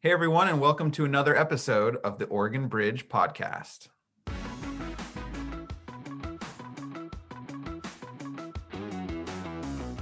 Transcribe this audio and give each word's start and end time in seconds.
Hey, 0.00 0.12
everyone, 0.12 0.46
and 0.46 0.60
welcome 0.60 0.92
to 0.92 1.04
another 1.04 1.36
episode 1.36 1.96
of 2.04 2.20
the 2.20 2.26
Oregon 2.26 2.68
Bridge 2.68 3.08
podcast. 3.08 3.88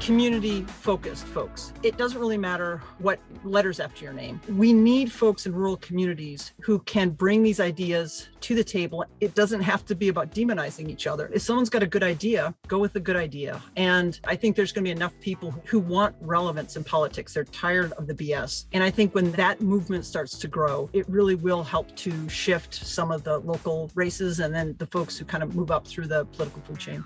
Community 0.07 0.63
focused 0.63 1.27
folks. 1.27 1.73
It 1.83 1.99
doesn't 1.99 2.21
really 2.21 2.39
matter 2.39 2.81
what 2.99 3.19
letters 3.43 3.81
after 3.81 4.05
your 4.05 4.13
name. 4.13 4.41
We 4.51 4.73
need 4.73 5.11
folks 5.11 5.47
in 5.47 5.53
rural 5.53 5.77
communities 5.79 6.53
who 6.61 6.79
can 6.81 7.11
bring 7.11 7.43
these 7.43 7.59
ideas 7.59 8.29
to 8.43 8.55
the 8.55 8.63
table. 8.63 9.05
It 9.21 9.35
doesn't 9.35 9.63
have 9.63 9.85
to 9.87 9.97
be 9.97 10.07
about 10.07 10.31
demonizing 10.31 10.89
each 10.91 11.09
other. 11.09 11.29
If 11.35 11.43
someone's 11.43 11.69
got 11.69 11.83
a 11.83 11.89
good 11.89 12.05
idea, 12.05 12.55
go 12.69 12.79
with 12.79 12.95
a 12.95 13.01
good 13.01 13.17
idea. 13.17 13.61
And 13.75 14.21
I 14.23 14.37
think 14.37 14.55
there's 14.55 14.71
going 14.71 14.85
to 14.85 14.89
be 14.89 14.93
enough 14.93 15.19
people 15.19 15.51
who 15.65 15.81
want 15.81 16.15
relevance 16.21 16.77
in 16.77 16.85
politics. 16.85 17.35
They're 17.35 17.43
tired 17.43 17.91
of 17.95 18.07
the 18.07 18.15
BS. 18.15 18.67
And 18.73 18.85
I 18.85 18.91
think 18.91 19.13
when 19.13 19.33
that 19.33 19.61
movement 19.61 20.05
starts 20.05 20.39
to 20.39 20.47
grow, 20.47 20.89
it 20.93 21.09
really 21.09 21.35
will 21.35 21.65
help 21.65 21.97
to 21.97 22.29
shift 22.29 22.73
some 22.73 23.11
of 23.11 23.25
the 23.25 23.41
local 23.41 23.91
races 23.97 24.39
and 24.39 24.55
then 24.55 24.77
the 24.79 24.87
folks 24.87 25.19
who 25.19 25.25
kind 25.25 25.43
of 25.43 25.57
move 25.57 25.73
up 25.73 25.85
through 25.85 26.07
the 26.07 26.27
political 26.27 26.63
food 26.63 26.79
chain. 26.79 27.05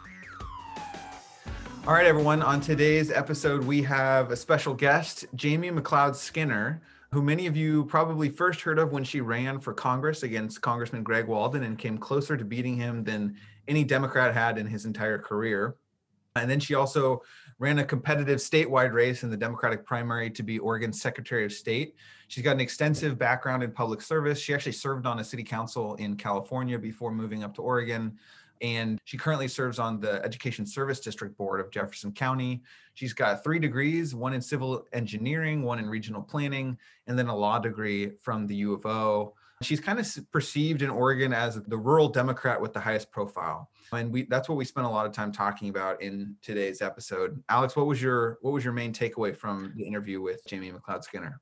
All 1.86 1.94
right, 1.94 2.06
everyone. 2.06 2.42
On 2.42 2.60
today's 2.60 3.10
episode, 3.10 3.64
we 3.64 3.82
have 3.82 4.30
a 4.30 4.36
special 4.36 4.74
guest, 4.74 5.24
Jamie 5.34 5.70
McLeod 5.70 6.14
Skinner, 6.14 6.82
who 7.10 7.22
many 7.22 7.46
of 7.46 7.56
you 7.56 7.86
probably 7.86 8.28
first 8.28 8.60
heard 8.60 8.78
of 8.78 8.92
when 8.92 9.02
she 9.02 9.22
ran 9.22 9.58
for 9.58 9.72
Congress 9.72 10.22
against 10.22 10.60
Congressman 10.60 11.02
Greg 11.02 11.26
Walden 11.26 11.62
and 11.62 11.78
came 11.78 11.96
closer 11.96 12.36
to 12.36 12.44
beating 12.44 12.76
him 12.76 13.02
than 13.02 13.34
any 13.66 13.82
Democrat 13.82 14.34
had 14.34 14.58
in 14.58 14.66
his 14.66 14.84
entire 14.84 15.18
career. 15.18 15.76
And 16.36 16.50
then 16.50 16.60
she 16.60 16.74
also 16.74 17.22
ran 17.58 17.78
a 17.78 17.84
competitive 17.84 18.40
statewide 18.40 18.92
race 18.92 19.22
in 19.22 19.30
the 19.30 19.36
Democratic 19.36 19.84
primary 19.86 20.30
to 20.32 20.42
be 20.42 20.58
Oregon's 20.58 21.00
Secretary 21.00 21.46
of 21.46 21.52
State. 21.52 21.96
She's 22.28 22.44
got 22.44 22.52
an 22.52 22.60
extensive 22.60 23.18
background 23.18 23.62
in 23.62 23.72
public 23.72 24.02
service. 24.02 24.38
She 24.38 24.52
actually 24.52 24.72
served 24.72 25.06
on 25.06 25.18
a 25.18 25.24
city 25.24 25.42
council 25.42 25.94
in 25.94 26.16
California 26.16 26.78
before 26.78 27.10
moving 27.10 27.42
up 27.42 27.54
to 27.54 27.62
Oregon 27.62 28.18
and 28.60 28.98
she 29.04 29.16
currently 29.16 29.48
serves 29.48 29.78
on 29.78 30.00
the 30.00 30.22
Education 30.24 30.66
Service 30.66 31.00
District 31.00 31.36
Board 31.36 31.60
of 31.60 31.70
Jefferson 31.70 32.12
County. 32.12 32.62
She's 32.94 33.12
got 33.12 33.42
three 33.42 33.58
degrees 33.58 34.14
one 34.14 34.34
in 34.34 34.40
civil 34.40 34.86
engineering, 34.92 35.62
one 35.62 35.78
in 35.78 35.88
regional 35.88 36.22
planning, 36.22 36.76
and 37.06 37.18
then 37.18 37.28
a 37.28 37.36
law 37.36 37.58
degree 37.58 38.10
from 38.22 38.46
the 38.46 38.54
U 38.56 38.74
of 38.74 38.84
O. 38.86 39.34
She's 39.62 39.80
kind 39.80 39.98
of 39.98 40.08
perceived 40.32 40.80
in 40.80 40.88
Oregon 40.88 41.34
as 41.34 41.60
the 41.62 41.76
rural 41.76 42.08
Democrat 42.08 42.60
with 42.60 42.72
the 42.72 42.80
highest 42.80 43.10
profile. 43.10 43.70
And 43.92 44.10
we 44.10 44.24
that's 44.24 44.48
what 44.48 44.56
we 44.56 44.64
spent 44.64 44.86
a 44.86 44.90
lot 44.90 45.04
of 45.06 45.12
time 45.12 45.32
talking 45.32 45.68
about 45.68 46.00
in 46.00 46.36
today's 46.40 46.80
episode. 46.80 47.42
Alex, 47.48 47.76
what 47.76 47.86
was 47.86 48.00
your 48.00 48.38
what 48.40 48.52
was 48.52 48.64
your 48.64 48.72
main 48.72 48.92
takeaway 48.92 49.36
from 49.36 49.72
the 49.76 49.84
interview 49.84 50.20
with 50.22 50.44
Jamie 50.46 50.72
McLeod 50.72 51.04
Skinner? 51.04 51.40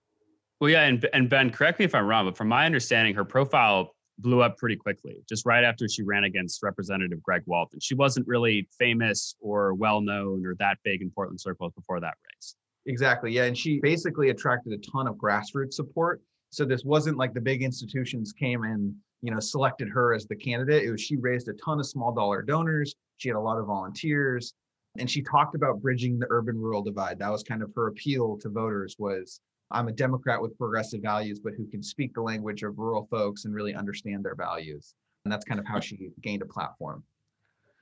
Well, 0.60 0.70
yeah, 0.70 0.86
and, 0.86 1.08
and 1.12 1.30
Ben, 1.30 1.50
correct 1.50 1.78
me 1.78 1.84
if 1.84 1.94
I'm 1.94 2.06
wrong, 2.06 2.24
but 2.24 2.36
from 2.36 2.48
my 2.48 2.66
understanding, 2.66 3.14
her 3.14 3.24
profile 3.24 3.94
blew 4.18 4.42
up 4.42 4.56
pretty 4.56 4.76
quickly, 4.76 5.22
just 5.28 5.46
right 5.46 5.64
after 5.64 5.88
she 5.88 6.02
ran 6.02 6.24
against 6.24 6.62
Representative 6.62 7.22
Greg 7.22 7.42
Walden. 7.46 7.78
She 7.80 7.94
wasn't 7.94 8.26
really 8.26 8.68
famous 8.78 9.34
or 9.40 9.74
well 9.74 10.00
known 10.00 10.44
or 10.44 10.54
that 10.56 10.78
big 10.84 11.02
in 11.02 11.10
Portland 11.10 11.40
circles 11.40 11.72
before 11.74 12.00
that 12.00 12.14
race. 12.34 12.56
Exactly. 12.86 13.32
Yeah. 13.32 13.44
And 13.44 13.56
she 13.56 13.80
basically 13.80 14.30
attracted 14.30 14.72
a 14.72 14.78
ton 14.78 15.06
of 15.06 15.16
grassroots 15.16 15.74
support. 15.74 16.22
So 16.50 16.64
this 16.64 16.84
wasn't 16.84 17.18
like 17.18 17.34
the 17.34 17.40
big 17.40 17.62
institutions 17.62 18.32
came 18.32 18.64
and, 18.64 18.94
you 19.22 19.30
know, 19.30 19.40
selected 19.40 19.88
her 19.88 20.14
as 20.14 20.26
the 20.26 20.36
candidate. 20.36 20.84
It 20.84 20.90
was 20.90 21.00
she 21.00 21.16
raised 21.16 21.48
a 21.48 21.52
ton 21.54 21.78
of 21.78 21.86
small 21.86 22.12
dollar 22.12 22.42
donors. 22.42 22.94
She 23.18 23.28
had 23.28 23.36
a 23.36 23.40
lot 23.40 23.58
of 23.58 23.66
volunteers. 23.66 24.54
And 24.98 25.08
she 25.08 25.22
talked 25.22 25.54
about 25.54 25.82
bridging 25.82 26.18
the 26.18 26.26
urban 26.30 26.56
rural 26.58 26.82
divide. 26.82 27.18
That 27.18 27.30
was 27.30 27.42
kind 27.42 27.62
of 27.62 27.70
her 27.76 27.88
appeal 27.88 28.38
to 28.38 28.48
voters 28.48 28.96
was 28.98 29.40
I'm 29.70 29.88
a 29.88 29.92
Democrat 29.92 30.40
with 30.40 30.56
progressive 30.56 31.02
values, 31.02 31.40
but 31.40 31.54
who 31.54 31.66
can 31.66 31.82
speak 31.82 32.14
the 32.14 32.22
language 32.22 32.62
of 32.62 32.78
rural 32.78 33.06
folks 33.10 33.44
and 33.44 33.54
really 33.54 33.74
understand 33.74 34.24
their 34.24 34.34
values. 34.34 34.94
And 35.24 35.32
that's 35.32 35.44
kind 35.44 35.60
of 35.60 35.66
how 35.66 35.80
she 35.80 36.10
gained 36.22 36.42
a 36.42 36.46
platform. 36.46 37.02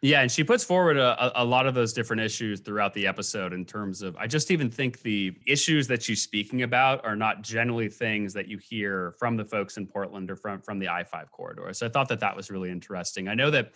Yeah, 0.02 0.20
and 0.20 0.30
she 0.30 0.44
puts 0.44 0.62
forward 0.62 0.98
a, 0.98 1.40
a 1.40 1.44
lot 1.44 1.66
of 1.66 1.74
those 1.74 1.92
different 1.92 2.20
issues 2.20 2.60
throughout 2.60 2.92
the 2.92 3.06
episode 3.06 3.52
in 3.52 3.64
terms 3.64 4.02
of, 4.02 4.14
I 4.16 4.26
just 4.26 4.50
even 4.50 4.70
think 4.70 5.00
the 5.00 5.34
issues 5.46 5.88
that 5.88 6.02
she's 6.02 6.22
speaking 6.22 6.62
about 6.62 7.04
are 7.04 7.16
not 7.16 7.42
generally 7.42 7.88
things 7.88 8.34
that 8.34 8.46
you 8.46 8.58
hear 8.58 9.14
from 9.18 9.36
the 9.36 9.44
folks 9.44 9.78
in 9.78 9.86
Portland 9.86 10.30
or 10.30 10.36
from, 10.36 10.60
from 10.60 10.78
the 10.78 10.88
I 10.88 11.02
5 11.02 11.30
corridor. 11.30 11.72
So 11.72 11.86
I 11.86 11.88
thought 11.88 12.08
that 12.10 12.20
that 12.20 12.36
was 12.36 12.50
really 12.50 12.70
interesting. 12.70 13.26
I 13.26 13.34
know 13.34 13.50
that 13.50 13.72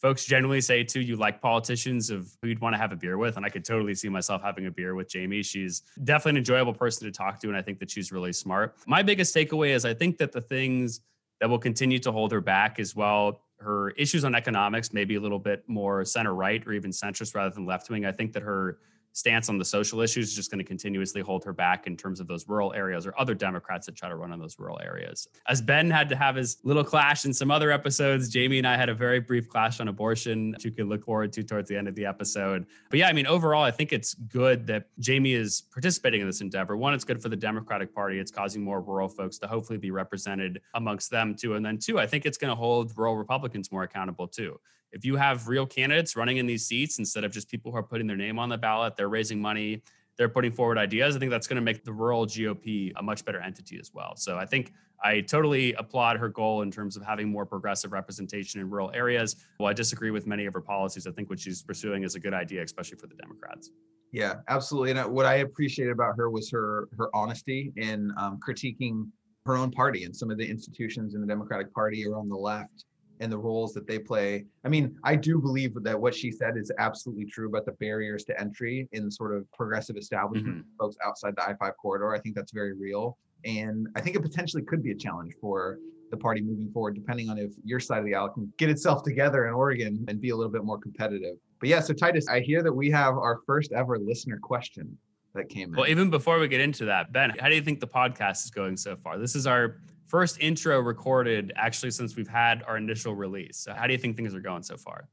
folks 0.00 0.24
generally 0.24 0.60
say 0.60 0.84
too 0.84 1.00
you 1.00 1.16
like 1.16 1.40
politicians 1.40 2.10
of 2.10 2.30
who 2.40 2.48
you'd 2.48 2.60
want 2.60 2.74
to 2.74 2.78
have 2.78 2.92
a 2.92 2.96
beer 2.96 3.18
with 3.18 3.36
and 3.36 3.46
i 3.46 3.48
could 3.48 3.64
totally 3.64 3.94
see 3.94 4.08
myself 4.08 4.42
having 4.42 4.66
a 4.66 4.70
beer 4.70 4.94
with 4.94 5.08
jamie. 5.08 5.42
She's 5.42 5.82
definitely 6.04 6.30
an 6.30 6.36
enjoyable 6.38 6.74
person 6.74 7.06
to 7.06 7.12
talk 7.12 7.40
to 7.40 7.48
and 7.48 7.56
i 7.56 7.62
think 7.62 7.78
that 7.78 7.90
she's 7.90 8.12
really 8.12 8.32
smart. 8.32 8.76
My 8.86 9.02
biggest 9.02 9.34
takeaway 9.34 9.70
is 9.70 9.84
i 9.84 9.94
think 9.94 10.18
that 10.18 10.32
the 10.32 10.40
things 10.40 11.00
that 11.40 11.48
will 11.48 11.58
continue 11.58 11.98
to 11.98 12.12
hold 12.12 12.32
her 12.32 12.40
back 12.40 12.78
as 12.78 12.94
well 12.94 13.40
her 13.58 13.90
issues 13.90 14.24
on 14.24 14.34
economics 14.34 14.92
maybe 14.92 15.14
a 15.14 15.20
little 15.20 15.38
bit 15.38 15.64
more 15.66 16.04
center 16.04 16.34
right 16.34 16.66
or 16.66 16.72
even 16.72 16.90
centrist 16.90 17.34
rather 17.34 17.54
than 17.54 17.64
left 17.66 17.88
wing 17.90 18.04
i 18.04 18.12
think 18.12 18.32
that 18.32 18.42
her 18.42 18.78
stance 19.14 19.48
on 19.48 19.58
the 19.58 19.64
social 19.64 20.00
issues 20.00 20.28
is 20.28 20.34
just 20.34 20.50
going 20.50 20.58
to 20.58 20.64
continuously 20.64 21.22
hold 21.22 21.44
her 21.44 21.52
back 21.52 21.86
in 21.86 21.96
terms 21.96 22.20
of 22.20 22.26
those 22.26 22.46
rural 22.48 22.74
areas 22.74 23.06
or 23.06 23.14
other 23.16 23.32
Democrats 23.32 23.86
that 23.86 23.94
try 23.94 24.08
to 24.08 24.16
run 24.16 24.32
in 24.32 24.40
those 24.40 24.58
rural 24.58 24.78
areas. 24.82 25.28
As 25.48 25.62
Ben 25.62 25.88
had 25.88 26.08
to 26.08 26.16
have 26.16 26.34
his 26.34 26.58
little 26.64 26.84
clash 26.84 27.24
in 27.24 27.32
some 27.32 27.50
other 27.50 27.70
episodes, 27.70 28.28
Jamie 28.28 28.58
and 28.58 28.66
I 28.66 28.76
had 28.76 28.88
a 28.88 28.94
very 28.94 29.20
brief 29.20 29.48
clash 29.48 29.78
on 29.80 29.86
abortion 29.86 30.50
that 30.50 30.64
you 30.64 30.72
can 30.72 30.88
look 30.88 31.04
forward 31.04 31.32
to 31.34 31.44
towards 31.44 31.68
the 31.68 31.76
end 31.76 31.86
of 31.86 31.94
the 31.94 32.04
episode. 32.04 32.66
But 32.90 32.98
yeah, 32.98 33.08
I 33.08 33.12
mean, 33.12 33.26
overall, 33.28 33.62
I 33.62 33.70
think 33.70 33.92
it's 33.92 34.14
good 34.14 34.66
that 34.66 34.88
Jamie 34.98 35.34
is 35.34 35.62
participating 35.72 36.20
in 36.20 36.26
this 36.26 36.40
endeavor. 36.40 36.76
One, 36.76 36.92
it's 36.92 37.04
good 37.04 37.22
for 37.22 37.28
the 37.28 37.36
Democratic 37.36 37.94
Party. 37.94 38.18
It's 38.18 38.32
causing 38.32 38.62
more 38.62 38.80
rural 38.80 39.08
folks 39.08 39.38
to 39.38 39.46
hopefully 39.46 39.78
be 39.78 39.92
represented 39.92 40.60
amongst 40.74 41.10
them 41.10 41.36
too. 41.36 41.54
And 41.54 41.64
then 41.64 41.78
two, 41.78 42.00
I 42.00 42.06
think 42.06 42.26
it's 42.26 42.36
going 42.36 42.50
to 42.50 42.56
hold 42.56 42.92
rural 42.98 43.16
Republicans 43.16 43.70
more 43.70 43.84
accountable 43.84 44.26
too 44.26 44.58
if 44.94 45.04
you 45.04 45.16
have 45.16 45.48
real 45.48 45.66
candidates 45.66 46.14
running 46.16 46.36
in 46.36 46.46
these 46.46 46.64
seats 46.64 46.98
instead 46.98 47.24
of 47.24 47.32
just 47.32 47.50
people 47.50 47.72
who 47.72 47.76
are 47.76 47.82
putting 47.82 48.06
their 48.06 48.16
name 48.16 48.38
on 48.38 48.48
the 48.48 48.56
ballot, 48.56 48.96
they're 48.96 49.08
raising 49.08 49.42
money, 49.42 49.82
they're 50.16 50.28
putting 50.28 50.52
forward 50.52 50.78
ideas. 50.78 51.16
I 51.16 51.18
think 51.18 51.32
that's 51.32 51.48
going 51.48 51.56
to 51.56 51.62
make 51.62 51.84
the 51.84 51.92
rural 51.92 52.26
GOP 52.26 52.92
a 52.96 53.02
much 53.02 53.24
better 53.24 53.40
entity 53.40 53.78
as 53.80 53.92
well. 53.92 54.14
So 54.16 54.38
I 54.38 54.46
think 54.46 54.72
I 55.02 55.20
totally 55.20 55.74
applaud 55.74 56.16
her 56.18 56.28
goal 56.28 56.62
in 56.62 56.70
terms 56.70 56.96
of 56.96 57.04
having 57.04 57.28
more 57.28 57.44
progressive 57.44 57.92
representation 57.92 58.60
in 58.60 58.70
rural 58.70 58.92
areas. 58.94 59.34
While 59.56 59.68
I 59.68 59.72
disagree 59.72 60.12
with 60.12 60.28
many 60.28 60.46
of 60.46 60.54
her 60.54 60.60
policies, 60.60 61.08
I 61.08 61.10
think 61.10 61.28
what 61.28 61.40
she's 61.40 61.62
pursuing 61.62 62.04
is 62.04 62.14
a 62.14 62.20
good 62.20 62.32
idea, 62.32 62.62
especially 62.62 62.96
for 62.96 63.08
the 63.08 63.16
Democrats. 63.16 63.70
Yeah, 64.12 64.36
absolutely. 64.46 64.90
And 64.90 65.00
uh, 65.00 65.08
what 65.08 65.26
I 65.26 65.36
appreciated 65.36 65.90
about 65.90 66.16
her 66.16 66.30
was 66.30 66.48
her 66.52 66.88
her 66.96 67.10
honesty 67.12 67.72
in 67.76 68.12
um, 68.16 68.38
critiquing 68.38 69.08
her 69.44 69.56
own 69.56 69.72
party 69.72 70.04
and 70.04 70.14
some 70.14 70.30
of 70.30 70.38
the 70.38 70.48
institutions 70.48 71.16
in 71.16 71.20
the 71.20 71.26
Democratic 71.26 71.74
Party 71.74 72.06
or 72.06 72.16
on 72.16 72.28
the 72.28 72.36
left 72.36 72.84
and 73.20 73.30
the 73.30 73.38
roles 73.38 73.72
that 73.74 73.86
they 73.86 73.98
play. 73.98 74.44
I 74.64 74.68
mean, 74.68 74.96
I 75.04 75.16
do 75.16 75.40
believe 75.40 75.74
that 75.82 76.00
what 76.00 76.14
she 76.14 76.30
said 76.30 76.56
is 76.56 76.70
absolutely 76.78 77.26
true 77.26 77.48
about 77.48 77.64
the 77.64 77.72
barriers 77.72 78.24
to 78.24 78.40
entry 78.40 78.88
in 78.92 79.10
sort 79.10 79.34
of 79.34 79.50
progressive 79.52 79.96
establishment 79.96 80.58
mm-hmm. 80.58 80.76
folks 80.78 80.96
outside 81.04 81.34
the 81.36 81.42
I 81.42 81.54
5 81.54 81.72
corridor. 81.80 82.14
I 82.14 82.18
think 82.18 82.34
that's 82.34 82.52
very 82.52 82.72
real. 82.72 83.16
And 83.44 83.88
I 83.94 84.00
think 84.00 84.16
it 84.16 84.22
potentially 84.22 84.62
could 84.62 84.82
be 84.82 84.90
a 84.90 84.94
challenge 84.94 85.34
for 85.40 85.78
the 86.10 86.16
party 86.16 86.40
moving 86.40 86.70
forward, 86.70 86.94
depending 86.94 87.28
on 87.28 87.38
if 87.38 87.52
your 87.64 87.80
side 87.80 87.98
of 87.98 88.04
the 88.04 88.14
aisle 88.14 88.28
can 88.28 88.52
get 88.58 88.70
itself 88.70 89.02
together 89.02 89.46
in 89.46 89.54
Oregon 89.54 90.04
and 90.08 90.20
be 90.20 90.30
a 90.30 90.36
little 90.36 90.52
bit 90.52 90.64
more 90.64 90.78
competitive. 90.78 91.36
But 91.60 91.68
yeah, 91.68 91.80
so 91.80 91.92
Titus, 91.94 92.28
I 92.28 92.40
hear 92.40 92.62
that 92.62 92.72
we 92.72 92.90
have 92.90 93.16
our 93.16 93.40
first 93.46 93.72
ever 93.72 93.98
listener 93.98 94.38
question 94.42 94.96
that 95.34 95.48
came 95.48 95.70
in. 95.70 95.76
Well, 95.76 95.88
even 95.88 96.10
before 96.10 96.38
we 96.38 96.48
get 96.48 96.60
into 96.60 96.84
that, 96.86 97.12
Ben, 97.12 97.32
how 97.38 97.48
do 97.48 97.54
you 97.54 97.62
think 97.62 97.80
the 97.80 97.86
podcast 97.86 98.44
is 98.44 98.50
going 98.50 98.76
so 98.76 98.96
far? 98.96 99.18
This 99.18 99.34
is 99.34 99.46
our 99.46 99.78
first 100.06 100.38
intro 100.40 100.80
recorded 100.80 101.52
actually 101.56 101.90
since 101.90 102.16
we've 102.16 102.28
had 102.28 102.62
our 102.64 102.76
initial 102.76 103.14
release. 103.14 103.58
So 103.58 103.72
how 103.72 103.86
do 103.86 103.92
you 103.92 103.98
think 103.98 104.16
things 104.16 104.34
are 104.34 104.40
going 104.40 104.62
so 104.62 104.76
far? 104.76 105.08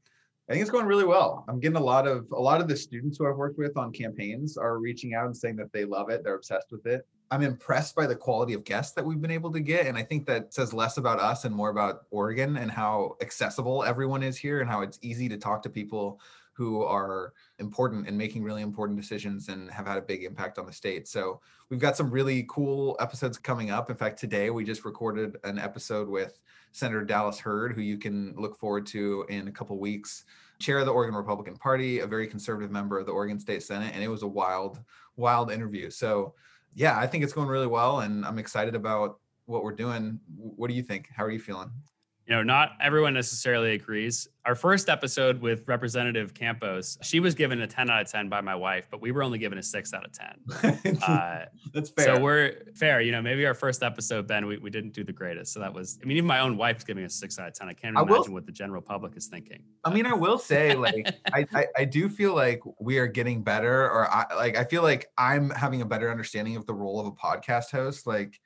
I 0.48 0.52
think 0.52 0.62
it's 0.62 0.70
going 0.70 0.86
really 0.86 1.04
well. 1.04 1.44
I'm 1.48 1.60
getting 1.60 1.76
a 1.76 1.82
lot 1.82 2.06
of 2.06 2.26
a 2.32 2.40
lot 2.40 2.60
of 2.60 2.68
the 2.68 2.76
students 2.76 3.16
who 3.16 3.28
I've 3.28 3.36
worked 3.36 3.58
with 3.58 3.76
on 3.76 3.92
campaigns 3.92 4.56
are 4.56 4.78
reaching 4.78 5.14
out 5.14 5.26
and 5.26 5.36
saying 5.36 5.56
that 5.56 5.72
they 5.72 5.84
love 5.84 6.10
it, 6.10 6.24
they're 6.24 6.34
obsessed 6.34 6.72
with 6.72 6.84
it. 6.86 7.06
I'm 7.30 7.42
impressed 7.42 7.94
by 7.94 8.06
the 8.06 8.16
quality 8.16 8.52
of 8.52 8.64
guests 8.64 8.92
that 8.94 9.04
we've 9.04 9.20
been 9.20 9.30
able 9.30 9.50
to 9.52 9.60
get 9.60 9.86
and 9.86 9.96
I 9.96 10.02
think 10.02 10.26
that 10.26 10.52
says 10.52 10.74
less 10.74 10.98
about 10.98 11.20
us 11.20 11.44
and 11.44 11.54
more 11.54 11.70
about 11.70 12.02
Oregon 12.10 12.56
and 12.56 12.70
how 12.70 13.16
accessible 13.22 13.84
everyone 13.84 14.22
is 14.22 14.36
here 14.36 14.60
and 14.60 14.68
how 14.68 14.82
it's 14.82 14.98
easy 15.00 15.28
to 15.28 15.38
talk 15.38 15.62
to 15.62 15.70
people 15.70 16.20
who 16.52 16.82
are 16.82 17.32
important 17.58 18.06
and 18.06 18.16
making 18.16 18.42
really 18.42 18.62
important 18.62 18.98
decisions 19.00 19.48
and 19.48 19.70
have 19.70 19.86
had 19.86 19.98
a 19.98 20.02
big 20.02 20.24
impact 20.24 20.58
on 20.58 20.66
the 20.66 20.72
state. 20.72 21.08
So 21.08 21.40
we've 21.70 21.80
got 21.80 21.96
some 21.96 22.10
really 22.10 22.44
cool 22.48 22.96
episodes 23.00 23.38
coming 23.38 23.70
up. 23.70 23.90
In 23.90 23.96
fact, 23.96 24.18
today 24.18 24.50
we 24.50 24.64
just 24.64 24.84
recorded 24.84 25.36
an 25.44 25.58
episode 25.58 26.08
with 26.08 26.38
Senator 26.72 27.04
Dallas 27.04 27.38
Heard, 27.38 27.72
who 27.72 27.80
you 27.80 27.98
can 27.98 28.34
look 28.36 28.56
forward 28.58 28.86
to 28.86 29.24
in 29.28 29.48
a 29.48 29.52
couple 29.52 29.78
weeks. 29.78 30.24
Chair 30.58 30.78
of 30.78 30.86
the 30.86 30.92
Oregon 30.92 31.14
Republican 31.14 31.56
Party, 31.56 32.00
a 32.00 32.06
very 32.06 32.26
conservative 32.26 32.70
member 32.70 32.98
of 32.98 33.06
the 33.06 33.12
Oregon 33.12 33.38
State 33.38 33.62
Senate, 33.62 33.92
and 33.94 34.02
it 34.02 34.08
was 34.08 34.22
a 34.22 34.28
wild, 34.28 34.80
wild 35.16 35.50
interview. 35.50 35.90
So, 35.90 36.34
yeah, 36.74 36.98
I 36.98 37.06
think 37.06 37.24
it's 37.24 37.32
going 37.32 37.48
really 37.48 37.66
well, 37.66 38.00
and 38.00 38.24
I'm 38.24 38.38
excited 38.38 38.74
about 38.74 39.18
what 39.46 39.64
we're 39.64 39.72
doing. 39.72 40.20
What 40.36 40.68
do 40.68 40.74
you 40.74 40.82
think? 40.82 41.08
How 41.14 41.24
are 41.24 41.30
you 41.30 41.40
feeling? 41.40 41.70
You 42.26 42.34
know, 42.36 42.42
not 42.42 42.72
everyone 42.80 43.14
necessarily 43.14 43.72
agrees. 43.72 44.28
Our 44.44 44.54
first 44.54 44.88
episode 44.88 45.40
with 45.40 45.66
Representative 45.66 46.34
Campos, 46.34 46.96
she 47.02 47.18
was 47.20 47.34
given 47.34 47.60
a 47.60 47.66
10 47.66 47.90
out 47.90 48.02
of 48.02 48.10
10 48.10 48.28
by 48.28 48.40
my 48.40 48.54
wife, 48.54 48.86
but 48.90 49.00
we 49.00 49.10
were 49.10 49.22
only 49.22 49.38
given 49.38 49.58
a 49.58 49.62
six 49.62 49.92
out 49.92 50.04
of 50.04 50.12
10. 50.12 50.98
Uh, 51.02 51.46
That's 51.72 51.90
fair. 51.90 52.04
So 52.16 52.20
we're 52.20 52.62
fair. 52.74 53.00
You 53.00 53.12
know, 53.12 53.22
maybe 53.22 53.44
our 53.46 53.54
first 53.54 53.82
episode, 53.82 54.26
Ben, 54.28 54.46
we, 54.46 54.56
we 54.58 54.70
didn't 54.70 54.92
do 54.92 55.02
the 55.04 55.12
greatest. 55.12 55.52
So 55.52 55.60
that 55.60 55.72
was, 55.72 55.98
I 56.02 56.06
mean, 56.06 56.16
even 56.16 56.26
my 56.28 56.40
own 56.40 56.56
wife's 56.56 56.84
giving 56.84 57.04
a 57.04 57.08
six 57.10 57.38
out 57.38 57.48
of 57.48 57.54
10. 57.54 57.68
I 57.68 57.72
can't 57.72 57.96
I 57.96 58.02
imagine 58.02 58.24
will- 58.24 58.32
what 58.34 58.46
the 58.46 58.52
general 58.52 58.82
public 58.82 59.16
is 59.16 59.26
thinking. 59.26 59.62
I 59.84 59.92
mean, 59.92 60.06
I 60.06 60.14
will 60.14 60.38
say, 60.38 60.74
like, 60.74 61.12
I, 61.32 61.46
I 61.54 61.66
I 61.78 61.84
do 61.84 62.08
feel 62.08 62.34
like 62.34 62.60
we 62.80 62.98
are 62.98 63.06
getting 63.08 63.42
better, 63.42 63.84
or 63.90 64.08
I 64.10 64.26
like 64.36 64.56
I 64.56 64.64
feel 64.64 64.82
like 64.82 65.08
I'm 65.18 65.50
having 65.50 65.82
a 65.82 65.86
better 65.86 66.10
understanding 66.10 66.56
of 66.56 66.66
the 66.66 66.74
role 66.74 67.00
of 67.00 67.06
a 67.06 67.12
podcast 67.12 67.70
host. 67.70 68.06
Like, 68.06 68.38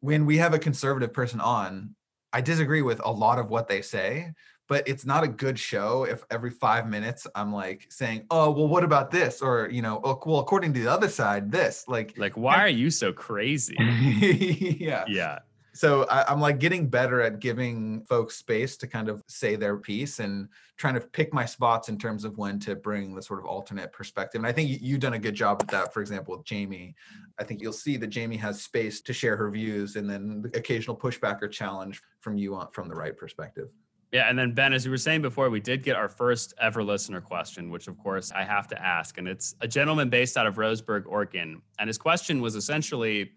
when 0.00 0.26
we 0.26 0.36
have 0.38 0.52
a 0.54 0.58
conservative 0.58 1.12
person 1.12 1.40
on, 1.40 1.94
I 2.34 2.40
disagree 2.40 2.82
with 2.82 3.00
a 3.04 3.10
lot 3.10 3.38
of 3.38 3.48
what 3.48 3.68
they 3.68 3.80
say, 3.80 4.32
but 4.68 4.88
it's 4.88 5.06
not 5.06 5.22
a 5.22 5.28
good 5.28 5.56
show 5.56 6.02
if 6.02 6.24
every 6.32 6.50
five 6.50 6.88
minutes 6.88 7.28
I'm 7.36 7.52
like 7.52 7.86
saying, 7.90 8.26
"Oh, 8.28 8.50
well, 8.50 8.66
what 8.66 8.82
about 8.82 9.12
this?" 9.12 9.40
or 9.40 9.68
you 9.70 9.82
know, 9.82 10.00
"Oh, 10.02 10.20
well, 10.26 10.40
according 10.40 10.72
to 10.74 10.80
the 10.80 10.90
other 10.90 11.08
side, 11.08 11.52
this." 11.52 11.84
Like, 11.86 12.18
Like, 12.18 12.36
why 12.36 12.56
are 12.56 12.68
you 12.68 12.90
so 12.90 13.12
crazy? 13.12 13.76
yeah. 14.80 15.04
Yeah. 15.06 15.38
So 15.74 16.04
I, 16.04 16.24
i'm 16.30 16.40
like 16.40 16.58
getting 16.58 16.88
better 16.88 17.20
at 17.20 17.40
giving 17.40 18.02
folks 18.08 18.36
space 18.36 18.76
to 18.78 18.86
kind 18.86 19.08
of 19.08 19.22
say 19.28 19.56
their 19.56 19.76
piece 19.76 20.20
and 20.20 20.48
trying 20.76 20.94
to 20.94 21.00
pick 21.00 21.32
my 21.34 21.44
spots 21.44 21.88
in 21.88 21.98
terms 21.98 22.24
of 22.24 22.38
when 22.38 22.58
to 22.60 22.74
bring 22.74 23.14
the 23.14 23.22
sort 23.22 23.38
of 23.38 23.44
alternate 23.46 23.92
perspective. 23.92 24.40
And 24.40 24.46
i 24.46 24.52
think 24.52 24.68
you- 24.70 24.78
you've 24.80 25.00
done 25.00 25.14
a 25.14 25.18
good 25.18 25.34
job 25.34 25.60
with 25.60 25.70
that 25.70 25.92
for 25.92 26.00
example 26.00 26.36
with 26.36 26.46
jamie. 26.46 26.94
I 27.38 27.44
think 27.44 27.60
you'll 27.60 27.72
see 27.72 27.96
that 27.98 28.08
jamie 28.08 28.36
has 28.38 28.62
space 28.62 29.00
to 29.02 29.12
share 29.12 29.36
her 29.36 29.50
views 29.50 29.96
and 29.96 30.08
then 30.08 30.42
the 30.42 30.56
occasional 30.56 30.96
pushback 30.96 31.42
or 31.42 31.48
challenge 31.48 32.02
from 32.20 32.36
you 32.36 32.54
on 32.54 32.68
from 32.72 32.88
the 32.88 32.94
right 32.94 33.16
perspective. 33.16 33.68
Yeah, 34.12 34.28
and 34.28 34.38
then 34.38 34.52
Ben, 34.52 34.72
as 34.72 34.84
you 34.84 34.92
were 34.92 34.96
saying 34.96 35.22
before, 35.22 35.50
we 35.50 35.58
did 35.58 35.82
get 35.82 35.96
our 35.96 36.08
first 36.08 36.54
ever 36.60 36.84
listener 36.84 37.20
question, 37.20 37.68
which 37.68 37.88
of 37.88 37.98
course 37.98 38.30
I 38.30 38.44
have 38.44 38.68
to 38.68 38.80
ask, 38.80 39.18
and 39.18 39.26
it's 39.26 39.56
a 39.60 39.66
gentleman 39.66 40.08
based 40.08 40.36
out 40.36 40.46
of 40.46 40.54
Roseburg, 40.54 41.02
Oregon, 41.06 41.60
and 41.80 41.88
his 41.88 41.98
question 41.98 42.40
was 42.40 42.54
essentially, 42.54 43.32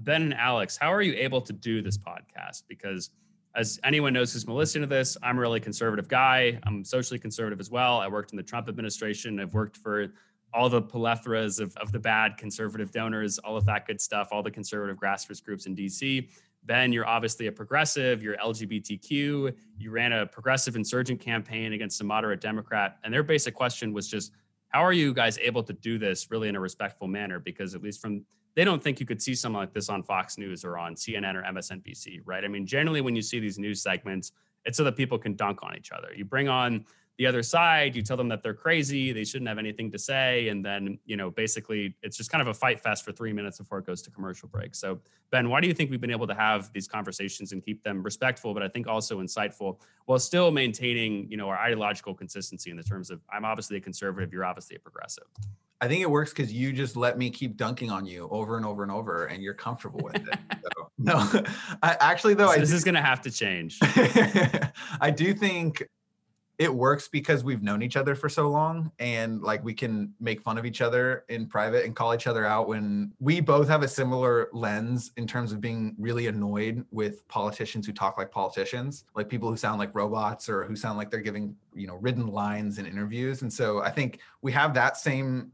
Ben 0.00 0.22
and 0.22 0.34
Alex, 0.34 0.76
how 0.76 0.92
are 0.92 1.02
you 1.02 1.14
able 1.14 1.40
to 1.40 1.52
do 1.52 1.82
this 1.82 1.98
podcast? 1.98 2.64
Because 2.68 3.10
as 3.54 3.80
anyone 3.82 4.12
knows 4.12 4.32
who's 4.32 4.44
been 4.44 4.54
listening 4.54 4.82
to 4.82 4.94
this, 4.94 5.16
I'm 5.22 5.38
a 5.38 5.40
really 5.40 5.60
conservative 5.60 6.08
guy. 6.08 6.58
I'm 6.64 6.84
socially 6.84 7.18
conservative 7.18 7.60
as 7.60 7.70
well. 7.70 7.98
I 7.98 8.06
worked 8.06 8.32
in 8.32 8.36
the 8.36 8.42
Trump 8.42 8.68
administration. 8.68 9.40
I've 9.40 9.54
worked 9.54 9.76
for 9.76 10.12
all 10.54 10.68
the 10.68 10.80
plethoras 10.80 11.60
of, 11.60 11.76
of 11.76 11.92
the 11.92 11.98
bad 11.98 12.36
conservative 12.36 12.90
donors, 12.92 13.38
all 13.38 13.56
of 13.56 13.66
that 13.66 13.86
good 13.86 14.00
stuff, 14.00 14.28
all 14.30 14.42
the 14.42 14.50
conservative 14.50 14.96
grassroots 14.96 15.42
groups 15.42 15.66
in 15.66 15.74
DC. 15.74 16.28
Ben, 16.64 16.92
you're 16.92 17.06
obviously 17.06 17.46
a 17.46 17.52
progressive, 17.52 18.22
you're 18.22 18.36
LGBTQ, 18.36 19.54
you 19.78 19.90
ran 19.90 20.12
a 20.12 20.26
progressive 20.26 20.76
insurgent 20.76 21.20
campaign 21.20 21.72
against 21.72 22.00
a 22.00 22.04
moderate 22.04 22.40
Democrat. 22.40 22.98
And 23.04 23.12
their 23.12 23.22
basic 23.22 23.54
question 23.54 23.92
was 23.92 24.08
just, 24.08 24.32
how 24.68 24.84
are 24.84 24.92
you 24.92 25.14
guys 25.14 25.38
able 25.38 25.62
to 25.62 25.72
do 25.72 25.98
this 25.98 26.30
really 26.30 26.48
in 26.48 26.56
a 26.56 26.60
respectful 26.60 27.08
manner? 27.08 27.38
Because 27.38 27.74
at 27.74 27.82
least 27.82 28.00
from 28.00 28.24
they 28.58 28.64
don't 28.64 28.82
think 28.82 28.98
you 28.98 29.06
could 29.06 29.22
see 29.22 29.36
something 29.36 29.56
like 29.56 29.72
this 29.72 29.88
on 29.88 30.02
Fox 30.02 30.36
News 30.36 30.64
or 30.64 30.76
on 30.78 30.96
CNN 30.96 31.36
or 31.36 31.44
MSNBC, 31.44 32.22
right? 32.24 32.44
I 32.44 32.48
mean, 32.48 32.66
generally 32.66 33.00
when 33.00 33.14
you 33.14 33.22
see 33.22 33.38
these 33.38 33.56
news 33.56 33.80
segments, 33.80 34.32
it's 34.64 34.76
so 34.76 34.82
that 34.82 34.96
people 34.96 35.16
can 35.16 35.36
dunk 35.36 35.62
on 35.62 35.76
each 35.76 35.92
other. 35.92 36.08
You 36.12 36.24
bring 36.24 36.48
on 36.48 36.84
the 37.18 37.26
other 37.26 37.44
side, 37.44 37.94
you 37.94 38.02
tell 38.02 38.16
them 38.16 38.26
that 38.30 38.42
they're 38.42 38.54
crazy, 38.54 39.12
they 39.12 39.22
shouldn't 39.22 39.46
have 39.46 39.58
anything 39.58 39.92
to 39.92 39.98
say, 39.98 40.48
and 40.48 40.64
then 40.64 40.98
you 41.04 41.16
know 41.16 41.30
basically 41.30 41.94
it's 42.02 42.16
just 42.16 42.32
kind 42.32 42.42
of 42.42 42.48
a 42.48 42.54
fight 42.54 42.80
fest 42.80 43.04
for 43.04 43.12
three 43.12 43.32
minutes 43.32 43.58
before 43.58 43.78
it 43.78 43.86
goes 43.86 44.02
to 44.02 44.10
commercial 44.10 44.48
break. 44.48 44.74
So 44.74 44.98
Ben, 45.30 45.48
why 45.48 45.60
do 45.60 45.68
you 45.68 45.74
think 45.74 45.88
we've 45.88 46.00
been 46.00 46.10
able 46.10 46.26
to 46.26 46.34
have 46.34 46.72
these 46.72 46.88
conversations 46.88 47.52
and 47.52 47.64
keep 47.64 47.84
them 47.84 48.02
respectful, 48.02 48.54
but 48.54 48.64
I 48.64 48.68
think 48.68 48.88
also 48.88 49.20
insightful, 49.20 49.78
while 50.06 50.18
still 50.18 50.50
maintaining 50.50 51.30
you 51.30 51.36
know 51.36 51.48
our 51.48 51.58
ideological 51.58 52.12
consistency 52.12 52.72
in 52.72 52.76
the 52.76 52.82
terms 52.82 53.08
of 53.10 53.20
I'm 53.32 53.44
obviously 53.44 53.76
a 53.76 53.80
conservative, 53.80 54.32
you're 54.32 54.44
obviously 54.44 54.74
a 54.74 54.80
progressive. 54.80 55.26
I 55.80 55.88
think 55.88 56.02
it 56.02 56.10
works 56.10 56.30
because 56.32 56.52
you 56.52 56.72
just 56.72 56.96
let 56.96 57.16
me 57.18 57.30
keep 57.30 57.56
dunking 57.56 57.90
on 57.90 58.04
you 58.06 58.28
over 58.30 58.56
and 58.56 58.66
over 58.66 58.82
and 58.82 58.92
over 58.92 59.26
and 59.26 59.42
you're 59.42 59.54
comfortable 59.54 60.00
with 60.02 60.16
it 60.16 60.38
so, 60.76 60.90
no 60.98 61.16
I, 61.82 61.96
actually 62.00 62.34
though 62.34 62.46
So 62.46 62.52
i 62.52 62.58
this 62.58 62.70
do- 62.70 62.76
is 62.76 62.84
going 62.84 62.94
to 62.96 63.02
have 63.02 63.20
to 63.22 63.30
change. 63.30 63.78
I 65.00 65.10
do 65.14 65.32
think 65.34 65.86
it 66.58 66.74
works 66.74 67.06
because 67.06 67.44
we've 67.44 67.62
known 67.62 67.82
each 67.82 67.96
other 67.96 68.16
for 68.16 68.28
so 68.28 68.48
long 68.48 68.90
and 68.98 69.40
like 69.42 69.62
we 69.62 69.72
can 69.72 70.12
make 70.18 70.40
fun 70.42 70.58
of 70.58 70.66
each 70.66 70.80
other 70.80 71.24
in 71.28 71.46
private 71.46 71.84
and 71.84 71.94
call 71.94 72.12
each 72.12 72.26
other 72.26 72.44
out 72.44 72.66
when 72.66 73.12
we 73.20 73.40
both 73.40 73.68
have 73.68 73.84
a 73.84 73.88
similar 73.88 74.48
lens 74.52 75.12
in 75.16 75.24
terms 75.24 75.52
of 75.52 75.60
being 75.60 75.94
really 75.98 76.26
annoyed 76.26 76.84
with 76.90 77.26
politicians 77.28 77.86
who 77.86 77.92
talk 77.92 78.18
like 78.18 78.32
politicians 78.32 79.04
like 79.14 79.28
people 79.28 79.48
who 79.48 79.56
sound 79.56 79.78
like 79.78 79.94
robots 79.94 80.48
or 80.48 80.64
who 80.64 80.74
sound 80.74 80.98
like 80.98 81.12
they're 81.12 81.20
giving 81.20 81.54
you 81.74 81.86
know 81.86 81.94
written 81.96 82.26
lines 82.26 82.78
in 82.78 82.86
interviews 82.86 83.42
and 83.42 83.52
so 83.52 83.80
i 83.82 83.90
think 83.90 84.18
we 84.42 84.50
have 84.50 84.74
that 84.74 84.96
same 84.96 85.52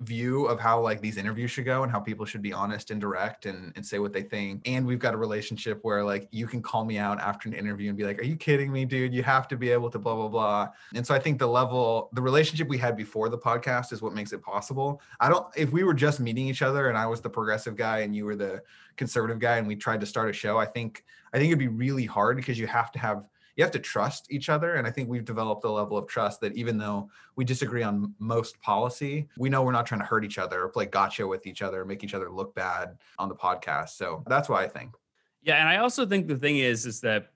view 0.00 0.44
of 0.46 0.60
how 0.60 0.78
like 0.78 1.00
these 1.00 1.16
interviews 1.16 1.50
should 1.50 1.64
go 1.64 1.82
and 1.82 1.90
how 1.90 1.98
people 1.98 2.26
should 2.26 2.42
be 2.42 2.52
honest 2.52 2.90
and 2.90 3.00
direct 3.00 3.46
and, 3.46 3.72
and 3.76 3.86
say 3.86 3.98
what 3.98 4.12
they 4.12 4.22
think. 4.22 4.60
And 4.66 4.86
we've 4.86 4.98
got 4.98 5.14
a 5.14 5.16
relationship 5.16 5.78
where 5.82 6.04
like 6.04 6.28
you 6.30 6.46
can 6.46 6.60
call 6.60 6.84
me 6.84 6.98
out 6.98 7.18
after 7.18 7.48
an 7.48 7.54
interview 7.54 7.88
and 7.88 7.96
be 7.96 8.04
like 8.04 8.18
are 8.18 8.24
you 8.24 8.36
kidding 8.36 8.70
me 8.70 8.84
dude? 8.84 9.14
You 9.14 9.22
have 9.22 9.48
to 9.48 9.56
be 9.56 9.70
able 9.70 9.90
to 9.90 9.98
blah 9.98 10.14
blah 10.14 10.28
blah. 10.28 10.68
And 10.94 11.06
so 11.06 11.14
i 11.14 11.18
think 11.18 11.38
the 11.38 11.46
level 11.46 12.10
the 12.12 12.22
relationship 12.22 12.68
we 12.68 12.78
had 12.78 12.96
before 12.96 13.28
the 13.28 13.38
podcast 13.38 13.92
is 13.92 14.02
what 14.02 14.12
makes 14.12 14.32
it 14.32 14.42
possible. 14.42 15.00
I 15.20 15.28
don't 15.28 15.46
if 15.56 15.72
we 15.72 15.82
were 15.82 15.94
just 15.94 16.20
meeting 16.20 16.46
each 16.46 16.62
other 16.62 16.88
and 16.88 16.98
i 16.98 17.06
was 17.06 17.20
the 17.20 17.30
progressive 17.30 17.76
guy 17.76 18.00
and 18.00 18.14
you 18.14 18.24
were 18.24 18.36
the 18.36 18.62
conservative 18.96 19.38
guy 19.38 19.56
and 19.56 19.66
we 19.66 19.76
tried 19.76 20.00
to 20.00 20.06
start 20.06 20.30
a 20.30 20.32
show 20.32 20.58
i 20.58 20.64
think 20.64 21.04
i 21.32 21.38
think 21.38 21.48
it'd 21.48 21.58
be 21.58 21.68
really 21.68 22.04
hard 22.04 22.36
because 22.36 22.58
you 22.58 22.66
have 22.66 22.90
to 22.92 22.98
have 22.98 23.24
you 23.56 23.64
have 23.64 23.72
to 23.72 23.78
trust 23.78 24.30
each 24.30 24.48
other 24.48 24.74
and 24.74 24.86
i 24.86 24.90
think 24.90 25.08
we've 25.08 25.24
developed 25.24 25.64
a 25.64 25.70
level 25.70 25.96
of 25.96 26.06
trust 26.06 26.40
that 26.40 26.54
even 26.54 26.78
though 26.78 27.08
we 27.34 27.44
disagree 27.44 27.82
on 27.82 28.14
most 28.18 28.60
policy 28.60 29.28
we 29.38 29.48
know 29.48 29.62
we're 29.62 29.72
not 29.72 29.86
trying 29.86 30.00
to 30.00 30.06
hurt 30.06 30.24
each 30.24 30.38
other 30.38 30.62
or 30.62 30.68
play 30.68 30.86
gotcha 30.86 31.26
with 31.26 31.46
each 31.46 31.62
other 31.62 31.84
make 31.84 32.04
each 32.04 32.14
other 32.14 32.30
look 32.30 32.54
bad 32.54 32.96
on 33.18 33.28
the 33.28 33.34
podcast. 33.34 33.90
So 33.90 34.22
that's 34.26 34.48
why 34.48 34.64
i 34.64 34.68
think. 34.68 34.94
Yeah, 35.42 35.60
and 35.60 35.68
I 35.68 35.76
also 35.76 36.04
think 36.04 36.26
the 36.26 36.36
thing 36.36 36.58
is, 36.58 36.86
is 36.86 37.00
that 37.02 37.30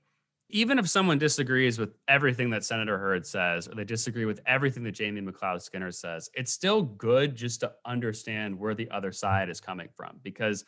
even 0.48 0.80
if 0.80 0.88
someone 0.88 1.16
disagrees 1.16 1.78
with 1.78 1.94
everything 2.08 2.50
that 2.50 2.64
Senator 2.64 2.98
Heard 2.98 3.24
says, 3.24 3.68
or 3.68 3.76
they 3.76 3.84
disagree 3.84 4.24
with 4.24 4.40
everything 4.46 4.82
that 4.82 4.92
Jamie 4.92 5.20
McLeod 5.20 5.62
Skinner 5.62 5.92
says, 5.92 6.28
it's 6.34 6.52
still 6.52 6.82
good 6.82 7.36
just 7.36 7.60
to 7.60 7.72
understand 7.84 8.58
where 8.58 8.74
the 8.74 8.90
other 8.90 9.12
side 9.12 9.48
is 9.48 9.60
coming 9.60 9.88
from 9.96 10.18
because 10.24 10.64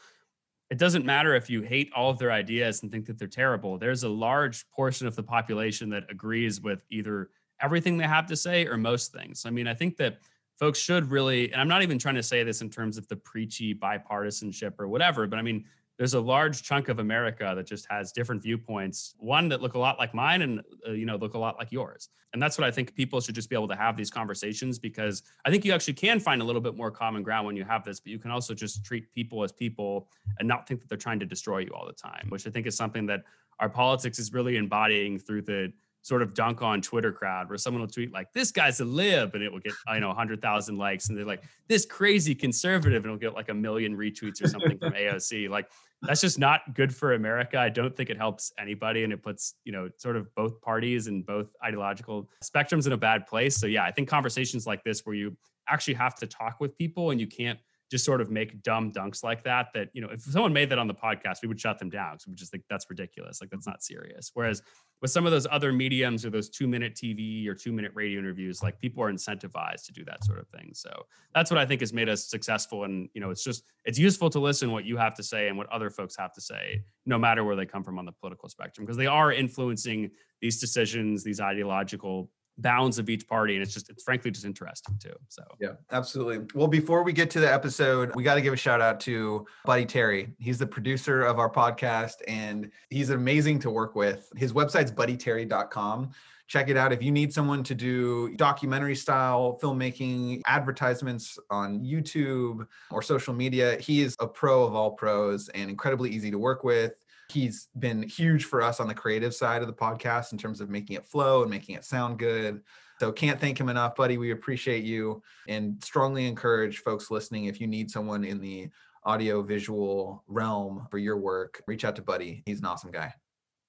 it 0.73 0.79
doesn't 0.79 1.05
matter 1.05 1.35
if 1.35 1.51
you 1.51 1.61
hate 1.61 1.93
all 1.95 2.09
of 2.09 2.19
their 2.19 2.33
ideas 2.33 2.83
and 2.83 2.91
think 2.91 3.05
that 3.05 3.19
they're 3.19 3.29
terrible. 3.29 3.77
There's 3.77 4.05
a 4.05 4.09
large 4.09 4.65
portion 4.71 5.07
of 5.07 5.15
the 5.15 5.23
population 5.23 5.91
that 5.91 6.05
agrees 6.09 6.63
with 6.63 6.87
either 6.89 7.29
everything 7.61 7.99
they 7.99 8.07
have 8.07 8.25
to 8.29 8.37
say 8.37 8.67
or 8.67 8.79
most 8.79 9.13
things. 9.13 9.45
I 9.45 9.51
mean, 9.51 9.69
I 9.69 9.75
think 9.75 9.99
that 9.99 10.17
folks 10.59 10.79
should 10.79 11.11
really, 11.11 11.53
and 11.53 11.61
I'm 11.61 11.69
not 11.69 11.83
even 11.83 11.99
trying 11.99 12.15
to 12.15 12.23
say 12.23 12.43
this 12.43 12.63
in 12.63 12.71
terms 12.71 12.97
of 12.97 13.07
the 13.09 13.17
preachy 13.17 13.75
bipartisanship 13.75 14.73
or 14.79 14.89
whatever, 14.89 15.27
but 15.27 15.39
I 15.39 15.43
mean, 15.43 15.67
there's 16.03 16.15
a 16.15 16.21
large 16.21 16.65
chunk 16.65 16.89
of 16.89 16.99
America 16.99 17.53
that 17.55 17.65
just 17.65 17.87
has 17.89 18.11
different 18.11 18.43
viewpoints, 18.43 19.15
one 19.21 19.49
that 19.49 19.63
look 19.63 19.75
a 19.75 19.79
lot 19.79 20.01
like 20.01 20.13
mine 20.13 20.43
and 20.43 20.61
uh, 20.85 20.91
you 20.91 21.07
know 21.07 21.15
look 21.15 21.35
a 21.35 21.39
lot 21.39 21.57
like 21.61 21.71
yours. 21.71 22.09
And 22.33 22.43
that's 22.43 22.59
what 22.59 22.67
I 22.67 22.73
think 22.73 22.97
people 22.97 23.21
should 23.21 23.37
just 23.37 23.49
be 23.49 23.55
able 23.55 23.69
to 23.69 23.77
have 23.77 23.97
these 23.97 24.11
conversations 24.11 24.81
because 24.81 25.23
I 25.45 25.51
think 25.53 25.65
you 25.65 25.73
actually 25.73 25.95
can 25.95 26.19
find 26.19 26.43
a 26.43 26.45
little 26.45 26.61
bit 26.61 26.77
more 26.77 26.91
common 26.91 27.23
ground 27.23 27.47
when 27.47 27.55
you 27.55 27.63
have 27.63 27.85
this, 27.85 28.01
but 28.01 28.11
you 28.11 28.19
can 28.19 28.33
also 28.33 28.53
just 28.53 28.85
treat 28.85 29.15
people 29.15 29.45
as 29.45 29.53
people 29.53 30.09
and 30.41 30.49
not 30.49 30.67
think 30.67 30.81
that 30.81 30.89
they're 30.89 30.99
trying 30.99 31.21
to 31.21 31.27
destroy 31.27 31.59
you 31.59 31.71
all 31.73 31.87
the 31.87 31.93
time, 31.93 32.27
which 32.31 32.49
I 32.49 32.51
think 32.51 32.67
is 32.67 32.77
something 32.77 33.07
that 33.07 33.23
our 33.61 33.69
politics 33.69 34.19
is 34.19 34.33
really 34.33 34.57
embodying 34.57 35.21
through 35.21 35.43
the 35.43 35.73
sort 36.03 36.21
of 36.21 36.35
dunk 36.35 36.63
on 36.63 36.83
Twitter 36.83 37.13
crowd 37.13 37.49
where 37.49 37.57
someone 37.57 37.81
will 37.81 37.89
tweet 37.89 38.13
like 38.13 38.33
this 38.33 38.51
guy's 38.51 38.81
a 38.81 38.85
lib 38.85 39.35
and 39.35 39.43
it 39.43 39.51
will 39.51 39.61
get 39.61 39.73
you 39.95 40.01
know 40.01 40.09
100,000 40.09 40.77
likes 40.77 41.09
and 41.09 41.17
they're 41.17 41.25
like 41.25 41.45
this 41.69 41.87
crazy 41.87 42.35
conservative 42.35 43.05
and 43.05 43.07
it'll 43.07 43.17
get 43.17 43.35
like 43.35 43.49
a 43.49 43.55
million 43.55 43.97
retweets 43.97 44.43
or 44.43 44.49
something 44.49 44.77
from 44.79 44.93
AOC 44.93 45.49
like 45.49 45.71
that's 46.03 46.21
just 46.21 46.39
not 46.39 46.75
good 46.75 46.95
for 46.95 47.15
America. 47.15 47.59
I 47.59 47.69
don't 47.69 47.97
think 47.97 48.11
it 48.11 48.17
helps 48.17 48.53
anybody 48.59 49.05
and 49.05 49.13
it 49.13 49.23
puts, 49.23 49.55
you 49.65 49.73
know, 49.73 49.89
sort 49.97 50.17
of 50.17 50.35
both 50.35 50.61
parties 50.61 51.07
and 51.07 51.25
both 51.25 51.47
ideological 51.65 52.29
spectrums 52.43 52.87
in 52.87 52.93
a 52.93 52.97
bad 52.97 53.27
place. 53.27 53.57
So 53.57 53.67
yeah, 53.67 53.85
I 53.85 53.93
think 53.93 54.09
conversations 54.09 54.67
like 54.67 54.83
this 54.83 55.07
where 55.07 55.15
you 55.15 55.37
actually 55.69 55.95
have 55.95 56.17
to 56.17 56.27
talk 56.27 56.57
with 56.61 56.77
people 56.77 57.11
and 57.11 57.21
you 57.21 57.27
can't 57.27 57.59
just 57.93 58.07
sort 58.07 58.23
of 58.23 58.31
make 58.31 58.63
dumb 58.63 58.91
dunks 58.91 59.23
like 59.23 59.43
that 59.43 59.69
that 59.75 59.91
you 59.93 60.01
know 60.01 60.09
if 60.11 60.23
someone 60.23 60.51
made 60.51 60.71
that 60.71 60.79
on 60.79 60.87
the 60.87 60.95
podcast 60.95 61.43
we 61.43 61.47
would 61.47 61.61
shut 61.61 61.79
them 61.79 61.91
down 61.91 62.15
because 62.15 62.27
we 62.27 62.35
just 62.35 62.51
think 62.51 62.65
that's 62.71 62.89
ridiculous 62.89 63.43
like 63.43 63.51
that's 63.51 63.67
mm-hmm. 63.67 63.73
not 63.73 63.83
serious. 63.83 64.31
Whereas 64.33 64.63
with 65.03 65.11
some 65.11 65.27
of 65.27 65.33
those 65.33 65.47
other 65.51 65.75
mediums 65.75 66.25
or 66.25 66.31
those 66.31 66.49
two 66.49 66.67
minute 66.67 66.95
tv 66.95 67.47
or 67.47 67.55
two 67.55 67.71
minute 67.71 67.93
radio 67.95 68.19
interviews 68.19 68.63
like 68.63 68.81
people 68.81 69.05
are 69.05 69.13
incentivized 69.13 69.85
to 69.85 69.93
do 69.93 70.07
that 70.07 70.25
sort 70.25 70.39
of 70.39 70.49
thing. 70.49 70.71
So 70.73 70.91
that's 71.35 71.51
what 71.51 71.59
i 71.59 71.67
think 71.67 71.81
has 71.81 71.93
made 71.93 72.09
us 72.09 72.25
successful 72.25 72.85
and 72.85 73.11
you 73.13 73.21
know 73.21 73.29
it's 73.29 73.45
just 73.45 73.63
it's 73.85 73.99
useful 73.99 74.31
to 74.31 74.39
listen 74.39 74.73
what 74.73 74.87
you 74.87 74.97
have 74.97 75.13
to 75.17 75.23
say 75.23 75.49
and 75.49 75.59
what 75.59 75.69
other 75.71 75.91
folks 75.91 76.17
have 76.17 76.33
to 76.33 76.41
say 76.41 76.83
no 77.05 77.19
matter 77.19 77.45
where 77.45 77.57
they 77.57 77.67
come 77.67 77.85
from 77.85 77.99
on 77.99 78.07
the 78.07 78.13
political 78.13 78.49
spectrum 78.49 78.87
because 78.87 78.97
they 78.97 79.07
are 79.07 79.33
influencing 79.33 80.11
these 80.41 80.59
decisions 80.59 81.23
these 81.23 81.41
ideological 81.41 82.31
bounds 82.59 82.99
of 82.99 83.09
each 83.09 83.27
party. 83.27 83.55
And 83.55 83.63
it's 83.63 83.75
just, 83.75 83.91
it's 83.91 84.03
frankly 84.03 84.31
just 84.31 84.45
interesting 84.45 84.97
too. 84.99 85.15
So, 85.29 85.43
yeah, 85.61 85.73
absolutely. 85.91 86.47
Well, 86.55 86.69
before 86.69 87.03
we 87.03 87.13
get 87.13 87.31
to 87.31 87.41
the 87.41 87.53
episode, 87.53 88.15
we 88.15 88.23
got 88.23 88.35
to 88.35 88.43
give 88.43 88.53
a 88.53 88.57
shout 88.57 88.81
out 88.81 89.01
to 89.01 89.47
Buddy 89.65 89.87
Terry. 89.87 90.35
He's 90.39 90.59
the 90.59 90.67
producer 90.67 91.23
of 91.23 91.39
our 91.39 91.51
podcast 91.51 92.17
and 92.29 92.71
he's 92.91 93.11
amazing 93.11 93.59
to 93.61 93.71
work 93.71 93.95
with. 93.95 94.31
His 94.37 94.53
website's 94.53 94.93
buddyterry.com 94.93 96.13
check 96.53 96.69
it 96.69 96.77
out 96.77 96.93
if 96.93 97.03
you 97.03 97.11
need 97.11 97.33
someone 97.33 97.63
to 97.63 97.75
do 97.75 98.35
documentary 98.37 98.95
style 98.95 99.59
filmmaking 99.63 100.43
advertisements 100.47 101.39
on 101.51 101.81
youtube 101.81 102.67
or 102.91 103.01
social 103.01 103.33
media 103.33 103.79
he 103.79 104.03
is 104.03 104.15
a 104.21 104.27
pro 104.27 104.63
of 104.65 104.75
all 104.75 104.91
pros 104.91 105.49
and 105.51 105.71
incredibly 105.71 106.11
easy 106.11 106.31
to 106.31 106.39
work 106.39 106.63
with 106.63 106.93
he's 107.33 107.69
been 107.79 108.03
huge 108.03 108.45
for 108.45 108.63
us 108.63 108.81
on 108.81 108.89
the 108.89 108.95
creative 108.95 109.35
side 109.35 109.63
of 109.63 109.69
the 109.69 109.75
podcast 109.75 110.33
in 110.33 110.39
terms 110.39 110.61
of 110.61 110.69
making 110.69 110.97
it 110.97 111.07
flow 111.07 111.43
and 111.43 111.51
making 111.51 111.75
it 111.75 111.85
sound 111.85 112.19
good 112.19 112.61
so 113.01 113.11
can't 113.11 113.41
thank 113.41 113.59
him 113.59 113.69
enough 113.69 113.97
buddy 113.97 114.19
we 114.19 114.33
appreciate 114.33 114.85
you 114.85 115.23
and 115.49 115.83
strongly 115.83 116.27
encourage 116.27 116.79
folks 116.79 117.11
listening 117.11 117.47
if 117.47 117.61
you 117.61 117.67
need 117.67 117.91
someone 117.91 118.25
in 118.25 118.41
the 118.41 118.69
audio 119.05 119.43
visual 119.43 120.23
realm 120.29 120.87
for 120.91 120.99
your 120.99 121.17
work 121.17 121.63
reach 121.67 121.85
out 121.85 121.97
to 121.97 122.03
buddy 122.03 122.43
he's 122.47 122.61
an 122.61 122.67
awesome 122.67 122.91
guy 122.91 123.13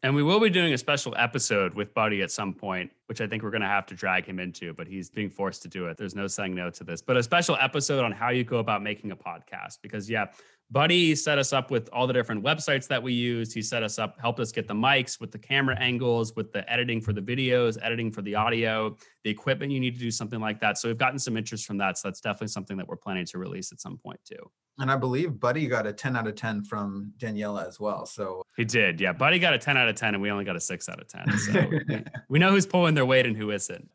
and 0.03 0.13
we 0.13 0.21
will 0.21 0.41
be 0.41 0.49
doing 0.49 0.73
a 0.73 0.77
special 0.77 1.15
episode 1.17 1.73
with 1.75 1.93
Buddy 1.93 2.21
at 2.21 2.29
some 2.29 2.53
point, 2.53 2.91
which 3.05 3.21
I 3.21 3.27
think 3.27 3.41
we're 3.41 3.51
going 3.51 3.61
to 3.61 3.69
have 3.69 3.85
to 3.85 3.95
drag 3.95 4.25
him 4.25 4.37
into, 4.37 4.73
but 4.73 4.85
he's 4.85 5.09
being 5.09 5.29
forced 5.29 5.61
to 5.61 5.69
do 5.69 5.85
it. 5.85 5.95
There's 5.95 6.13
no 6.13 6.27
saying 6.27 6.53
no 6.53 6.69
to 6.71 6.83
this, 6.83 7.01
but 7.01 7.15
a 7.15 7.23
special 7.23 7.55
episode 7.57 8.03
on 8.03 8.11
how 8.11 8.27
you 8.27 8.43
go 8.43 8.57
about 8.57 8.83
making 8.83 9.11
a 9.11 9.15
podcast. 9.15 9.77
Because, 9.81 10.09
yeah, 10.09 10.25
Buddy 10.73 11.13
set 11.13 11.37
us 11.37 11.53
up 11.53 11.69
with 11.69 11.87
all 11.93 12.07
the 12.07 12.13
different 12.13 12.43
websites 12.43 12.87
that 12.87 13.01
we 13.01 13.13
used. 13.13 13.53
He 13.53 13.61
set 13.61 13.83
us 13.83 13.99
up, 13.99 14.19
helped 14.19 14.39
us 14.39 14.51
get 14.51 14.67
the 14.67 14.73
mics 14.73 15.21
with 15.21 15.31
the 15.31 15.37
camera 15.37 15.77
angles, 15.79 16.35
with 16.35 16.51
the 16.51 16.67
editing 16.69 16.99
for 16.99 17.13
the 17.13 17.21
videos, 17.21 17.77
editing 17.83 18.11
for 18.11 18.23
the 18.23 18.33
audio, 18.33 18.97
the 19.23 19.29
equipment 19.29 19.71
you 19.71 19.79
need 19.79 19.93
to 19.93 19.99
do 19.99 20.09
something 20.09 20.39
like 20.39 20.59
that. 20.61 20.79
So 20.79 20.87
we've 20.87 20.97
gotten 20.97 21.19
some 21.19 21.37
interest 21.37 21.67
from 21.67 21.77
that. 21.77 21.99
So 21.99 22.07
that's 22.07 22.21
definitely 22.21 22.47
something 22.47 22.75
that 22.77 22.87
we're 22.87 22.95
planning 22.95 23.23
to 23.27 23.37
release 23.37 23.71
at 23.71 23.79
some 23.79 23.99
point 23.99 24.19
too. 24.25 24.49
And 24.79 24.89
I 24.89 24.95
believe 24.95 25.39
Buddy 25.39 25.67
got 25.67 25.85
a 25.85 25.93
10 25.93 26.15
out 26.15 26.25
of 26.25 26.33
10 26.33 26.63
from 26.63 27.13
Daniela 27.19 27.67
as 27.67 27.79
well. 27.79 28.07
So 28.07 28.41
he 28.57 28.65
did. 28.65 28.99
Yeah. 28.99 29.13
Buddy 29.13 29.37
got 29.37 29.53
a 29.53 29.59
10 29.59 29.77
out 29.77 29.87
of 29.87 29.95
10 29.95 30.15
and 30.15 30.23
we 30.23 30.31
only 30.31 30.43
got 30.43 30.55
a 30.55 30.59
six 30.59 30.89
out 30.89 30.99
of 30.99 31.07
10. 31.07 31.37
So 31.37 31.69
we 32.29 32.39
know 32.39 32.49
who's 32.49 32.65
pulling 32.65 32.95
their 32.95 33.05
weight 33.05 33.27
and 33.27 33.37
who 33.37 33.51
isn't. 33.51 33.87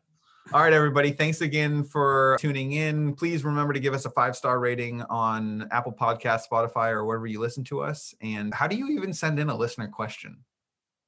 All 0.51 0.63
right, 0.63 0.73
everybody. 0.73 1.11
Thanks 1.11 1.41
again 1.41 1.83
for 1.83 2.35
tuning 2.39 2.71
in. 2.71 3.13
Please 3.13 3.43
remember 3.43 3.71
to 3.71 3.79
give 3.79 3.93
us 3.93 4.05
a 4.05 4.09
five 4.09 4.35
star 4.35 4.59
rating 4.59 5.03
on 5.03 5.67
Apple 5.69 5.91
Podcast, 5.91 6.49
Spotify, 6.51 6.89
or 6.89 7.05
wherever 7.05 7.27
you 7.27 7.39
listen 7.39 7.63
to 7.65 7.81
us. 7.81 8.15
And 8.21 8.51
how 8.51 8.65
do 8.65 8.75
you 8.75 8.87
even 8.89 9.13
send 9.13 9.39
in 9.39 9.49
a 9.49 9.55
listener 9.55 9.87
question? 9.87 10.37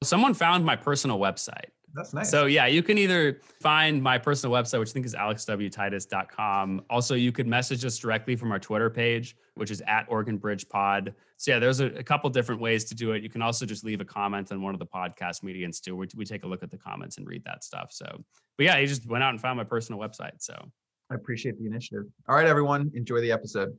Someone 0.04 0.32
found 0.32 0.64
my 0.64 0.76
personal 0.76 1.18
website. 1.18 1.70
That's 1.94 2.14
nice. 2.14 2.30
So 2.30 2.46
yeah, 2.46 2.66
you 2.66 2.82
can 2.82 2.96
either 2.96 3.40
find 3.60 4.02
my 4.02 4.16
personal 4.16 4.54
website, 4.54 4.80
which 4.80 4.90
I 4.90 4.92
think 4.92 5.06
is 5.06 5.14
alexwtitus.com. 5.14 6.82
Also, 6.88 7.14
you 7.14 7.32
could 7.32 7.46
message 7.46 7.84
us 7.84 7.98
directly 7.98 8.34
from 8.36 8.50
our 8.50 8.58
Twitter 8.58 8.88
page, 8.88 9.36
which 9.54 9.70
is 9.70 9.82
at 9.86 10.06
Oregon 10.08 10.38
Bridge 10.38 10.68
Pod. 10.68 11.14
So 11.36 11.50
yeah, 11.50 11.58
there's 11.58 11.80
a, 11.80 11.86
a, 11.86 12.02
couple 12.02 12.30
different 12.30 12.60
ways 12.60 12.84
to 12.84 12.94
do 12.94 13.12
it. 13.12 13.22
You 13.22 13.28
can 13.28 13.42
also 13.42 13.66
just 13.66 13.84
leave 13.84 14.00
a 14.00 14.04
comment 14.04 14.52
on 14.52 14.62
one 14.62 14.74
of 14.74 14.78
the 14.78 14.86
podcast 14.86 15.42
medians 15.42 15.80
too. 15.80 15.96
We, 15.96 16.08
we 16.16 16.24
take 16.24 16.44
a 16.44 16.46
look 16.46 16.62
at 16.62 16.70
the 16.70 16.78
comments 16.78 17.18
and 17.18 17.26
read 17.26 17.44
that 17.44 17.64
stuff. 17.64 17.88
So, 17.92 18.06
but 18.56 18.64
yeah, 18.64 18.78
he 18.78 18.86
just 18.86 19.06
went 19.06 19.22
out 19.24 19.30
and 19.30 19.40
found 19.40 19.56
my 19.58 19.64
personal 19.64 20.00
website. 20.00 20.40
So 20.40 20.54
I 21.10 21.14
appreciate 21.14 21.58
the 21.58 21.66
initiative. 21.66 22.04
All 22.28 22.36
right, 22.36 22.46
everyone, 22.46 22.90
enjoy 22.94 23.20
the 23.20 23.32
episode. 23.32 23.76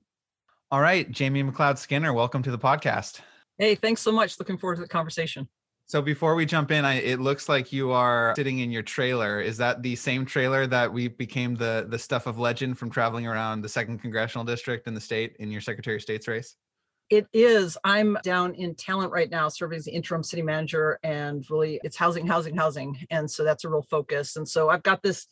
All 0.71 0.81
right, 0.81 1.09
Jamie 1.09 1.43
McLeod 1.43 1.77
Skinner, 1.77 2.13
welcome 2.13 2.43
to 2.43 2.51
the 2.51 2.59
podcast. 2.59 3.21
Hey, 3.57 3.75
thanks 3.75 4.01
so 4.01 4.11
much. 4.11 4.39
Looking 4.39 4.57
forward 4.57 4.75
to 4.75 4.81
the 4.81 4.87
conversation. 4.87 5.47
So 5.85 6.01
before 6.01 6.35
we 6.35 6.45
jump 6.45 6.71
in, 6.71 6.85
I, 6.85 6.95
it 6.95 7.19
looks 7.19 7.49
like 7.49 7.71
you 7.71 7.91
are 7.91 8.33
sitting 8.35 8.59
in 8.59 8.71
your 8.71 8.81
trailer. 8.81 9.41
Is 9.41 9.57
that 9.57 9.83
the 9.83 9.95
same 9.95 10.25
trailer 10.25 10.65
that 10.67 10.91
we 10.91 11.07
became 11.07 11.55
the 11.55 11.85
the 11.87 11.99
stuff 11.99 12.25
of 12.25 12.39
legend 12.39 12.79
from 12.79 12.89
traveling 12.89 13.27
around 13.27 13.61
the 13.61 13.69
second 13.69 13.99
congressional 13.99 14.45
district 14.45 14.87
in 14.87 14.93
the 14.93 15.01
state 15.01 15.35
in 15.39 15.51
your 15.51 15.61
Secretary 15.61 15.97
of 15.97 16.01
State's 16.01 16.27
race? 16.27 16.55
It 17.09 17.27
is. 17.33 17.77
I'm 17.83 18.17
down 18.23 18.55
in 18.55 18.75
talent 18.75 19.11
right 19.11 19.29
now, 19.29 19.49
serving 19.49 19.77
as 19.77 19.85
the 19.85 19.91
interim 19.91 20.23
city 20.23 20.41
manager, 20.41 20.99
and 21.03 21.45
really 21.49 21.79
it's 21.83 21.97
housing, 21.97 22.25
housing, 22.25 22.55
housing, 22.55 23.05
and 23.11 23.29
so 23.29 23.43
that's 23.43 23.65
a 23.65 23.69
real 23.69 23.83
focus. 23.83 24.35
And 24.37 24.47
so 24.47 24.69
I've 24.69 24.83
got 24.83 25.03
this 25.03 25.27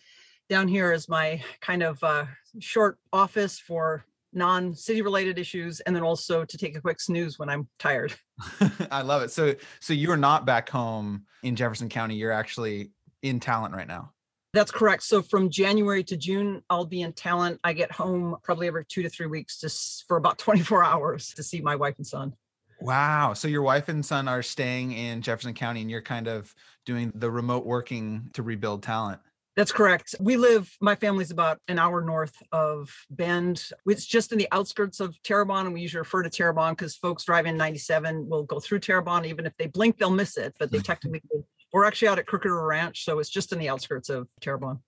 down 0.50 0.67
here 0.67 0.91
as 0.91 1.08
my 1.08 1.41
kind 1.62 1.81
of 1.81 2.03
uh, 2.03 2.25
short 2.60 3.00
office 3.13 3.58
for 3.58 4.05
non-city 4.33 5.01
related 5.01 5.38
issues 5.38 5.79
and 5.81 5.95
then 5.95 6.03
also 6.03 6.45
to 6.45 6.57
take 6.57 6.75
a 6.75 6.81
quick 6.81 7.00
snooze 7.00 7.38
when 7.38 7.50
i'm 7.50 7.67
tired. 7.79 8.13
I 8.91 9.01
love 9.01 9.21
it. 9.21 9.31
So 9.31 9.55
so 9.79 9.93
you're 9.93 10.17
not 10.17 10.45
back 10.45 10.69
home 10.69 11.25
in 11.43 11.55
jefferson 11.55 11.89
county 11.89 12.15
you're 12.15 12.31
actually 12.31 12.91
in 13.21 13.39
talent 13.39 13.75
right 13.75 13.88
now? 13.88 14.11
That's 14.53 14.71
correct. 14.71 15.03
So 15.03 15.21
from 15.21 15.50
january 15.50 16.03
to 16.05 16.17
june 16.17 16.61
i'll 16.69 16.85
be 16.85 17.01
in 17.01 17.13
talent. 17.13 17.59
I 17.63 17.73
get 17.73 17.91
home 17.91 18.38
probably 18.43 18.67
every 18.67 18.85
two 18.85 19.03
to 19.03 19.09
three 19.09 19.27
weeks 19.27 19.59
just 19.59 20.05
for 20.07 20.17
about 20.17 20.38
24 20.39 20.83
hours 20.83 21.33
to 21.35 21.43
see 21.43 21.61
my 21.61 21.75
wife 21.75 21.95
and 21.97 22.07
son. 22.07 22.33
Wow. 22.79 23.33
So 23.33 23.47
your 23.47 23.61
wife 23.61 23.89
and 23.89 24.03
son 24.03 24.27
are 24.27 24.41
staying 24.41 24.91
in 24.93 25.21
jefferson 25.21 25.53
county 25.53 25.81
and 25.81 25.91
you're 25.91 26.01
kind 26.01 26.27
of 26.27 26.53
doing 26.85 27.11
the 27.13 27.29
remote 27.29 27.65
working 27.65 28.29
to 28.33 28.41
rebuild 28.41 28.81
talent 28.81 29.19
that's 29.55 29.72
correct. 29.72 30.15
We 30.20 30.38
live, 30.38 30.74
my 30.79 30.96
family's 30.96 31.31
about 31.31 31.60
an 31.67 31.77
hour 31.77 32.01
north 32.01 32.36
of 32.51 32.89
Bend. 33.10 33.70
It's 33.86 34.05
just 34.05 34.31
in 34.31 34.38
the 34.38 34.48
outskirts 34.51 35.00
of 35.00 35.22
Terrebonne, 35.24 35.65
and 35.65 35.74
we 35.74 35.81
usually 35.81 36.00
refer 36.00 36.24
to 36.24 36.29
Terrebonne 36.29 36.74
because 36.74 36.96
folks 36.96 37.25
driving 37.25 37.58
97 37.58 38.29
will 38.29 38.43
go 38.43 38.60
through 38.60 38.79
Terrebonne. 38.79 39.25
Even 39.25 39.46
if 39.46 39.55
they 39.58 39.67
blink, 39.67 39.98
they'll 39.98 40.10
miss 40.10 40.38
it, 40.38 40.55
but 40.58 40.72
they 40.72 40.79
technically, 40.79 41.43
we're 41.74 41.86
actually 41.86 42.08
out 42.08 42.20
at 42.20 42.27
Crooked 42.27 42.51
Ranch, 42.51 43.03
so 43.03 43.20
it's 43.20 43.29
just 43.29 43.51
in 43.51 43.60
the 43.60 43.70
outskirts 43.70 44.10
of 44.10 44.27
Terrebonne. 44.39 44.79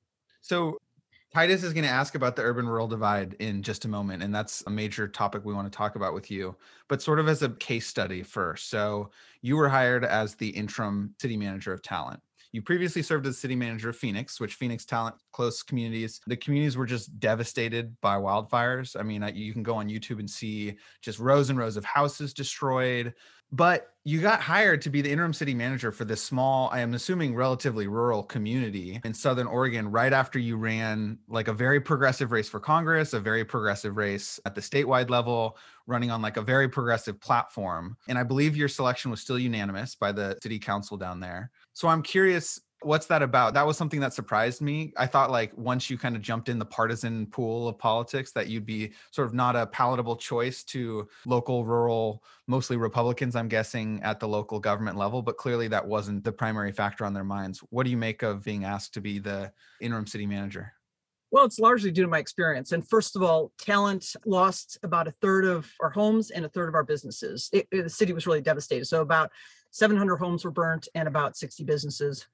So 0.42 0.78
Titus 1.34 1.64
is 1.64 1.74
going 1.74 1.86
to 1.86 1.90
ask 1.90 2.16
about 2.16 2.36
the 2.36 2.44
urban 2.44 2.68
rural 2.68 2.88
divide 2.88 3.34
in 3.40 3.64
just 3.64 3.86
a 3.86 3.88
moment. 3.88 4.22
And 4.22 4.34
that's 4.34 4.64
a 4.68 4.70
major 4.70 5.08
topic 5.08 5.44
we 5.44 5.54
want 5.54 5.72
to 5.72 5.76
talk 5.76 5.96
about 5.96 6.14
with 6.14 6.30
you, 6.30 6.56
but 6.88 7.02
sort 7.02 7.20
of 7.20 7.28
as 7.28 7.42
a 7.42 7.50
case 7.50 7.88
study 7.88 8.22
first. 8.22 8.70
So, 8.70 9.10
you 9.42 9.58
were 9.58 9.68
hired 9.68 10.06
as 10.06 10.36
the 10.36 10.50
interim 10.50 11.16
city 11.20 11.36
manager 11.36 11.74
of 11.74 11.82
talent. 11.82 12.22
You 12.54 12.62
previously 12.62 13.02
served 13.02 13.26
as 13.26 13.38
city 13.38 13.56
manager 13.56 13.90
of 13.90 13.98
Phoenix, 13.98 14.40
which 14.40 14.54
Phoenix 14.54 14.86
talent 14.86 15.16
close 15.32 15.64
communities. 15.64 16.22
The 16.28 16.38
communities 16.38 16.78
were 16.78 16.86
just 16.86 17.20
devastated 17.20 18.00
by 18.00 18.18
wildfires. 18.18 18.96
I 18.98 19.02
mean, 19.02 19.30
you 19.34 19.54
can 19.54 19.64
go 19.64 19.76
on 19.76 19.90
YouTube 19.90 20.20
and 20.20 20.30
see 20.30 20.76
just 21.02 21.18
rows 21.18 21.50
and 21.50 21.58
rows 21.58 21.78
of 21.78 21.84
houses 21.84 22.32
destroyed. 22.32 23.16
But 23.52 23.90
you 24.04 24.20
got 24.20 24.42
hired 24.42 24.82
to 24.82 24.90
be 24.90 25.02
the 25.02 25.12
interim 25.12 25.32
city 25.32 25.54
manager 25.54 25.92
for 25.92 26.06
this 26.06 26.22
small, 26.22 26.70
I 26.72 26.80
am 26.80 26.96
assuming 26.96 27.36
relatively 27.36 27.88
rural 27.88 28.24
community 28.24 29.00
in 29.04 29.14
Southern 29.14 29.46
Oregon 29.46 29.92
right 29.92 30.12
after 30.12 30.40
you 30.40 30.58
ran 30.58 31.20
like 31.28 31.48
a 31.48 31.54
very 31.54 31.80
progressive 31.80 32.32
race 32.32 32.50
for 32.50 32.60
Congress, 32.60 33.14
a 33.14 33.20
very 33.20 33.46
progressive 33.46 33.96
race 33.96 34.40
at 34.46 34.56
the 34.56 34.62
statewide 34.62 35.12
level, 35.12 35.58
running 35.86 36.10
on 36.10 36.22
like 36.22 36.38
a 36.38 36.42
very 36.42 36.68
progressive 36.68 37.20
platform. 37.22 37.96
And 38.08 38.18
I 38.18 38.24
believe 38.24 38.58
your 38.58 38.68
selection 38.68 39.12
was 39.12 39.22
still 39.22 39.38
unanimous 39.38 39.94
by 39.96 40.12
the 40.12 40.38
city 40.42 40.58
council 40.58 40.98
down 40.98 41.20
there. 41.20 41.52
So 41.74 41.88
I'm 41.88 42.02
curious, 42.04 42.60
what's 42.82 43.08
that 43.08 43.22
about? 43.22 43.54
That 43.54 43.66
was 43.66 43.78
something 43.78 44.00
that 44.02 44.14
surprised 44.14 44.62
me. 44.62 44.94
I 44.98 45.08
thought 45.08 45.32
like 45.32 45.52
once 45.58 45.90
you 45.90 45.98
kind 45.98 46.16
of 46.16 46.22
jumped 46.22 46.50
in 46.50 46.60
the 46.60 46.66
partisan 46.66 47.26
pool 47.28 47.68
of 47.68 47.78
politics 47.78 48.32
that 48.34 48.48
you'd 48.48 48.66
be 48.66 48.94
sort 49.12 49.28
of 49.28 49.34
not 49.34 49.56
a 49.56 49.66
palatable 49.68 50.18
choice 50.18 50.64
to 50.66 51.08
local 51.26 51.66
rural 51.66 52.24
mostly 52.48 52.78
Republicans 52.78 53.36
I'm 53.36 53.48
guessing 53.48 54.02
at 54.04 54.20
the 54.20 54.28
local 54.28 54.60
government 54.60 54.98
level, 54.98 55.22
but 55.22 55.38
clearly 55.38 55.68
that 55.70 55.86
wasn't 55.86 56.24
the 56.24 56.32
primary 56.32 56.72
factor 56.72 57.06
on 57.06 57.14
their 57.14 57.24
minds. 57.24 57.60
What 57.70 57.84
do 57.84 57.90
you 57.90 57.98
make 57.98 58.22
of 58.22 58.44
being 58.44 58.66
asked 58.66 58.94
to 58.96 59.02
be 59.02 59.20
the 59.20 59.52
interim 59.80 60.06
city 60.08 60.26
manager? 60.26 60.74
Well, 61.32 61.46
it's 61.46 61.58
largely 61.58 61.90
due 61.90 62.04
to 62.04 62.08
my 62.08 62.20
experience. 62.20 62.74
And 62.74 62.88
first 62.88 63.16
of 63.16 63.24
all, 63.24 63.52
talent 63.58 64.16
lost 64.24 64.78
about 64.84 65.08
a 65.08 65.12
third 65.20 65.46
of 65.46 65.68
our 65.82 65.90
homes 65.90 66.30
and 66.30 66.46
a 66.46 66.50
third 66.50 66.70
of 66.70 66.76
our 66.76 66.84
businesses. 66.84 67.50
It, 67.52 67.68
it, 67.72 67.84
the 67.84 67.90
city 67.90 68.14
was 68.14 68.28
really 68.28 68.42
devastated. 68.42 68.86
So 68.86 69.02
about 69.02 69.32
700 69.74 70.18
homes 70.18 70.46
were 70.46 70.52
burnt 70.52 70.88
and 70.94 71.08
about 71.08 71.36
60 71.36 71.64
businesses. 71.64 72.28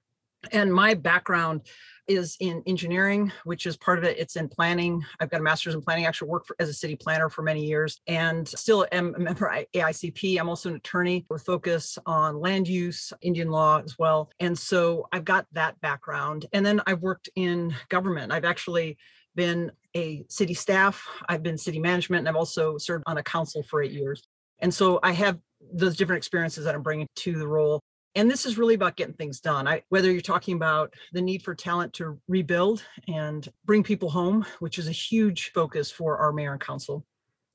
And 0.52 0.74
my 0.74 0.94
background 0.94 1.62
is 2.08 2.36
in 2.40 2.64
engineering, 2.66 3.32
which 3.44 3.66
is 3.66 3.78
part 3.78 3.98
of 3.98 4.04
it. 4.04 4.18
It's 4.18 4.36
in 4.36 4.50
planning. 4.50 5.06
I've 5.20 5.30
got 5.30 5.40
a 5.40 5.44
master's 5.44 5.76
in 5.76 5.82
planning. 5.82 6.06
I 6.06 6.08
actually 6.08 6.30
worked 6.30 6.48
for, 6.48 6.56
as 6.60 6.68
a 6.68 6.74
city 6.74 6.96
planner 6.96 7.30
for 7.30 7.44
many 7.44 7.66
years 7.66 8.02
and 8.08 8.48
still 8.48 8.86
am 8.92 9.16
a 9.16 9.20
member 9.20 9.46
of 9.48 9.66
AICP. 9.74 10.40
I'm 10.40 10.50
also 10.50 10.70
an 10.70 10.76
attorney 10.76 11.26
with 11.30 11.46
focus 11.46 11.98
on 12.06 12.40
land 12.40 12.68
use, 12.68 13.14
Indian 13.22 13.50
law 13.50 13.82
as 13.84 13.98
well. 13.98 14.32
And 14.40 14.58
so 14.58 15.08
I've 15.12 15.26
got 15.26 15.46
that 15.54 15.80
background. 15.82 16.46
And 16.52 16.66
then 16.66 16.82
I've 16.88 17.02
worked 17.02 17.30
in 17.36 17.76
government. 17.90 18.32
I've 18.32 18.46
actually 18.46 18.98
been 19.36 19.72
a 19.96 20.26
city 20.30 20.54
staff, 20.54 21.08
I've 21.28 21.44
been 21.44 21.58
city 21.58 21.80
management, 21.80 22.22
and 22.22 22.30
I've 22.30 22.36
also 22.36 22.78
served 22.78 23.04
on 23.08 23.18
a 23.18 23.24
council 23.24 23.64
for 23.64 23.82
eight 23.82 23.92
years. 23.92 24.24
And 24.60 24.74
so 24.74 25.00
I 25.02 25.14
have 25.14 25.40
those 25.72 25.96
different 25.98 26.18
experiences 26.18 26.66
that 26.66 26.76
I'm 26.76 26.84
bringing 26.84 27.08
to 27.18 27.38
the 27.38 27.48
role. 27.48 27.80
And 28.16 28.30
this 28.30 28.46
is 28.46 28.58
really 28.58 28.74
about 28.74 28.96
getting 28.96 29.14
things 29.14 29.40
done. 29.40 29.68
I, 29.68 29.84
whether 29.90 30.12
you're 30.12 30.22
talking 30.22 30.56
about 30.56 30.94
the 31.14 31.22
need 31.22 31.44
for 31.44 31.54
talent 31.54 31.94
to 31.94 32.20
rebuild 32.28 32.84
and 33.08 33.48
bring 33.66 33.84
people 33.84 34.10
home, 34.10 34.46
which 34.60 34.80
is 34.80 34.88
a 34.88 34.92
huge 34.92 35.52
focus 35.54 35.92
for 35.92 36.18
our 36.18 36.34
mayor 36.34 36.54
and 36.54 36.62
council. 36.62 37.06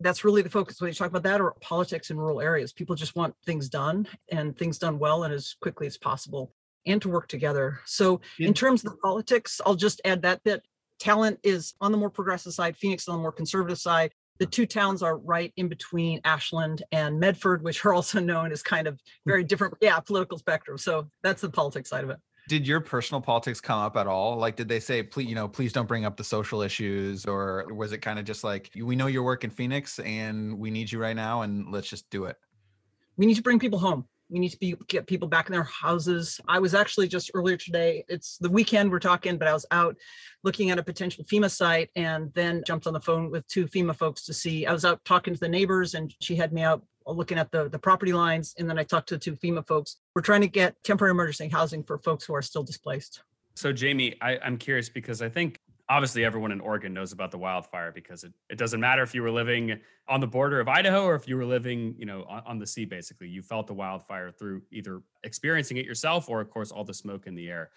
That's 0.00 0.24
really 0.24 0.42
the 0.42 0.50
focus 0.50 0.80
when 0.80 0.88
you 0.88 0.94
talk 0.94 1.08
about 1.08 1.22
that 1.24 1.40
or 1.40 1.54
politics 1.60 2.10
in 2.10 2.18
rural 2.18 2.40
areas. 2.40 2.72
People 2.72 2.94
just 2.94 3.16
want 3.16 3.34
things 3.44 3.68
done 3.68 4.06
and 4.30 4.56
things 4.56 4.78
done 4.78 4.98
well 4.98 5.24
and 5.24 5.34
as 5.34 5.54
quickly 5.60 5.86
as 5.86 5.98
possible. 5.98 6.52
and 6.86 7.00
to 7.02 7.08
work 7.08 7.28
together. 7.28 7.80
So, 7.86 8.20
in 8.38 8.52
terms 8.54 8.84
of 8.84 8.92
the 8.92 8.98
politics, 8.98 9.60
I'll 9.64 9.74
just 9.74 10.00
add 10.04 10.22
that 10.22 10.42
bit. 10.44 10.62
Talent 11.00 11.40
is 11.42 11.74
on 11.80 11.92
the 11.92 11.98
more 11.98 12.10
progressive 12.10 12.52
side, 12.52 12.76
Phoenix 12.76 13.08
on 13.08 13.16
the 13.16 13.22
more 13.22 13.32
conservative 13.32 13.78
side. 13.78 14.12
The 14.38 14.46
two 14.46 14.66
towns 14.66 15.02
are 15.02 15.18
right 15.18 15.52
in 15.56 15.68
between 15.68 16.20
Ashland 16.24 16.82
and 16.92 17.20
Medford, 17.20 17.62
which 17.62 17.84
are 17.84 17.94
also 17.94 18.20
known 18.20 18.52
as 18.52 18.62
kind 18.62 18.86
of 18.86 18.94
hmm. 18.94 19.30
very 19.30 19.44
different, 19.44 19.74
yeah, 19.80 19.98
political 20.00 20.38
spectrum. 20.38 20.78
So 20.78 21.08
that's 21.22 21.42
the 21.42 21.50
politics 21.50 21.90
side 21.90 22.04
of 22.04 22.10
it. 22.10 22.18
Did 22.46 22.66
your 22.66 22.80
personal 22.80 23.22
politics 23.22 23.58
come 23.58 23.78
up 23.78 23.96
at 23.96 24.06
all? 24.06 24.36
Like 24.36 24.56
did 24.56 24.68
they 24.68 24.80
say 24.80 25.02
please 25.02 25.26
you 25.26 25.34
know 25.34 25.48
please 25.48 25.72
don't 25.72 25.88
bring 25.88 26.04
up 26.04 26.16
the 26.16 26.24
social 26.24 26.60
issues 26.60 27.24
or 27.24 27.66
was 27.72 27.92
it 27.92 27.98
kind 27.98 28.18
of 28.18 28.26
just 28.26 28.44
like 28.44 28.70
we 28.76 28.96
know 28.96 29.06
your 29.06 29.22
work 29.22 29.44
in 29.44 29.50
phoenix 29.50 29.98
and 30.00 30.58
we 30.58 30.70
need 30.70 30.92
you 30.92 30.98
right 30.98 31.16
now 31.16 31.40
and 31.40 31.72
let's 31.72 31.88
just 31.88 32.08
do 32.10 32.24
it 32.24 32.36
we 33.16 33.24
need 33.24 33.34
to 33.36 33.42
bring 33.42 33.58
people 33.58 33.78
home 33.78 34.06
we 34.30 34.38
need 34.38 34.50
to 34.50 34.58
be 34.58 34.74
get 34.88 35.06
people 35.06 35.28
back 35.28 35.46
in 35.46 35.52
their 35.52 35.64
houses 35.64 36.40
i 36.48 36.58
was 36.58 36.74
actually 36.74 37.06
just 37.08 37.30
earlier 37.34 37.56
today 37.56 38.04
it's 38.08 38.38
the 38.38 38.50
weekend 38.50 38.90
we're 38.90 38.98
talking 38.98 39.36
but 39.36 39.48
i 39.48 39.52
was 39.52 39.66
out 39.70 39.96
looking 40.42 40.70
at 40.70 40.78
a 40.78 40.82
potential 40.82 41.24
fema 41.24 41.50
site 41.50 41.90
and 41.96 42.32
then 42.34 42.62
jumped 42.66 42.86
on 42.86 42.92
the 42.92 43.00
phone 43.00 43.30
with 43.30 43.46
two 43.48 43.66
fema 43.66 43.94
folks 43.94 44.24
to 44.24 44.32
see 44.32 44.66
i 44.66 44.72
was 44.72 44.84
out 44.84 45.04
talking 45.04 45.34
to 45.34 45.40
the 45.40 45.48
neighbors 45.48 45.94
and 45.94 46.14
she 46.20 46.34
had 46.34 46.52
me 46.52 46.62
out 46.62 46.82
looking 47.06 47.38
at 47.38 47.50
the, 47.50 47.68
the 47.68 47.78
property 47.78 48.12
lines. 48.12 48.54
And 48.58 48.68
then 48.68 48.78
I 48.78 48.84
talked 48.84 49.08
to 49.10 49.18
two 49.18 49.36
FEMA 49.36 49.66
folks. 49.66 49.96
We're 50.14 50.22
trying 50.22 50.40
to 50.40 50.48
get 50.48 50.82
temporary 50.84 51.10
emergency 51.10 51.48
housing 51.48 51.82
for 51.82 51.98
folks 51.98 52.24
who 52.24 52.34
are 52.34 52.42
still 52.42 52.62
displaced. 52.62 53.22
So, 53.56 53.72
Jamie, 53.72 54.16
I, 54.20 54.38
I'm 54.42 54.56
curious 54.56 54.88
because 54.88 55.22
I 55.22 55.28
think 55.28 55.60
obviously 55.88 56.24
everyone 56.24 56.52
in 56.52 56.60
Oregon 56.60 56.94
knows 56.94 57.12
about 57.12 57.30
the 57.30 57.38
wildfire 57.38 57.92
because 57.92 58.24
it, 58.24 58.32
it 58.48 58.56
doesn't 58.56 58.80
matter 58.80 59.02
if 59.02 59.14
you 59.14 59.22
were 59.22 59.30
living 59.30 59.78
on 60.08 60.20
the 60.20 60.26
border 60.26 60.60
of 60.60 60.68
Idaho 60.68 61.04
or 61.04 61.14
if 61.14 61.28
you 61.28 61.36
were 61.36 61.44
living, 61.44 61.94
you 61.98 62.06
know, 62.06 62.24
on, 62.24 62.42
on, 62.46 62.58
the 62.58 62.66
sea, 62.66 62.84
basically. 62.84 63.28
You 63.28 63.42
felt 63.42 63.66
the 63.66 63.74
wildfire 63.74 64.30
through 64.30 64.62
either 64.70 65.02
experiencing 65.24 65.76
it 65.76 65.84
yourself 65.84 66.28
or, 66.28 66.40
of 66.40 66.50
course, 66.50 66.70
all 66.70 66.84
the 66.84 66.94
smoke 66.94 67.26
in 67.26 67.34
the 67.34 67.48
air. 67.48 67.70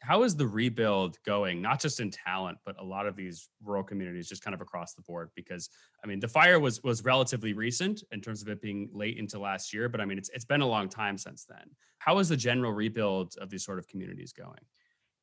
How 0.00 0.24
is 0.24 0.34
the 0.34 0.46
rebuild 0.46 1.18
going 1.24 1.62
not 1.62 1.80
just 1.80 2.00
in 2.00 2.10
talent 2.10 2.58
but 2.66 2.74
a 2.80 2.84
lot 2.84 3.06
of 3.06 3.14
these 3.14 3.48
rural 3.62 3.84
communities 3.84 4.28
just 4.28 4.42
kind 4.42 4.52
of 4.52 4.60
across 4.60 4.94
the 4.94 5.02
board? 5.02 5.30
Because 5.36 5.70
i 6.02 6.08
mean 6.08 6.18
the 6.18 6.26
fire 6.26 6.58
was 6.58 6.82
was 6.82 7.04
relatively 7.04 7.52
recent 7.52 8.02
in 8.10 8.20
terms 8.20 8.42
of 8.42 8.48
it 8.48 8.60
being 8.60 8.90
late 8.92 9.16
into 9.16 9.38
last 9.38 9.72
year 9.72 9.88
but 9.88 10.00
i 10.00 10.04
mean 10.04 10.18
it's 10.18 10.28
it's 10.30 10.44
been 10.44 10.60
a 10.60 10.66
long 10.66 10.88
time 10.88 11.16
since 11.16 11.44
then. 11.44 11.70
How 11.98 12.18
is 12.18 12.28
the 12.28 12.36
general 12.36 12.72
rebuild 12.72 13.36
of 13.40 13.48
these 13.48 13.64
sort 13.64 13.78
of 13.78 13.86
communities 13.86 14.32
going 14.32 14.64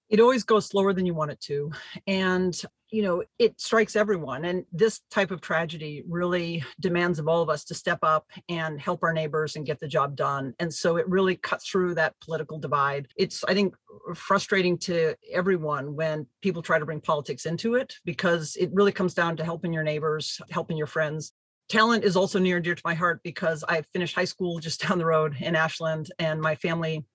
it 0.09 0.19
always 0.19 0.43
goes 0.43 0.65
slower 0.65 0.93
than 0.93 1.05
you 1.05 1.13
want 1.13 1.31
it 1.31 1.39
to 1.39 1.71
and 2.07 2.61
you 2.89 3.03
know 3.03 3.23
it 3.37 3.59
strikes 3.59 3.95
everyone 3.95 4.45
and 4.45 4.65
this 4.71 5.01
type 5.11 5.31
of 5.31 5.41
tragedy 5.41 6.03
really 6.07 6.63
demands 6.79 7.19
of 7.19 7.27
all 7.27 7.41
of 7.41 7.49
us 7.49 7.63
to 7.63 7.75
step 7.75 7.99
up 8.01 8.27
and 8.49 8.81
help 8.81 9.03
our 9.03 9.13
neighbors 9.13 9.55
and 9.55 9.65
get 9.65 9.79
the 9.79 9.87
job 9.87 10.15
done 10.15 10.53
and 10.59 10.73
so 10.73 10.97
it 10.97 11.07
really 11.07 11.35
cuts 11.35 11.69
through 11.69 11.93
that 11.93 12.15
political 12.19 12.57
divide. 12.57 13.07
It's 13.15 13.43
i 13.45 13.53
think 13.53 13.75
frustrating 14.15 14.77
to 14.79 15.15
everyone 15.31 15.95
when 15.95 16.25
people 16.41 16.61
try 16.61 16.79
to 16.79 16.85
bring 16.85 17.01
politics 17.01 17.45
into 17.45 17.75
it 17.75 17.95
because 18.05 18.55
it 18.55 18.71
really 18.73 18.91
comes 18.91 19.13
down 19.13 19.37
to 19.37 19.43
helping 19.43 19.71
your 19.71 19.83
neighbors 19.83 20.41
helping 20.49 20.77
your 20.77 20.87
friends. 20.87 21.33
Talent 21.69 22.03
is 22.03 22.15
also 22.15 22.39
near 22.39 22.55
and 22.55 22.63
dear 22.63 22.73
to 22.73 22.81
my 22.83 22.95
heart 22.95 23.21
because 23.23 23.63
i 23.67 23.83
finished 23.93 24.15
high 24.15 24.25
school 24.25 24.59
just 24.59 24.87
down 24.87 24.97
the 24.97 25.05
road 25.05 25.35
in 25.39 25.55
ashland 25.55 26.11
and 26.17 26.41
my 26.41 26.55
family 26.55 27.05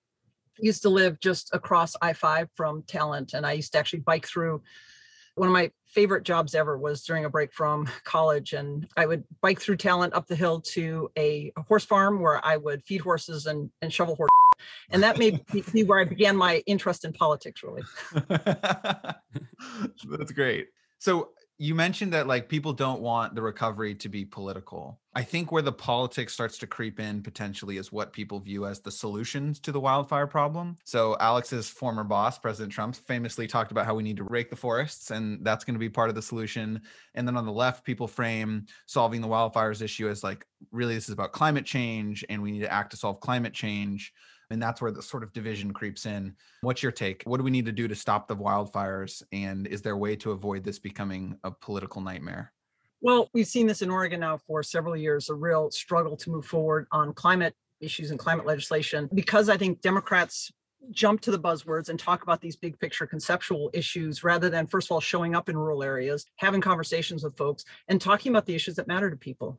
used 0.58 0.82
to 0.82 0.88
live 0.88 1.20
just 1.20 1.50
across 1.52 1.94
I-5 2.00 2.49
from 2.54 2.82
Talent, 2.82 3.34
and 3.34 3.46
I 3.46 3.52
used 3.52 3.73
to 3.73 3.78
actually 3.78 4.00
bike 4.00 4.26
through. 4.26 4.62
One 5.37 5.49
of 5.49 5.52
my 5.52 5.73
favorite 5.87 6.23
jobs 6.23 6.54
ever 6.54 6.78
was 6.78 7.02
during 7.02 7.25
a 7.25 7.30
break 7.30 7.52
from 7.52 7.88
college, 8.04 8.52
and 8.52 8.87
I 8.96 9.06
would 9.06 9.25
bike 9.40 9.61
through 9.61 9.76
Talent 9.76 10.14
up 10.14 10.26
the 10.26 10.37
hill 10.37 10.61
to 10.73 11.11
a, 11.18 11.52
horse 11.68 11.84
farm 11.84 12.20
where 12.20 12.44
I 12.44 12.56
would 12.56 12.82
feed 12.84 13.00
horses 13.00 13.46
and, 13.46 13.70
and 13.82 13.92
shovel 13.92 14.16
horses. 14.16 14.30
And 14.90 15.02
that 15.02 15.18
may 15.18 15.42
be 15.73 15.84
where 15.84 16.00
I 16.00 16.04
began 16.04 16.37
my 16.37 16.62
interest 16.66 17.04
in 17.04 17.12
politics, 17.12 17.62
really. 17.62 17.82
That's 18.28 20.32
great. 20.32 20.68
So 20.99 21.30
you 21.56 21.75
mentioned 21.75 22.12
that 22.12 22.26
like 22.26 22.49
people 22.49 22.73
don't 22.73 23.00
want 23.00 23.34
the 23.34 23.42
recovery 23.42 23.94
to 23.94 24.08
be 24.08 24.25
political. 24.25 24.99
I 25.14 25.23
think 25.23 25.52
where 25.52 25.62
the 25.62 25.73
politics 25.73 26.32
starts 26.32 26.58
to 26.58 26.66
creep 26.66 26.99
in 26.99 27.23
potentially 27.23 27.76
is 27.76 27.92
what 27.92 28.12
people 28.12 28.40
view 28.40 28.66
as 28.66 28.80
the 28.80 28.90
solutions 28.90 29.61
to 29.61 29.70
the 29.70 29.78
wildfire 29.78 30.26
problem. 30.26 30.76
So 30.84 31.16
Alex's 31.20 31.68
former 31.68 32.02
boss, 32.02 32.38
President 32.38 32.73
Trump, 32.73 32.96
famously 32.96 33.46
talked 33.46 33.70
about 33.70 33.87
how 33.87 33.94
we 33.94 34.02
need 34.02 34.16
to 34.16 34.25
rake 34.25 34.50
the 34.50 34.56
forests 34.56 35.12
and 35.12 35.44
that's 35.44 35.64
going 35.64 35.75
to 35.75 35.80
be 35.80 35.88
part 35.88 36.08
of 36.08 36.16
the 36.16 36.23
solution. 36.23 36.80
And 37.14 37.28
then 37.28 37.37
on 37.37 37.46
the 37.46 37.52
left, 37.52 37.84
people 37.84 38.08
frame 38.08 38.66
solving 38.87 39.20
the 39.20 39.28
wildfires 39.28 39.80
issue 39.80 40.08
as 40.08 40.25
like 40.25 40.44
really 40.73 40.94
this 40.94 41.08
is 41.08 41.12
about 41.12 41.32
climate 41.32 41.64
change 41.64 42.25
and 42.28 42.42
we 42.42 42.50
need 42.50 42.62
to 42.62 42.73
act 42.73 42.90
to 42.90 42.96
solve 42.96 43.20
climate 43.20 43.52
change 43.52 44.12
and 44.50 44.62
that's 44.62 44.80
where 44.80 44.90
the 44.90 45.02
sort 45.02 45.22
of 45.22 45.32
division 45.32 45.72
creeps 45.72 46.06
in. 46.06 46.34
What's 46.62 46.82
your 46.82 46.92
take? 46.92 47.22
What 47.24 47.38
do 47.38 47.44
we 47.44 47.50
need 47.50 47.66
to 47.66 47.72
do 47.72 47.88
to 47.88 47.94
stop 47.94 48.28
the 48.28 48.37
wildfires 48.37 49.22
and 49.33 49.66
is 49.66 49.83
there 49.83 49.94
a 49.94 49.98
way 49.98 50.16
to 50.16 50.33
avoid 50.33 50.64
this 50.64 50.78
becoming 50.78 51.38
a 51.44 51.50
political 51.50 52.00
nightmare? 52.00 52.52
Well 53.00 53.28
we've 53.35 53.46
seen 53.46 53.66
this 53.66 53.83
in 53.83 53.90
oregon 53.90 54.20
now 54.20 54.38
for 54.38 54.62
several 54.62 54.96
years 54.96 55.28
a 55.28 55.35
real 55.35 55.70
struggle 55.70 56.16
to 56.16 56.30
move 56.30 56.46
forward 56.46 56.87
on 56.90 57.12
climate 57.12 57.54
issues 57.80 58.11
and 58.11 58.18
climate 58.18 58.46
legislation. 58.46 59.09
Because 59.12 59.48
i 59.48 59.57
think 59.57 59.80
democrats 59.80 60.50
jump 60.90 61.20
to 61.22 61.30
the 61.30 61.38
buzzwords 61.38 61.88
and 61.88 61.98
talk 61.98 62.22
about 62.22 62.40
these 62.40 62.57
big 62.57 62.78
picture 62.78 63.07
conceptual 63.07 63.70
issues 63.72 64.24
rather 64.24 64.50
than 64.50 64.66
first 64.66 64.88
of 64.88 64.92
all 64.92 65.00
showing 65.00 65.35
up 65.35 65.48
in 65.48 65.57
rural 65.57 65.83
areas 65.83 66.26
having 66.37 66.61
conversations 66.61 67.24
with 67.24 67.37
folks 67.37 67.64
and 67.88 68.00
talking 68.00 68.30
about 68.30 68.46
the 68.46 68.54
issues 68.54 68.74
that 68.74 68.87
matter 68.87 69.11
to 69.11 69.16
people 69.16 69.59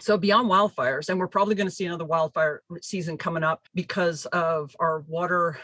so 0.00 0.16
beyond 0.16 0.48
wildfires, 0.48 1.08
and 1.08 1.18
we're 1.18 1.28
probably 1.28 1.54
going 1.54 1.66
to 1.66 1.74
see 1.74 1.86
another 1.86 2.04
wildfire 2.04 2.62
season 2.82 3.16
coming 3.16 3.44
up 3.44 3.66
because 3.74 4.26
of 4.26 4.74
our 4.80 5.00
water. 5.08 5.58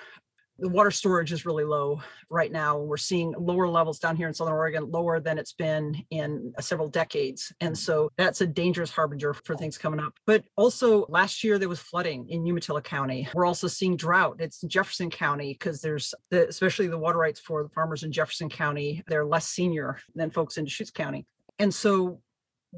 The 0.59 0.71
water 0.71 0.91
storage 0.91 1.33
is 1.33 1.45
really 1.45 1.65
low 1.65 2.01
right 2.31 2.51
now. 2.51 2.79
We're 2.79 2.97
seeing 2.97 3.35
lower 3.39 3.69
levels 3.69 3.99
down 3.99 4.17
here 4.17 4.27
in 4.27 4.33
Southern 4.33 4.55
Oregon, 4.55 4.91
lower 4.91 5.21
than 5.21 5.37
it's 5.37 5.53
been 5.53 6.03
in 6.11 6.55
several 6.61 6.89
decades. 6.89 7.53
And 7.61 7.77
so 7.77 8.11
that's 8.17 8.41
a 8.41 8.47
dangerous 8.47 8.91
harbinger 8.91 9.35
for 9.35 9.55
things 9.55 9.77
coming 9.77 10.01
up. 10.01 10.15
But 10.27 10.45
also 10.57 11.05
last 11.11 11.45
year 11.45 11.59
there 11.59 11.69
was 11.69 11.81
flooding 11.81 12.27
in 12.31 12.47
Umatilla 12.47 12.81
County. 12.81 13.29
We're 13.35 13.45
also 13.45 13.67
seeing 13.67 13.99
drought. 13.99 14.37
It's 14.41 14.63
Jefferson 14.63 15.11
County 15.11 15.53
because 15.53 15.83
there's 15.83 16.15
the, 16.31 16.49
especially 16.49 16.87
the 16.87 16.97
water 16.97 17.19
rights 17.19 17.39
for 17.39 17.63
the 17.63 17.69
farmers 17.69 18.03
in 18.03 18.11
Jefferson 18.11 18.49
County. 18.49 19.05
They're 19.09 19.27
less 19.27 19.49
senior 19.49 19.99
than 20.15 20.31
folks 20.31 20.57
in 20.57 20.65
Deschutes 20.65 20.91
County. 20.91 21.27
And 21.59 21.75
so 21.75 22.23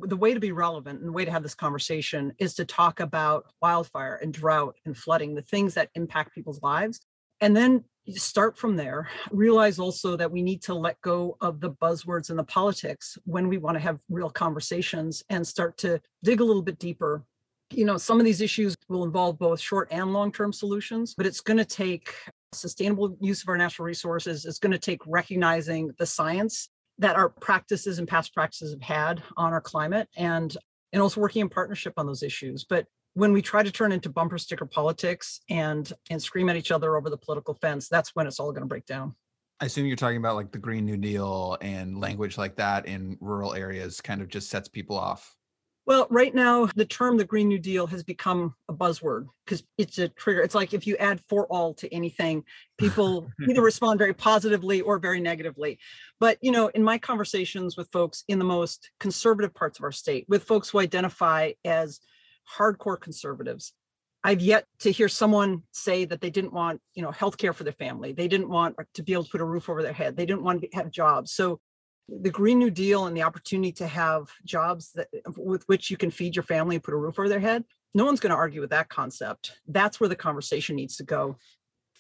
the 0.03 0.17
way 0.17 0.35
to 0.35 0.41
be 0.41 0.53
relevant 0.53 1.01
and 1.01 1.09
the 1.09 1.13
way 1.13 1.25
to 1.25 1.31
have 1.31 1.43
this 1.43 1.55
conversation 1.55 2.33
is 2.39 2.55
to 2.55 2.65
talk 2.65 3.01
about 3.01 3.47
wildfire 3.61 4.17
and 4.17 4.33
drought 4.33 4.77
and 4.85 4.97
flooding, 4.97 5.35
the 5.35 5.43
things 5.43 5.75
that 5.75 5.91
impact 5.95 6.35
people's 6.35 6.63
lives. 6.63 7.01
And 7.41 7.57
then 7.57 7.85
start 8.17 8.57
from 8.57 8.77
there. 8.77 9.09
Realize 9.31 9.79
also 9.79 10.17
that 10.17 10.31
we 10.31 10.43
need 10.43 10.63
to 10.63 10.75
let 10.75 11.01
go 11.03 11.37
of 11.41 11.61
the 11.61 11.71
buzzwords 11.71 12.31
and 12.31 12.39
the 12.39 12.45
politics 12.45 13.19
when 13.25 13.49
we 13.49 13.59
want 13.59 13.77
to 13.77 13.81
have 13.81 14.01
real 14.09 14.31
conversations 14.31 15.23
and 15.29 15.47
start 15.47 15.77
to 15.79 16.01
dig 16.23 16.41
a 16.41 16.45
little 16.45 16.63
bit 16.63 16.79
deeper. 16.79 17.25
You 17.71 17.85
know, 17.85 17.99
some 17.99 18.19
of 18.19 18.25
these 18.25 18.41
issues 18.41 18.75
will 18.89 19.05
involve 19.05 19.39
both 19.39 19.61
short 19.61 19.89
and 19.91 20.13
long 20.13 20.33
term 20.33 20.53
solutions, 20.53 21.15
but 21.17 21.27
it's 21.27 21.41
going 21.41 21.59
to 21.59 21.67
take 21.67 22.15
sustainable 22.55 23.15
use 23.21 23.43
of 23.43 23.49
our 23.51 23.59
natural 23.59 23.85
resources. 23.85 24.47
It's 24.47 24.59
going 24.59 24.73
to 24.73 24.79
take 24.79 25.07
recognizing 25.07 25.91
the 25.99 26.07
science 26.07 26.71
that 26.99 27.17
our 27.17 27.29
practices 27.29 27.99
and 27.99 28.09
past 28.09 28.35
practices 28.35 28.73
have 28.73 28.83
had 28.83 29.23
on 29.37 29.53
our 29.53 29.61
climate 29.61 30.09
and 30.17 30.57
and 30.93 31.03
also 31.03 31.21
working 31.21 31.43
in 31.43 31.49
partnership 31.49 31.93
on 31.97 32.07
those 32.07 32.23
issues. 32.23 32.65
But 32.65 32.87
when 33.15 33.33
we 33.33 33.43
try 33.43 33.63
to 33.63 33.71
turn 33.71 33.93
into 33.93 34.09
bumper 34.09 34.39
sticker 34.39 34.67
politics 34.67 35.41
and 35.51 35.93
and 36.11 36.23
scream 36.23 36.49
at 36.49 36.57
each 36.57 36.71
other 36.71 36.97
over 36.97 37.11
the 37.11 37.17
political 37.17 37.55
fence 37.55 37.89
that's 37.89 38.15
when 38.15 38.27
it's 38.27 38.39
all 38.39 38.53
going 38.53 38.63
to 38.63 38.69
break 38.69 38.87
down. 38.87 39.15
I 39.61 39.65
assume 39.65 39.87
you're 39.87 39.97
talking 39.97 40.19
about 40.19 40.37
like 40.37 40.53
the 40.53 40.59
green 40.59 40.85
new 40.85 40.97
deal 40.97 41.59
and 41.61 42.01
language 42.01 42.39
like 42.39 42.55
that 42.57 42.87
in 42.87 43.17
rural 43.21 43.55
areas 43.55 44.01
kind 44.01 44.23
of 44.23 44.29
just 44.29 44.51
sets 44.51 44.69
people 44.69 44.97
off 44.97 45.35
well, 45.88 46.07
right 46.11 46.35
now, 46.35 46.66
the 46.77 46.85
term 46.85 47.16
the 47.16 47.24
Green 47.24 47.48
New 47.48 47.59
Deal 47.59 47.87
has 47.87 48.03
become 48.03 48.55
a 48.68 48.74
buzzword 48.74 49.27
because 49.46 49.62
it's 49.79 49.96
a 49.96 50.09
trigger. 50.09 50.42
It's 50.42 50.55
like 50.55 50.74
if 50.74 50.87
you 50.87 50.98
add 50.98 51.22
for 51.31 51.46
all 51.46 51.72
to 51.77 51.90
anything, 51.94 52.44
people 52.77 53.31
either 53.48 53.62
respond 53.62 53.98
very 53.98 54.12
positively 54.12 54.83
or 54.83 54.98
very 54.98 55.18
negatively. 55.18 55.79
But, 56.20 56.37
you 56.42 56.53
know, 56.53 56.68
in 56.68 56.85
my 56.85 56.98
conversations 56.98 57.79
with 57.79 57.88
folks 57.90 58.22
in 58.29 58.38
the 58.38 58.44
most 58.44 58.90
conservative 59.01 59.55
parts 59.55 59.79
of 59.79 59.85
our 59.85 59.90
state, 59.90 60.27
with 60.29 60.44
folks 60.44 60.68
who 60.68 60.79
identify 60.79 61.53
as 61.64 62.01
hardcore 62.59 63.01
conservatives, 63.01 63.72
I've 64.22 64.42
yet 64.42 64.66
to 64.81 64.92
hear 64.92 65.09
someone 65.09 65.62
say 65.72 66.05
that 66.05 66.20
they 66.20 66.29
didn't 66.29 66.53
want, 66.53 66.83
you 66.96 67.03
know, 67.03 67.12
health 67.12 67.38
care 67.38 67.55
for 67.55 67.64
their 67.64 67.72
family. 67.72 68.12
They 68.12 68.29
didn't 68.29 68.51
want 68.51 68.77
to 68.92 69.03
be 69.03 69.14
able 69.14 69.24
to 69.24 69.31
put 69.31 69.40
a 69.40 69.44
roof 69.46 69.70
over 69.70 69.83
their 69.83 69.94
head. 69.94 70.18
They 70.18 70.27
didn't 70.27 70.42
want 70.42 70.61
to 70.61 70.68
have 70.74 70.90
jobs. 70.90 71.33
So 71.33 71.61
the 72.09 72.31
Green 72.31 72.59
New 72.59 72.71
Deal 72.71 73.07
and 73.07 73.16
the 73.16 73.23
opportunity 73.23 73.73
to 73.73 73.87
have 73.87 74.31
jobs 74.44 74.92
that 74.92 75.09
with 75.37 75.62
which 75.68 75.90
you 75.90 75.97
can 75.97 76.11
feed 76.11 76.35
your 76.35 76.42
family 76.42 76.77
and 76.77 76.83
put 76.83 76.94
a 76.94 76.97
roof 76.97 77.18
over 77.18 77.29
their 77.29 77.40
head, 77.40 77.64
no 77.94 78.05
one's 78.05 78.21
going 78.21 78.31
to 78.31 78.37
argue 78.37 78.61
with 78.61 78.71
that 78.71 78.88
concept. 78.88 79.53
That's 79.66 80.01
where 80.01 80.09
the 80.09 80.16
conversation 80.16 80.77
needs 80.77 80.97
to 80.97 81.05
go. 81.05 81.37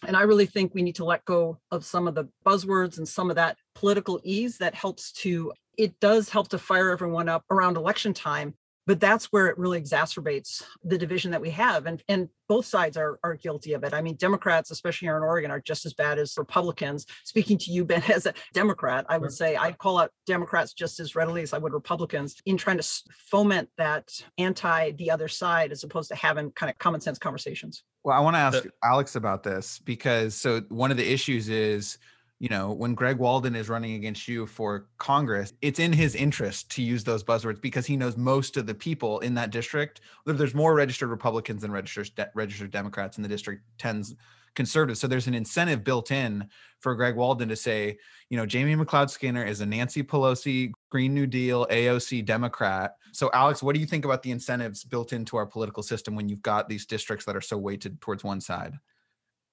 And 0.06 0.16
I 0.16 0.22
really 0.22 0.46
think 0.46 0.74
we 0.74 0.82
need 0.82 0.94
to 0.96 1.04
let 1.04 1.24
go 1.24 1.58
of 1.70 1.84
some 1.84 2.06
of 2.06 2.14
the 2.14 2.28
buzzwords 2.46 2.98
and 2.98 3.08
some 3.08 3.30
of 3.30 3.36
that 3.36 3.58
political 3.74 4.20
ease 4.22 4.58
that 4.58 4.74
helps 4.74 5.12
to, 5.12 5.52
it 5.76 5.98
does 6.00 6.28
help 6.28 6.48
to 6.48 6.58
fire 6.58 6.90
everyone 6.90 7.28
up 7.28 7.44
around 7.50 7.76
election 7.76 8.14
time. 8.14 8.54
But 8.88 8.98
that's 8.98 9.26
where 9.26 9.48
it 9.48 9.58
really 9.58 9.80
exacerbates 9.80 10.64
the 10.82 10.96
division 10.96 11.30
that 11.30 11.40
we 11.40 11.50
have 11.50 11.86
and 11.86 12.02
and 12.08 12.28
both 12.48 12.64
sides 12.64 12.96
are 12.96 13.20
are 13.22 13.34
guilty 13.34 13.74
of 13.74 13.84
it. 13.84 13.92
I 13.92 14.00
mean 14.00 14.16
democrats 14.16 14.70
especially 14.70 15.06
here 15.06 15.16
in 15.16 15.22
oregon 15.22 15.50
are 15.50 15.60
just 15.60 15.86
as 15.86 15.92
bad 15.92 16.18
as 16.18 16.34
republicans. 16.36 17.06
Speaking 17.24 17.58
to 17.58 17.70
you 17.70 17.84
ben 17.84 18.02
as 18.12 18.26
a 18.26 18.34
democrat 18.54 19.04
i 19.08 19.18
would 19.18 19.32
say 19.32 19.56
i 19.56 19.70
call 19.72 19.98
out 19.98 20.10
democrats 20.26 20.72
just 20.72 20.98
as 20.98 21.14
readily 21.14 21.42
as 21.42 21.52
i 21.52 21.58
would 21.58 21.74
republicans 21.74 22.36
in 22.46 22.56
trying 22.56 22.78
to 22.78 23.02
foment 23.12 23.68
that 23.76 24.10
anti 24.38 24.92
the 24.92 25.10
other 25.10 25.28
side 25.28 25.70
as 25.70 25.84
opposed 25.84 26.08
to 26.08 26.16
having 26.16 26.50
kind 26.52 26.70
of 26.70 26.78
common 26.78 27.00
sense 27.00 27.18
conversations. 27.18 27.84
Well 28.04 28.16
i 28.16 28.20
want 28.20 28.36
to 28.36 28.40
ask 28.40 28.66
alex 28.82 29.14
about 29.14 29.42
this 29.42 29.78
because 29.80 30.34
so 30.34 30.62
one 30.70 30.90
of 30.90 30.96
the 30.96 31.12
issues 31.12 31.50
is 31.50 31.98
you 32.38 32.48
know, 32.48 32.72
when 32.72 32.94
Greg 32.94 33.18
Walden 33.18 33.56
is 33.56 33.68
running 33.68 33.94
against 33.94 34.28
you 34.28 34.46
for 34.46 34.86
Congress, 34.98 35.52
it's 35.60 35.80
in 35.80 35.92
his 35.92 36.14
interest 36.14 36.70
to 36.72 36.82
use 36.82 37.02
those 37.02 37.24
buzzwords 37.24 37.60
because 37.60 37.84
he 37.84 37.96
knows 37.96 38.16
most 38.16 38.56
of 38.56 38.66
the 38.66 38.74
people 38.74 39.18
in 39.20 39.34
that 39.34 39.50
district. 39.50 40.02
There's 40.24 40.54
more 40.54 40.74
registered 40.74 41.10
Republicans 41.10 41.62
than 41.62 41.72
registered 41.72 42.10
registered 42.34 42.70
Democrats 42.70 43.16
in 43.16 43.22
the 43.22 43.28
district. 43.28 43.62
Tens 43.78 44.14
conservative. 44.54 44.98
So 44.98 45.06
there's 45.06 45.26
an 45.26 45.34
incentive 45.34 45.84
built 45.84 46.10
in 46.10 46.48
for 46.80 46.94
Greg 46.94 47.16
Walden 47.16 47.48
to 47.48 47.56
say, 47.56 47.96
you 48.28 48.36
know, 48.36 48.46
Jamie 48.46 48.74
McLeod 48.74 49.08
Skinner 49.08 49.44
is 49.44 49.60
a 49.60 49.66
Nancy 49.66 50.02
Pelosi, 50.02 50.72
Green 50.90 51.14
New 51.14 51.26
Deal, 51.26 51.66
AOC 51.66 52.24
Democrat. 52.24 52.96
So, 53.12 53.30
Alex, 53.32 53.62
what 53.62 53.74
do 53.74 53.80
you 53.80 53.86
think 53.86 54.04
about 54.04 54.22
the 54.22 54.32
incentives 54.32 54.84
built 54.84 55.12
into 55.12 55.36
our 55.36 55.46
political 55.46 55.82
system 55.82 56.14
when 56.14 56.28
you've 56.28 56.42
got 56.42 56.68
these 56.68 56.86
districts 56.86 57.24
that 57.26 57.36
are 57.36 57.40
so 57.40 57.56
weighted 57.56 58.00
towards 58.00 58.24
one 58.24 58.40
side? 58.40 58.74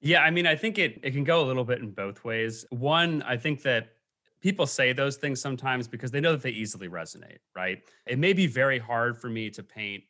Yeah, 0.05 0.21
I 0.21 0.29
mean, 0.29 0.45
I 0.45 0.55
think 0.55 0.77
it 0.77 0.99
it 1.01 1.11
can 1.11 1.23
go 1.23 1.43
a 1.43 1.45
little 1.47 1.63
bit 1.65 1.79
in 1.79 1.89
both 1.89 2.23
ways. 2.23 2.63
One, 2.69 3.23
I 3.23 3.37
think 3.37 3.63
that 3.63 3.93
people 4.39 4.67
say 4.67 4.93
those 4.93 5.17
things 5.17 5.41
sometimes 5.41 5.87
because 5.87 6.11
they 6.11 6.19
know 6.19 6.33
that 6.33 6.43
they 6.43 6.51
easily 6.51 6.87
resonate, 6.87 7.39
right? 7.55 7.81
It 8.05 8.19
may 8.19 8.31
be 8.31 8.45
very 8.45 8.77
hard 8.77 9.17
for 9.17 9.29
me 9.29 9.49
to 9.49 9.63
paint 9.63 10.03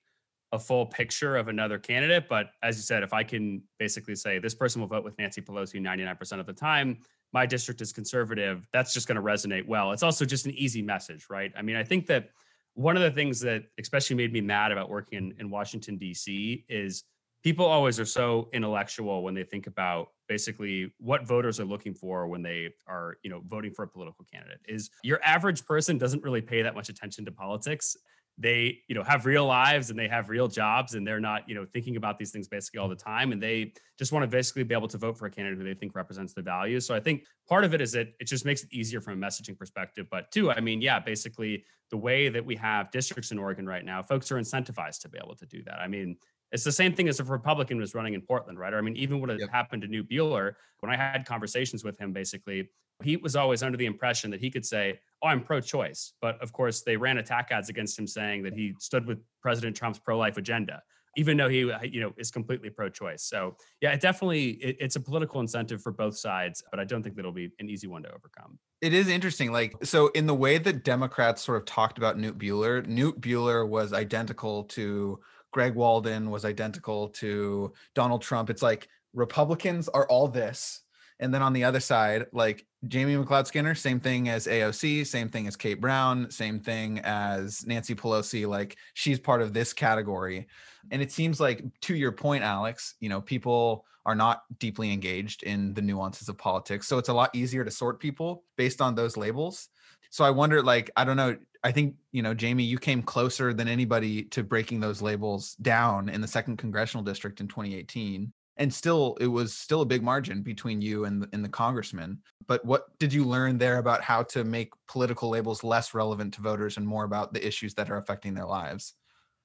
a 0.52 0.60
full 0.60 0.86
picture 0.86 1.38
of 1.38 1.48
another 1.48 1.80
candidate, 1.80 2.28
but 2.28 2.48
as 2.62 2.76
you 2.76 2.82
said, 2.82 3.04
if 3.04 3.14
I 3.14 3.24
can 3.24 3.64
basically 3.80 4.18
say 4.18 4.38
this 4.38 4.54
person 4.54 4.82
will 4.82 4.90
vote 4.90 5.06
with 5.06 5.18
Nancy 5.18 5.42
Pelosi 5.42 5.80
99% 5.82 6.42
of 6.42 6.46
the 6.46 6.54
time, 6.54 6.98
my 7.32 7.46
district 7.46 7.80
is 7.80 7.94
conservative, 7.94 8.68
that's 8.74 8.94
just 8.94 9.08
going 9.08 9.16
to 9.16 9.22
resonate 9.22 9.66
well. 9.66 9.94
It's 9.94 10.04
also 10.04 10.26
just 10.26 10.46
an 10.46 10.52
easy 10.52 10.82
message, 10.82 11.28
right? 11.30 11.54
I 11.58 11.62
mean, 11.62 11.78
I 11.78 11.86
think 11.86 12.06
that 12.08 12.32
one 12.74 12.98
of 12.98 13.02
the 13.02 13.12
things 13.12 13.40
that 13.42 13.64
especially 13.80 14.18
made 14.18 14.34
me 14.34 14.42
mad 14.42 14.74
about 14.74 14.90
working 14.90 15.18
in, 15.18 15.36
in 15.40 15.50
Washington, 15.50 15.96
D.C. 15.96 16.66
is 16.68 17.06
people 17.46 17.68
always 17.68 18.00
are 18.00 18.06
so 18.06 18.50
intellectual 18.54 19.22
when 19.22 19.36
they 19.36 19.44
think 19.44 19.68
about 19.68 20.08
basically 20.28 20.92
what 20.98 21.28
voters 21.28 21.60
are 21.60 21.66
looking 21.66 21.94
for 21.94 22.28
when 22.28 22.42
they 22.42 22.74
are 22.88 23.18
you 23.24 23.30
know 23.30 23.40
voting 23.46 23.72
for 23.72 23.84
a 23.84 23.88
political 23.88 24.26
candidate 24.34 24.60
is 24.68 24.90
your 25.04 25.20
average 25.24 25.64
person 25.64 26.00
doesn't 26.00 26.24
really 26.24 26.42
pay 26.42 26.64
that 26.64 26.74
much 26.74 26.90
attention 26.90 27.24
to 27.24 27.32
politics. 27.32 27.96
They 28.40 28.80
you 28.90 28.96
know 28.96 29.04
have 29.04 29.28
real 29.28 29.46
lives 29.46 29.92
and 29.92 30.00
they 30.00 30.08
have 30.08 30.28
real 30.28 30.48
jobs 30.48 30.96
and 30.96 31.06
they're 31.06 31.20
not 31.20 31.48
you 31.48 31.54
know 31.54 31.68
thinking 31.72 31.98
about 31.98 32.18
these 32.18 32.32
things 32.32 32.48
basically 32.48 32.80
all 32.80 32.90
the 32.90 32.96
time 32.96 33.32
and 33.32 33.42
they 33.42 33.74
just 34.00 34.12
want 34.12 34.24
to 34.24 34.28
basically 34.28 34.64
be 34.64 34.74
able 34.74 34.88
to 34.88 34.98
vote 34.98 35.16
for 35.16 35.28
a 35.28 35.32
candidate 35.32 35.60
who 35.60 35.64
they 35.64 35.76
think 35.76 35.96
represents 35.96 36.34
the 36.34 36.42
values. 36.42 36.84
So 36.88 36.96
i 36.96 37.00
think 37.00 37.26
part 37.48 37.64
of 37.64 37.76
it 37.76 37.80
is 37.80 37.92
that 37.92 38.08
it 38.20 38.26
just 38.26 38.44
makes 38.44 38.64
it 38.64 38.74
easier 38.74 39.02
from 39.02 39.22
a 39.22 39.26
messaging 39.26 39.56
perspective. 39.56 40.08
But 40.10 40.32
two 40.32 40.50
i 40.50 40.60
mean 40.60 40.82
yeah 40.82 41.00
basically 41.00 41.64
the 41.92 41.98
way 41.98 42.28
that 42.28 42.44
we 42.44 42.56
have 42.56 42.90
districts 42.90 43.30
in 43.32 43.38
oregon 43.38 43.68
right 43.68 43.86
now 43.86 44.02
folks 44.02 44.32
are 44.32 44.38
incentivized 44.38 45.02
to 45.02 45.10
be 45.10 45.20
able 45.24 45.36
to 45.36 45.46
do 45.46 45.62
that. 45.64 45.80
I 45.80 45.88
mean 45.88 46.18
it's 46.56 46.64
the 46.64 46.72
same 46.72 46.94
thing 46.94 47.10
as 47.10 47.20
if 47.20 47.28
a 47.28 47.32
Republican 47.32 47.78
was 47.78 47.94
running 47.94 48.14
in 48.14 48.22
Portland, 48.22 48.58
right? 48.58 48.74
Or, 48.74 48.78
I 48.78 48.82
mean, 48.82 48.96
even 48.96 49.20
what 49.20 49.30
yep. 49.38 49.50
happened 49.52 49.82
to 49.82 49.90
Knute 49.90 50.10
Buehler, 50.10 50.54
when 50.80 50.90
I 50.92 50.96
had 50.96 51.26
conversations 51.26 51.84
with 51.84 52.00
him, 52.00 52.14
basically, 52.14 52.70
he 53.04 53.18
was 53.18 53.36
always 53.36 53.62
under 53.62 53.78
the 53.78 53.86
impression 53.86 54.32
that 54.32 54.40
he 54.40 54.50
could 54.50 54.66
say, 54.66 55.00
"Oh, 55.22 55.28
I'm 55.28 55.42
pro-choice," 55.44 56.14
but 56.22 56.42
of 56.42 56.54
course, 56.54 56.82
they 56.82 56.96
ran 56.96 57.18
attack 57.18 57.50
ads 57.52 57.68
against 57.68 58.00
him 58.00 58.08
saying 58.08 58.44
that 58.44 58.54
he 58.54 58.74
stood 58.80 59.06
with 59.06 59.20
President 59.42 59.76
Trump's 59.76 60.00
pro-life 60.00 60.38
agenda, 60.38 60.82
even 61.18 61.36
though 61.36 61.50
he, 61.50 61.70
uh, 61.70 61.82
you 61.82 62.00
know, 62.00 62.14
is 62.18 62.32
completely 62.32 62.70
pro-choice. 62.70 63.24
So, 63.24 63.58
yeah, 63.82 63.92
it 63.92 64.00
definitely 64.00 64.52
it, 64.52 64.78
it's 64.80 64.96
a 64.96 65.02
political 65.02 65.42
incentive 65.42 65.82
for 65.82 65.92
both 65.92 66.18
sides, 66.18 66.64
but 66.72 66.80
I 66.80 66.86
don't 66.86 67.04
think 67.04 67.16
that 67.16 67.24
it'll 67.24 67.34
be 67.34 67.52
an 67.60 67.70
easy 67.70 67.88
one 67.88 68.04
to 68.04 68.10
overcome. 68.14 68.58
It 68.80 68.94
is 68.94 69.10
interesting, 69.10 69.52
like 69.52 69.76
so, 69.84 70.08
in 70.20 70.26
the 70.26 70.36
way 70.36 70.58
that 70.58 70.86
Democrats 70.86 71.42
sort 71.42 71.58
of 71.58 71.66
talked 71.66 71.98
about 71.98 72.18
Knute 72.18 72.38
Buehler, 72.38 72.86
Knute 72.88 73.20
Buehler 73.20 73.68
was 73.68 73.92
identical 73.92 74.64
to 74.76 75.20
Greg 75.56 75.74
Walden 75.74 76.30
was 76.30 76.44
identical 76.44 77.08
to 77.08 77.72
Donald 77.94 78.22
Trump. 78.22 78.50
It's 78.50 78.62
like 78.62 78.90
Republicans 79.14 79.88
are 79.88 80.06
all 80.10 80.28
this. 80.28 80.82
And 81.22 81.34
then 81.34 81.42
on 81.42 81.54
the 81.54 81.64
other 81.64 81.80
side, 81.80 82.26
like 82.34 82.66
Jamie 82.90 83.16
McLeod 83.16 83.48
Skinner, 83.48 83.74
same 83.74 84.02
thing 84.02 84.28
as 84.28 84.48
AOC, 84.48 85.08
same 85.08 85.30
thing 85.30 85.48
as 85.48 85.56
Kate 85.56 85.80
Brown, 85.80 86.30
same 86.30 86.60
thing 86.60 87.00
as 87.06 87.66
Nancy 87.66 87.96
Pelosi. 87.96 88.46
Like 88.46 88.76
she's 88.96 89.18
part 89.18 89.42
of 89.42 89.54
this 89.54 89.72
category. 89.72 90.46
And 90.92 91.02
it 91.02 91.14
seems 91.14 91.40
like, 91.40 91.64
to 91.84 91.96
your 91.96 92.12
point, 92.12 92.44
Alex, 92.44 92.96
you 93.00 93.08
know, 93.08 93.22
people 93.22 93.86
are 94.06 94.14
not 94.14 94.44
deeply 94.60 94.92
engaged 94.92 95.44
in 95.44 95.74
the 95.74 95.82
nuances 95.82 96.28
of 96.28 96.38
politics. 96.38 96.86
So 96.86 96.98
it's 96.98 97.08
a 97.08 97.14
lot 97.14 97.34
easier 97.34 97.64
to 97.64 97.72
sort 97.72 98.02
people 98.02 98.44
based 98.58 98.82
on 98.82 98.94
those 98.94 99.16
labels. 99.16 99.70
So 100.10 100.26
I 100.26 100.32
wonder, 100.32 100.62
like, 100.62 100.92
I 100.98 101.06
don't 101.06 101.18
know, 101.18 101.38
I 101.66 101.72
think, 101.72 101.96
you 102.12 102.22
know, 102.22 102.36
Jamie, 102.36 102.64
you 102.64 102.78
came 102.78 103.02
closer 103.02 103.52
than 103.52 103.68
anybody 103.68 104.26
to 104.26 104.44
breaking 104.44 104.82
those 104.82 105.02
labels 105.02 105.56
down 105.56 106.10
in 106.10 106.22
the 106.22 106.28
second 106.28 106.58
congressional 106.58 107.04
district 107.04 107.42
in 107.42 107.48
2018. 107.48 108.32
And 108.58 108.72
still, 108.72 109.18
it 109.20 109.26
was 109.26 109.52
still 109.52 109.82
a 109.82 109.86
big 109.86 110.04
margin 110.04 110.44
between 110.44 110.80
you 110.80 111.06
and, 111.06 111.28
and 111.34 111.44
the 111.44 111.50
congressman. 111.50 112.20
But 112.46 112.64
what 112.66 112.96
did 113.00 113.12
you 113.12 113.26
learn 113.26 113.58
there 113.58 113.80
about 113.80 114.04
how 114.04 114.22
to 114.24 114.44
make 114.44 114.74
political 114.88 115.30
labels 115.30 115.64
less 115.64 115.96
relevant 115.96 116.36
to 116.36 116.42
voters 116.42 116.78
and 116.78 116.88
more 116.88 117.04
about 117.04 117.34
the 117.34 117.46
issues 117.46 117.74
that 117.74 117.90
are 117.90 117.98
affecting 117.98 118.36
their 118.36 118.46
lives? 118.46 118.94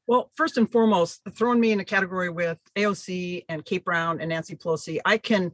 Well, 0.06 0.30
first 0.34 0.58
and 0.58 0.70
foremost, 0.70 1.22
throwing 1.34 1.58
me 1.58 1.72
in 1.72 1.80
a 1.80 1.84
category 1.86 2.28
with 2.28 2.58
AOC 2.76 3.46
and 3.48 3.64
Kate 3.64 3.84
Brown 3.84 4.20
and 4.20 4.28
Nancy 4.28 4.56
Pelosi, 4.56 4.98
I 5.06 5.16
can 5.16 5.52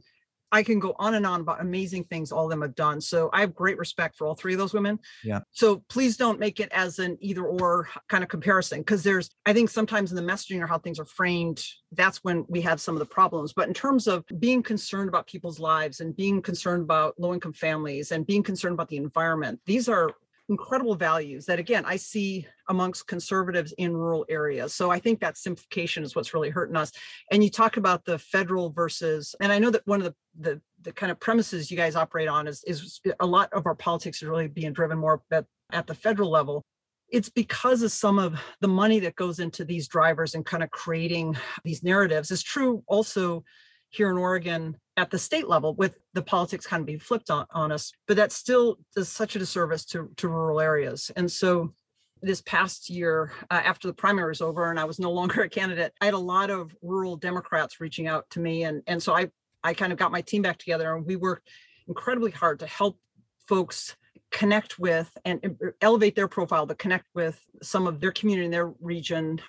I 0.51 0.63
can 0.63 0.79
go 0.79 0.95
on 0.97 1.15
and 1.15 1.25
on 1.25 1.41
about 1.41 1.61
amazing 1.61 2.05
things 2.05 2.31
all 2.31 2.45
of 2.45 2.49
them 2.49 2.61
have 2.61 2.75
done. 2.75 3.01
So 3.01 3.29
I 3.33 3.41
have 3.41 3.53
great 3.53 3.77
respect 3.77 4.15
for 4.15 4.27
all 4.27 4.35
three 4.35 4.53
of 4.53 4.59
those 4.59 4.73
women. 4.73 4.99
Yeah. 5.23 5.41
So 5.51 5.83
please 5.89 6.17
don't 6.17 6.39
make 6.39 6.59
it 6.59 6.69
as 6.71 6.99
an 6.99 7.17
either 7.19 7.45
or 7.45 7.89
kind 8.07 8.23
of 8.23 8.29
comparison 8.29 8.79
because 8.79 9.03
there's, 9.03 9.29
I 9.45 9.53
think 9.53 9.69
sometimes 9.69 10.11
in 10.11 10.15
the 10.15 10.31
messaging 10.31 10.61
or 10.61 10.67
how 10.67 10.79
things 10.79 10.99
are 10.99 11.05
framed, 11.05 11.63
that's 11.91 12.23
when 12.23 12.45
we 12.47 12.61
have 12.61 12.81
some 12.81 12.95
of 12.95 12.99
the 12.99 13.05
problems. 13.05 13.53
But 13.53 13.67
in 13.67 13.73
terms 13.73 14.07
of 14.07 14.23
being 14.39 14.63
concerned 14.63 15.09
about 15.09 15.27
people's 15.27 15.59
lives 15.59 15.99
and 15.99 16.15
being 16.15 16.41
concerned 16.41 16.83
about 16.83 17.19
low 17.19 17.33
income 17.33 17.53
families 17.53 18.11
and 18.11 18.25
being 18.25 18.43
concerned 18.43 18.73
about 18.73 18.89
the 18.89 18.97
environment, 18.97 19.59
these 19.65 19.89
are 19.89 20.11
incredible 20.49 20.95
values 20.95 21.45
that 21.45 21.59
again 21.59 21.83
i 21.85 21.95
see 21.95 22.47
amongst 22.69 23.07
conservatives 23.07 23.73
in 23.77 23.95
rural 23.95 24.25
areas. 24.29 24.73
So 24.73 24.91
i 24.91 24.99
think 24.99 25.19
that 25.19 25.37
simplification 25.37 26.03
is 26.03 26.15
what's 26.15 26.33
really 26.33 26.49
hurting 26.49 26.75
us. 26.75 26.91
And 27.31 27.43
you 27.43 27.49
talk 27.49 27.77
about 27.77 28.05
the 28.05 28.19
federal 28.19 28.69
versus 28.71 29.35
and 29.41 29.51
i 29.51 29.59
know 29.59 29.71
that 29.71 29.85
one 29.85 30.01
of 30.01 30.05
the 30.05 30.15
the, 30.39 30.61
the 30.83 30.91
kind 30.91 31.11
of 31.11 31.19
premises 31.19 31.71
you 31.71 31.77
guys 31.77 31.95
operate 31.95 32.27
on 32.27 32.47
is 32.47 32.63
is 32.65 33.01
a 33.19 33.25
lot 33.25 33.51
of 33.53 33.65
our 33.65 33.75
politics 33.75 34.21
is 34.21 34.27
really 34.27 34.47
being 34.47 34.73
driven 34.73 34.97
more 34.97 35.21
at, 35.31 35.45
at 35.71 35.87
the 35.87 35.95
federal 35.95 36.29
level. 36.29 36.63
It's 37.09 37.29
because 37.29 37.81
of 37.83 37.91
some 37.91 38.19
of 38.19 38.39
the 38.59 38.67
money 38.67 38.99
that 38.99 39.15
goes 39.15 39.39
into 39.39 39.63
these 39.63 39.87
drivers 39.87 40.35
and 40.35 40.45
kind 40.45 40.61
of 40.61 40.69
creating 40.71 41.37
these 41.63 41.81
narratives. 41.81 42.31
Is 42.31 42.43
true 42.43 42.83
also 42.87 43.43
here 43.89 44.09
in 44.09 44.17
Oregon 44.17 44.77
at 44.97 45.11
the 45.11 45.19
state 45.19 45.47
level 45.47 45.75
with 45.75 45.95
the 46.13 46.21
politics 46.21 46.65
kind 46.65 46.81
of 46.81 46.87
being 46.87 46.99
flipped 46.99 47.29
on, 47.29 47.45
on 47.51 47.71
us 47.71 47.93
but 48.07 48.17
that 48.17 48.31
still 48.31 48.77
does 48.95 49.07
such 49.07 49.35
a 49.35 49.39
disservice 49.39 49.85
to, 49.85 50.09
to 50.17 50.27
rural 50.27 50.59
areas. 50.59 51.11
And 51.15 51.31
so 51.31 51.73
this 52.21 52.41
past 52.41 52.89
year 52.89 53.31
uh, 53.51 53.61
after 53.63 53.87
the 53.87 53.93
primary 53.93 54.31
was 54.31 54.41
over 54.41 54.69
and 54.69 54.79
i 54.79 54.83
was 54.83 54.99
no 54.99 55.11
longer 55.19 55.43
a 55.43 55.49
candidate 55.49 55.93
i 56.01 56.05
had 56.05 56.13
a 56.13 56.17
lot 56.17 56.49
of 56.49 56.75
rural 56.81 57.15
democrats 57.15 57.79
reaching 57.79 58.07
out 58.07 58.29
to 58.29 58.39
me 58.39 58.63
and, 58.63 58.81
and 58.87 59.01
so 59.01 59.13
i 59.13 59.27
i 59.63 59.73
kind 59.73 59.91
of 59.91 59.99
got 59.99 60.11
my 60.11 60.21
team 60.21 60.41
back 60.41 60.57
together 60.57 60.95
and 60.95 61.05
we 61.05 61.15
worked 61.15 61.47
incredibly 61.87 62.31
hard 62.31 62.59
to 62.59 62.67
help 62.67 62.97
folks 63.47 63.95
connect 64.31 64.77
with 64.77 65.09
and 65.25 65.57
elevate 65.81 66.15
their 66.15 66.27
profile 66.27 66.65
but 66.65 66.77
connect 66.77 67.05
with 67.15 67.39
some 67.61 67.87
of 67.87 67.99
their 67.99 68.11
community 68.11 68.45
in 68.45 68.51
their 68.51 68.73
region 68.81 69.39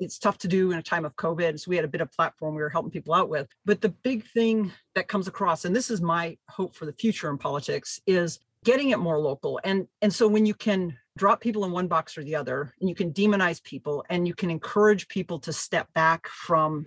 it's 0.00 0.18
tough 0.18 0.38
to 0.38 0.48
do 0.48 0.70
in 0.70 0.78
a 0.78 0.82
time 0.82 1.04
of 1.04 1.16
COVID. 1.16 1.58
So 1.58 1.68
we 1.68 1.76
had 1.76 1.84
a 1.84 1.88
bit 1.88 2.00
of 2.00 2.10
platform 2.12 2.54
we 2.54 2.62
were 2.62 2.68
helping 2.68 2.90
people 2.90 3.14
out 3.14 3.28
with. 3.28 3.48
But 3.64 3.80
the 3.80 3.90
big 3.90 4.24
thing 4.28 4.72
that 4.94 5.08
comes 5.08 5.28
across, 5.28 5.64
and 5.64 5.74
this 5.74 5.90
is 5.90 6.00
my 6.00 6.36
hope 6.48 6.74
for 6.74 6.86
the 6.86 6.92
future 6.92 7.30
in 7.30 7.38
politics, 7.38 8.00
is 8.06 8.38
getting 8.64 8.90
it 8.90 8.98
more 8.98 9.18
local. 9.18 9.60
And 9.64 9.86
and 10.02 10.12
so 10.12 10.26
when 10.26 10.46
you 10.46 10.54
can 10.54 10.96
drop 11.16 11.40
people 11.40 11.64
in 11.64 11.72
one 11.72 11.86
box 11.86 12.18
or 12.18 12.24
the 12.24 12.34
other, 12.34 12.74
and 12.80 12.88
you 12.88 12.94
can 12.94 13.12
demonize 13.12 13.62
people 13.62 14.04
and 14.10 14.26
you 14.26 14.34
can 14.34 14.50
encourage 14.50 15.08
people 15.08 15.38
to 15.40 15.52
step 15.52 15.88
back 15.94 16.26
from 16.28 16.86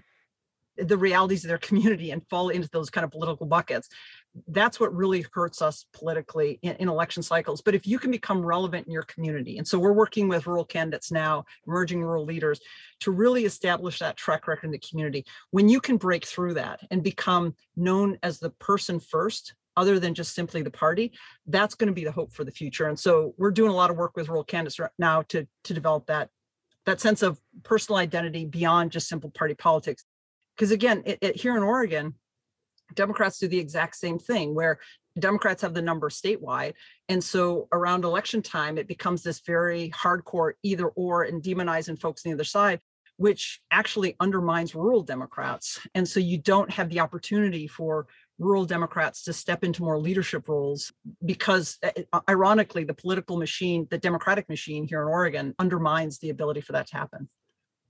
the 0.78 0.98
realities 0.98 1.44
of 1.44 1.50
their 1.50 1.58
community 1.70 2.12
and 2.12 2.28
fall 2.30 2.50
into 2.50 2.70
those 2.72 2.90
kind 2.90 3.06
of 3.06 3.12
political 3.12 3.46
buckets 3.46 3.90
that's 4.48 4.80
what 4.80 4.94
really 4.96 5.26
hurts 5.34 5.62
us 5.62 5.86
politically 5.94 6.60
in, 6.62 6.76
in, 6.78 6.90
election 6.90 7.24
cycles. 7.24 7.62
But 7.62 7.76
if 7.76 7.88
you 7.88 8.00
can 8.00 8.12
become 8.12 8.46
relevant 8.46 8.88
in 8.88 8.94
your 8.94 9.04
community, 9.04 9.58
and 9.58 9.68
so 9.68 9.80
we're 9.80 9.94
working 9.94 10.28
with 10.28 10.48
rural 10.48 10.66
candidates 10.66 11.12
now, 11.12 11.46
emerging 11.66 12.02
rural 12.02 12.26
leaders, 12.26 12.60
to 13.02 13.12
really 13.12 13.46
establish 13.46 14.00
that 14.00 14.18
track 14.18 14.48
record 14.48 14.66
in 14.66 14.72
the 14.72 14.80
community. 14.80 15.26
When 15.52 15.70
you 15.70 15.80
can 15.80 15.98
break 15.98 16.26
through 16.26 16.56
that 16.56 16.80
and 16.92 17.04
become 17.04 17.56
known 17.76 18.18
as 18.24 18.40
the 18.40 18.50
person 18.52 19.00
first, 19.00 19.54
other 19.76 20.00
than 20.00 20.16
just 20.16 20.34
simply 20.34 20.64
the 20.64 20.72
party, 20.72 21.12
that's 21.46 21.76
going 21.76 21.88
to 21.88 21.94
be 21.94 22.04
the 22.04 22.12
hope 22.12 22.34
for 22.34 22.44
the 22.44 22.52
future. 22.52 22.88
And 22.88 23.00
so 23.00 23.36
we're 23.38 23.52
doing 23.52 23.70
a 23.70 23.76
lot 23.76 23.92
of 23.92 23.98
work 23.98 24.18
with 24.18 24.28
rural 24.28 24.44
candidates 24.44 24.80
right 24.80 24.90
now 24.98 25.22
to 25.30 25.48
to 25.66 25.74
develop 25.74 26.08
that 26.08 26.30
that 26.88 27.00
sense 27.00 27.22
of 27.22 27.40
personal 27.64 28.00
identity 28.00 28.46
beyond 28.46 28.92
just 28.92 29.08
simple 29.08 29.30
party 29.30 29.54
politics. 29.54 30.04
Because 30.56 30.72
again, 30.72 31.04
it, 31.06 31.20
it, 31.22 31.36
here 31.36 31.56
in 31.56 31.62
Oregon, 31.62 32.16
Democrats 32.94 33.40
do 33.40 33.48
the 33.48 33.60
exact 33.60 33.96
same 33.96 34.20
thing 34.20 34.56
where 34.56 34.80
Democrats 35.20 35.62
have 35.62 35.74
the 35.74 35.82
number 35.82 36.10
statewide. 36.10 36.74
And 37.10 37.24
so 37.24 37.68
around 37.72 38.04
election 38.04 38.42
time, 38.42 38.78
it 38.78 38.88
becomes 38.88 39.24
this 39.24 39.42
very 39.42 39.90
hardcore 39.90 40.54
either 40.64 40.88
or 40.90 41.24
and 41.24 41.42
demonizing 41.42 42.00
folks 42.00 42.26
on 42.26 42.32
the 42.32 42.36
other 42.36 42.44
side, 42.44 42.80
which 43.18 43.62
actually 43.72 44.16
undermines 44.20 44.76
rural 44.76 45.04
Democrats. 45.04 45.80
And 45.96 46.08
so 46.08 46.20
you 46.20 46.38
don't 46.38 46.72
have 46.72 46.90
the 46.90 47.00
opportunity 47.00 47.68
for 47.68 48.08
rural 48.40 48.66
Democrats 48.66 49.24
to 49.24 49.34
step 49.34 49.64
into 49.64 49.84
more 49.84 50.00
leadership 50.00 50.48
roles 50.48 50.94
because, 51.26 51.80
uh, 51.82 51.90
uh, 52.14 52.20
ironically, 52.30 52.84
the 52.84 52.94
political 52.94 53.38
machine, 53.38 53.88
the 53.90 53.98
Democratic 53.98 54.48
machine 54.48 54.88
here 54.88 55.02
in 55.02 55.08
Oregon, 55.08 55.56
undermines 55.58 56.20
the 56.20 56.30
ability 56.30 56.62
for 56.62 56.74
that 56.74 56.88
to 56.88 56.98
happen. 56.98 57.28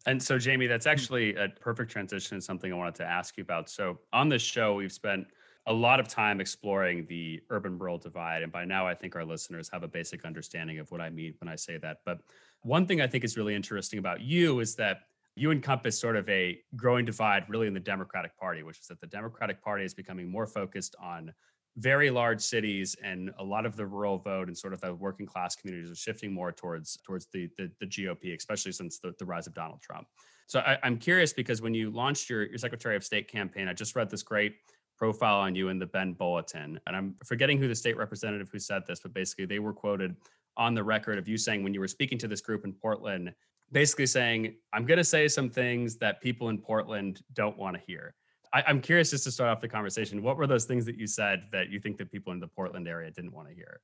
And 0.08 0.24
so, 0.24 0.40
Jamie, 0.40 0.68
that's 0.68 0.88
mm. 0.88 0.92
actually 0.92 1.36
a 1.36 1.50
perfect 1.50 1.92
transition 1.92 2.38
to 2.38 2.42
something 2.42 2.72
I 2.72 2.76
wanted 2.76 2.96
to 2.96 3.06
ask 3.06 3.38
you 3.38 3.44
about. 3.44 3.70
So, 3.70 4.00
on 4.14 4.30
this 4.30 4.42
show, 4.42 4.74
we've 4.74 4.92
spent 4.92 5.28
a 5.68 5.74
lot 5.74 6.00
of 6.00 6.08
time 6.08 6.40
exploring 6.40 7.06
the 7.08 7.42
urban 7.50 7.78
rural 7.78 7.98
divide. 7.98 8.42
And 8.42 8.52
by 8.52 8.64
now, 8.64 8.88
I 8.88 8.96
think 8.96 9.18
our 9.18 9.26
listeners 9.26 9.70
have 9.74 9.84
a 9.84 9.88
basic 9.88 10.24
understanding 10.24 10.80
of 10.80 10.90
what 10.92 11.02
I 11.02 11.10
mean 11.10 11.34
when 11.42 11.50
I 11.50 11.58
say 11.58 11.78
that. 11.80 11.98
But 12.06 12.22
one 12.62 12.88
thing 12.88 13.02
I 13.02 13.08
think 13.08 13.26
is 13.26 13.36
really 13.36 13.54
interesting 13.54 14.00
about 14.00 14.22
you 14.22 14.62
is 14.62 14.76
that 14.76 15.02
you 15.36 15.52
encompass 15.52 16.00
sort 16.00 16.16
of 16.16 16.28
a 16.30 16.58
growing 16.78 17.04
divide 17.04 17.44
really 17.50 17.68
in 17.68 17.74
the 17.74 17.82
Democratic 17.82 18.36
Party, 18.38 18.64
which 18.64 18.80
is 18.80 18.88
that 18.88 19.02
the 19.02 19.08
Democratic 19.08 19.62
Party 19.62 19.84
is 19.84 19.94
becoming 19.94 20.32
more 20.32 20.48
focused 20.48 20.96
on 21.02 21.34
very 21.78 22.10
large 22.10 22.42
cities 22.42 22.96
and 23.04 23.32
a 23.38 23.44
lot 23.44 23.66
of 23.66 23.76
the 23.76 23.86
rural 23.86 24.18
vote 24.18 24.48
and 24.48 24.58
sort 24.58 24.74
of 24.74 24.82
the 24.82 24.94
working 24.94 25.26
class 25.26 25.56
communities 25.56 25.92
are 25.92 25.96
shifting 25.96 26.34
more 26.34 26.52
towards 26.52 26.98
towards 27.06 27.28
the 27.28 27.50
the, 27.58 27.72
the 27.80 27.86
GOP, 27.86 28.36
especially 28.36 28.72
since 28.72 29.00
the, 29.00 29.14
the 29.20 29.26
rise 29.26 29.48
of 29.48 29.54
Donald 29.54 29.82
Trump. 29.82 30.08
So 30.48 30.60
I, 30.60 30.78
am 30.84 30.98
curious 30.98 31.34
because 31.34 31.62
when 31.62 31.74
you 31.74 31.92
launched 31.92 32.30
your, 32.30 32.46
your 32.46 32.58
Secretary 32.58 32.96
of 32.96 33.04
State 33.04 33.28
campaign, 33.28 33.68
I 33.68 33.74
just 33.74 33.96
read 33.96 34.10
this 34.10 34.24
great 34.24 34.56
profile 34.98 35.38
on 35.38 35.56
you 35.56 35.70
in 35.70 35.78
the 35.78 35.86
Bend 35.86 36.18
Bulletin. 36.18 36.80
And 36.88 36.96
I'm 36.96 37.16
forgetting 37.26 37.60
who 37.60 37.68
the 37.68 37.76
state 37.76 37.98
representative 37.98 38.50
who 38.52 38.58
said 38.58 38.84
this, 38.88 39.02
but 39.02 39.14
basically 39.14 39.46
they 39.46 39.60
were 39.60 39.74
quoted 39.74 40.16
on 40.56 40.74
the 40.74 40.84
record 40.84 41.20
of 41.20 41.28
you 41.28 41.38
saying 41.38 41.64
when 41.64 41.74
you 41.74 41.80
were 41.80 41.88
speaking 41.88 42.18
to 42.18 42.28
this 42.28 42.42
group 42.42 42.66
in 42.66 42.74
Portland, 42.74 43.34
basically 43.72 44.08
saying, 44.08 44.56
I'm 44.74 44.86
going 44.86 44.98
to 44.98 45.04
say 45.04 45.28
some 45.28 45.50
things 45.50 45.98
that 45.98 46.22
people 46.22 46.50
in 46.50 46.58
Portland 46.58 47.22
don't 47.34 47.58
want 47.58 47.76
to 47.76 47.82
hear. 47.86 48.16
I, 48.54 48.64
am 48.68 48.82
curious 48.82 49.12
just 49.12 49.24
to 49.26 49.32
start 49.32 49.50
off 49.50 49.62
the 49.62 49.68
conversation. 49.68 50.24
What 50.24 50.38
were 50.38 50.48
those 50.48 50.66
things 50.66 50.86
that 50.86 50.98
you 50.98 51.08
said 51.08 51.44
that 51.52 51.70
you 51.70 51.80
think 51.80 51.98
that 51.98 52.12
people 52.12 52.34
in 52.34 52.40
the 52.40 52.48
Portland 52.48 52.88
area 52.88 53.12
didn't 53.12 53.34
want 53.34 53.50
to 53.50 53.56
hear? 53.56 53.80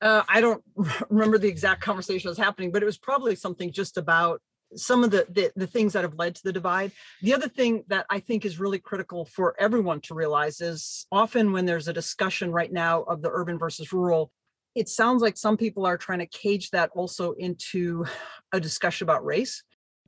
Uh, 0.00 0.22
I 0.28 0.40
don't 0.40 0.62
remember 1.08 1.38
the 1.38 1.48
exact 1.48 1.80
conversation 1.80 2.28
that 2.28 2.32
was 2.32 2.38
happening, 2.38 2.72
but 2.72 2.82
it 2.82 2.86
was 2.86 2.98
probably 2.98 3.34
something 3.36 3.72
just 3.72 3.96
about 3.96 4.40
some 4.76 5.04
of 5.04 5.10
the, 5.10 5.26
the, 5.30 5.52
the 5.54 5.66
things 5.66 5.92
that 5.92 6.02
have 6.02 6.14
led 6.18 6.34
to 6.34 6.42
the 6.42 6.52
divide. 6.52 6.92
The 7.22 7.34
other 7.34 7.48
thing 7.48 7.84
that 7.88 8.06
I 8.10 8.20
think 8.20 8.44
is 8.44 8.58
really 8.58 8.78
critical 8.78 9.24
for 9.24 9.54
everyone 9.58 10.00
to 10.02 10.14
realize 10.14 10.60
is 10.60 11.06
often 11.12 11.52
when 11.52 11.64
there's 11.64 11.88
a 11.88 11.92
discussion 11.92 12.50
right 12.50 12.72
now 12.72 13.02
of 13.02 13.22
the 13.22 13.30
urban 13.30 13.58
versus 13.58 13.92
rural, 13.92 14.32
it 14.74 14.88
sounds 14.88 15.22
like 15.22 15.36
some 15.36 15.56
people 15.56 15.86
are 15.86 15.96
trying 15.96 16.18
to 16.18 16.26
cage 16.26 16.70
that 16.70 16.90
also 16.94 17.32
into 17.32 18.04
a 18.52 18.58
discussion 18.58 19.04
about 19.04 19.24
race 19.24 19.62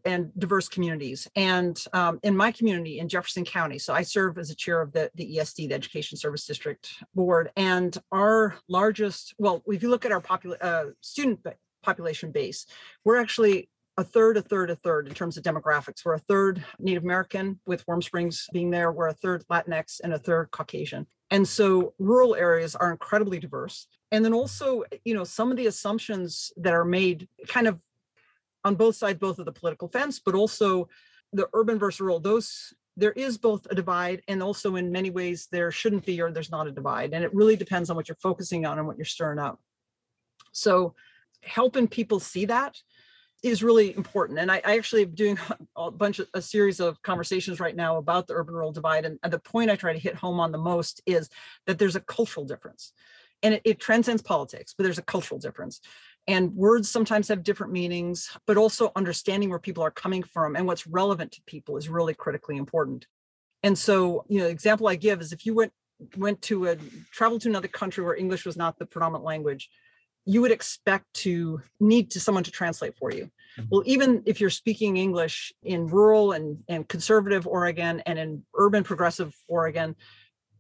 and 0.07 0.33
diverse 0.39 0.69
communities. 0.69 1.29
And 1.37 1.83
um, 1.93 2.21
in 2.23 2.37
my 2.37 2.53
community 2.53 2.99
in 3.01 3.09
Jefferson 3.09 3.45
County, 3.45 3.79
so 3.79 3.93
I 3.93 4.03
serve 4.03 4.39
as 4.39 4.51
a 4.51 4.55
chair 4.55 4.81
of 4.81 4.93
the, 4.93 5.11
the 5.15 5.37
ESD, 5.37 5.69
the 5.69 5.75
Education 5.75 6.17
Service 6.17 6.47
District 6.47 6.89
Board, 7.15 7.51
and 7.57 7.97
our 8.13 8.57
largest, 8.69 9.35
well, 9.39 9.63
if 9.67 9.83
you 9.83 9.91
look 9.91 10.05
at 10.05 10.13
our 10.13 10.21
popula- 10.21 10.63
uh, 10.63 10.87
student 11.01 11.41
population 11.83 12.31
base, 12.31 12.67
we're 13.05 13.21
actually 13.21 13.69
a 13.99 14.05
third, 14.05 14.37
a 14.37 14.43
third, 14.43 14.71
a 14.71 14.77
third 14.77 15.09
in 15.09 15.15
terms 15.15 15.37
of 15.37 15.43
demographics. 15.43 16.05
We're 16.05 16.15
a 16.15 16.19
third 16.19 16.65
Native 16.79 17.03
American, 17.03 17.61
with 17.67 17.87
Warm 17.89 18.03
Springs 18.03 18.47
being 18.53 18.71
there. 18.71 18.93
We're 18.93 19.09
a 19.09 19.15
third 19.15 19.45
Latinx 19.51 20.01
and 20.05 20.13
a 20.13 20.19
third 20.19 20.51
Caucasian. 20.51 21.07
And 21.31 21.49
so 21.49 21.95
rural 21.99 22.35
areas 22.35 22.77
are 22.77 22.91
incredibly 22.91 23.39
diverse. 23.39 23.89
And 24.13 24.25
then 24.25 24.35
also, 24.35 24.85
you 25.05 25.15
know, 25.15 25.25
some 25.25 25.51
of 25.51 25.57
the 25.57 25.67
assumptions 25.67 26.53
that 26.59 26.75
are 26.75 26.85
made 26.85 27.27
kind 27.49 27.67
of 27.67 27.83
on 28.67 28.75
both 28.75 28.97
sides, 28.97 29.19
both 29.21 29.39
of 29.39 29.45
the 29.45 29.53
political 29.53 29.89
fence, 29.89 30.19
but 30.19 30.35
also 30.35 30.89
the 31.33 31.49
urban 31.55 31.79
versus 31.79 32.01
rural, 32.01 32.21
those 32.21 32.75
there 32.97 33.13
is 33.13 33.37
both 33.39 33.67
a 33.71 33.75
divide 33.75 34.23
and 34.27 34.43
also 34.43 34.77
in 34.77 34.91
many 34.91 35.11
ways 35.11 35.49
there 35.53 35.71
shouldn't 35.71 36.07
be 36.07 36.21
or 36.21 36.31
there's 36.33 36.51
not 36.51 36.67
a 36.67 36.73
divide. 36.73 37.13
And 37.13 37.23
it 37.23 37.35
really 37.35 37.55
depends 37.55 37.91
on 37.91 37.97
what 37.97 38.09
you're 38.09 38.17
focusing 38.17 38.65
on 38.65 38.79
and 38.79 38.87
what 38.87 38.97
you're 38.97 39.05
stirring 39.05 39.39
up. 39.39 39.61
So 40.53 40.95
helping 41.43 41.89
people 41.89 42.21
see 42.21 42.47
that 42.47 42.77
is 43.43 43.63
really 43.63 43.95
important. 43.95 44.39
And 44.39 44.51
I, 44.51 44.63
I 44.65 44.79
actually 44.79 45.03
am 45.03 45.15
doing 45.15 45.39
a 45.77 45.91
bunch 45.91 46.19
of 46.19 46.29
a 46.33 46.41
series 46.41 46.81
of 46.81 47.01
conversations 47.03 47.61
right 47.61 47.77
now 47.77 47.99
about 47.99 48.27
the 48.27 48.35
urban 48.35 48.55
rural 48.55 48.73
divide. 48.73 49.05
And, 49.05 49.19
and, 49.23 49.33
the 49.33 49.39
point 49.39 49.71
I 49.71 49.77
try 49.77 49.93
to 49.93 49.99
hit 49.99 50.15
home 50.15 50.41
on 50.41 50.51
the 50.51 50.59
most 50.59 51.03
is 51.07 51.29
that 51.67 51.79
there's 51.79 51.97
a 51.97 52.01
cultural 52.01 52.47
difference. 52.47 52.93
And 53.43 53.55
it, 53.55 53.63
it 53.65 53.79
transcends 53.79 54.23
politics, 54.23 54.75
but 54.77 54.85
there's 54.85 54.99
a 54.99 55.03
cultural 55.03 55.39
difference. 55.39 55.83
And 56.29 56.55
words 56.55 56.91
sometimes 56.91 57.29
have 57.29 57.45
different 57.45 57.73
meanings, 57.73 58.37
but 58.47 58.57
also 58.57 58.91
understanding 58.97 59.49
where 59.49 59.61
people 59.61 59.85
are 59.85 59.93
coming 59.93 60.25
from 60.25 60.57
and 60.57 60.67
what's 60.67 60.87
relevant 60.87 61.33
to 61.33 61.43
people 61.47 61.77
is 61.77 61.89
really 61.89 62.15
critically 62.15 62.57
important. 62.57 63.07
And 63.63 63.79
so, 63.79 64.25
you 64.29 64.39
know, 64.39 64.45
the 64.45 64.51
example 64.51 64.89
I 64.89 64.97
give 64.97 65.21
is 65.21 65.33
if 65.33 65.47
you 65.47 65.55
went 65.55 65.73
went 66.17 66.43
to 66.43 66.67
a 66.67 66.77
travel 67.11 67.39
to 67.39 67.49
another 67.49 67.69
country 67.69 68.05
where 68.05 68.15
English 68.15 68.45
was 68.45 68.57
not 68.57 68.79
the 68.79 68.87
predominant 68.87 69.25
language, 69.25 69.71
you 70.27 70.43
would 70.43 70.51
expect 70.51 71.07
to 71.15 71.63
need 71.81 72.11
to 72.11 72.21
someone 72.21 72.45
to 72.45 72.51
translate 72.51 72.97
for 72.99 73.11
you. 73.13 73.25
Mm-hmm. 73.59 73.63
Well, 73.71 73.83
even 73.87 74.23
if 74.27 74.41
you're 74.41 74.51
speaking 74.51 74.97
English 74.97 75.53
in 75.63 75.87
rural 75.87 76.33
and, 76.33 76.59
and 76.69 76.87
conservative 76.87 77.47
Oregon 77.47 78.03
and 78.05 78.19
in 78.19 78.45
urban 78.55 78.85
progressive 78.85 79.35
Oregon, 79.49 79.97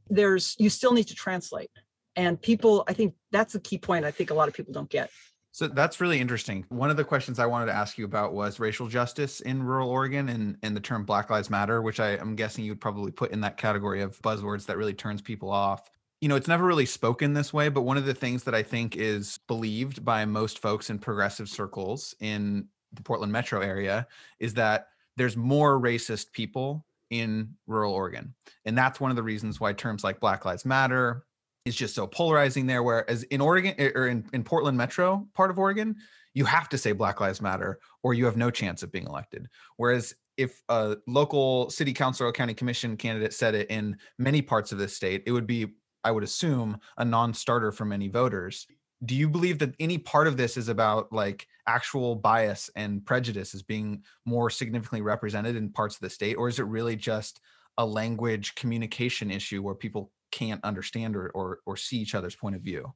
there's 0.08 0.54
you 0.58 0.70
still 0.70 0.92
need 0.92 1.08
to 1.08 1.14
translate. 1.14 1.70
And 2.14 2.40
people, 2.40 2.84
I 2.88 2.94
think 2.94 3.14
that's 3.30 3.52
the 3.52 3.60
key 3.60 3.76
point 3.76 4.04
I 4.04 4.10
think 4.10 4.30
a 4.30 4.34
lot 4.34 4.48
of 4.48 4.54
people 4.54 4.72
don't 4.72 4.88
get. 4.88 5.10
So 5.56 5.68
that's 5.68 6.02
really 6.02 6.20
interesting. 6.20 6.66
One 6.68 6.90
of 6.90 6.98
the 6.98 7.04
questions 7.04 7.38
I 7.38 7.46
wanted 7.46 7.66
to 7.66 7.72
ask 7.72 7.96
you 7.96 8.04
about 8.04 8.34
was 8.34 8.60
racial 8.60 8.88
justice 8.88 9.40
in 9.40 9.62
rural 9.62 9.88
Oregon 9.88 10.28
and, 10.28 10.58
and 10.62 10.76
the 10.76 10.80
term 10.80 11.06
Black 11.06 11.30
Lives 11.30 11.48
Matter, 11.48 11.80
which 11.80 11.98
I, 11.98 12.10
am 12.16 12.36
guessing 12.36 12.62
you'd 12.62 12.78
probably 12.78 13.10
put 13.10 13.30
in 13.30 13.40
that 13.40 13.56
category 13.56 14.02
of 14.02 14.20
buzzwords 14.20 14.66
that 14.66 14.76
really 14.76 14.92
turns 14.92 15.22
people 15.22 15.50
off 15.50 15.90
you 16.20 16.28
know, 16.28 16.36
it's 16.36 16.48
never 16.48 16.64
really 16.64 16.86
spoken 16.86 17.34
this 17.34 17.52
way, 17.52 17.68
but 17.68 17.82
one 17.82 17.96
of 17.96 18.06
the 18.06 18.14
things 18.14 18.44
that 18.44 18.54
I 18.54 18.62
think 18.62 18.96
is 18.96 19.38
believed 19.48 20.04
by 20.04 20.24
most 20.24 20.58
folks 20.58 20.88
in 20.88 20.98
progressive 20.98 21.48
circles 21.48 22.14
in 22.20 22.68
the 22.92 23.02
Portland 23.02 23.32
metro 23.32 23.60
area 23.60 24.06
is 24.40 24.54
that 24.54 24.88
there's 25.16 25.36
more 25.36 25.78
racist 25.78 26.32
people 26.32 26.86
in 27.10 27.54
rural 27.66 27.92
Oregon. 27.92 28.34
And 28.64 28.76
that's 28.76 28.98
one 28.98 29.10
of 29.10 29.16
the 29.16 29.22
reasons 29.22 29.60
why 29.60 29.72
terms 29.72 30.02
like 30.02 30.20
Black 30.20 30.44
Lives 30.44 30.64
Matter 30.64 31.24
is 31.66 31.74
just 31.74 31.94
so 31.94 32.06
polarizing 32.06 32.66
there. 32.66 32.82
Whereas 32.82 33.24
in 33.24 33.40
Oregon 33.40 33.74
or 33.78 34.06
in, 34.08 34.24
in 34.32 34.42
Portland 34.42 34.78
metro 34.78 35.26
part 35.34 35.50
of 35.50 35.58
Oregon, 35.58 35.96
you 36.32 36.44
have 36.44 36.68
to 36.70 36.78
say 36.78 36.92
Black 36.92 37.20
Lives 37.20 37.42
Matter 37.42 37.78
or 38.02 38.14
you 38.14 38.24
have 38.24 38.36
no 38.36 38.50
chance 38.50 38.82
of 38.82 38.92
being 38.92 39.06
elected. 39.06 39.48
Whereas 39.76 40.14
if 40.36 40.62
a 40.68 40.96
local 41.06 41.68
city 41.68 41.92
council 41.92 42.26
or 42.26 42.32
county 42.32 42.54
commission 42.54 42.96
candidate 42.96 43.34
said 43.34 43.54
it 43.54 43.70
in 43.70 43.96
many 44.18 44.40
parts 44.40 44.70
of 44.70 44.78
the 44.78 44.88
state, 44.88 45.22
it 45.26 45.32
would 45.32 45.46
be 45.46 45.74
I 46.04 46.12
would 46.12 46.22
assume, 46.22 46.78
a 46.98 47.04
non-starter 47.04 47.72
for 47.72 47.84
many 47.84 48.06
voters. 48.06 48.68
Do 49.04 49.16
you 49.16 49.28
believe 49.28 49.58
that 49.58 49.74
any 49.80 49.98
part 49.98 50.28
of 50.28 50.36
this 50.36 50.56
is 50.56 50.68
about 50.68 51.12
like 51.12 51.48
actual 51.66 52.14
bias 52.14 52.70
and 52.76 53.04
prejudice 53.04 53.56
as 53.56 53.64
being 53.64 54.04
more 54.24 54.48
significantly 54.48 55.02
represented 55.02 55.56
in 55.56 55.72
parts 55.72 55.96
of 55.96 56.02
the 56.02 56.10
state, 56.10 56.34
or 56.34 56.48
is 56.48 56.60
it 56.60 56.66
really 56.66 56.94
just 56.94 57.40
a 57.78 57.86
language 57.86 58.54
communication 58.54 59.30
issue 59.30 59.62
where 59.62 59.74
people 59.74 60.10
can't 60.32 60.62
understand 60.64 61.16
or, 61.16 61.30
or, 61.30 61.60
or 61.66 61.76
see 61.76 61.98
each 61.98 62.14
other's 62.14 62.36
point 62.36 62.56
of 62.56 62.62
view? 62.62 62.92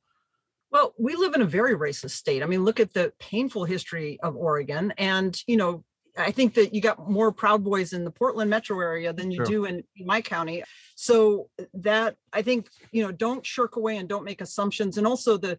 Well, 0.71 0.95
we 0.99 1.17
live 1.17 1.35
in 1.35 1.43
a 1.43 1.47
very 1.47 1.75
racist 1.75 2.11
state. 2.11 2.43
I 2.43 2.47
mean, 2.47 2.65
look 2.65 2.81
at 2.81 2.93
the 2.93 3.13
painful 3.19 3.65
history 3.65 4.19
of 4.23 4.37
Oregon. 4.37 4.93
And, 4.99 5.41
you 5.47 5.57
know, 5.57 5.85
I 6.17 6.31
think 6.31 6.55
that 6.55 6.75
you 6.75 6.81
got 6.81 7.11
more 7.11 7.33
Proud 7.33 7.65
Boys 7.65 7.93
in 7.93 8.05
the 8.05 8.11
Portland 8.11 8.51
metro 8.51 8.81
area 8.81 9.13
than 9.13 9.31
you 9.31 9.39
sure. 9.39 9.47
do 9.47 9.65
in, 9.65 9.83
my 9.97 10.21
county. 10.21 10.63
So 10.95 11.49
that 11.75 12.17
I 12.33 12.43
think, 12.43 12.69
you 12.93 13.03
know, 13.03 13.13
don't 13.13 13.45
shirk 13.45 13.77
away 13.77 13.97
and 13.97 14.09
don't 14.09 14.25
make 14.25 14.41
assumptions. 14.41 14.99
And 14.99 15.07
also 15.07 15.37
the, 15.37 15.59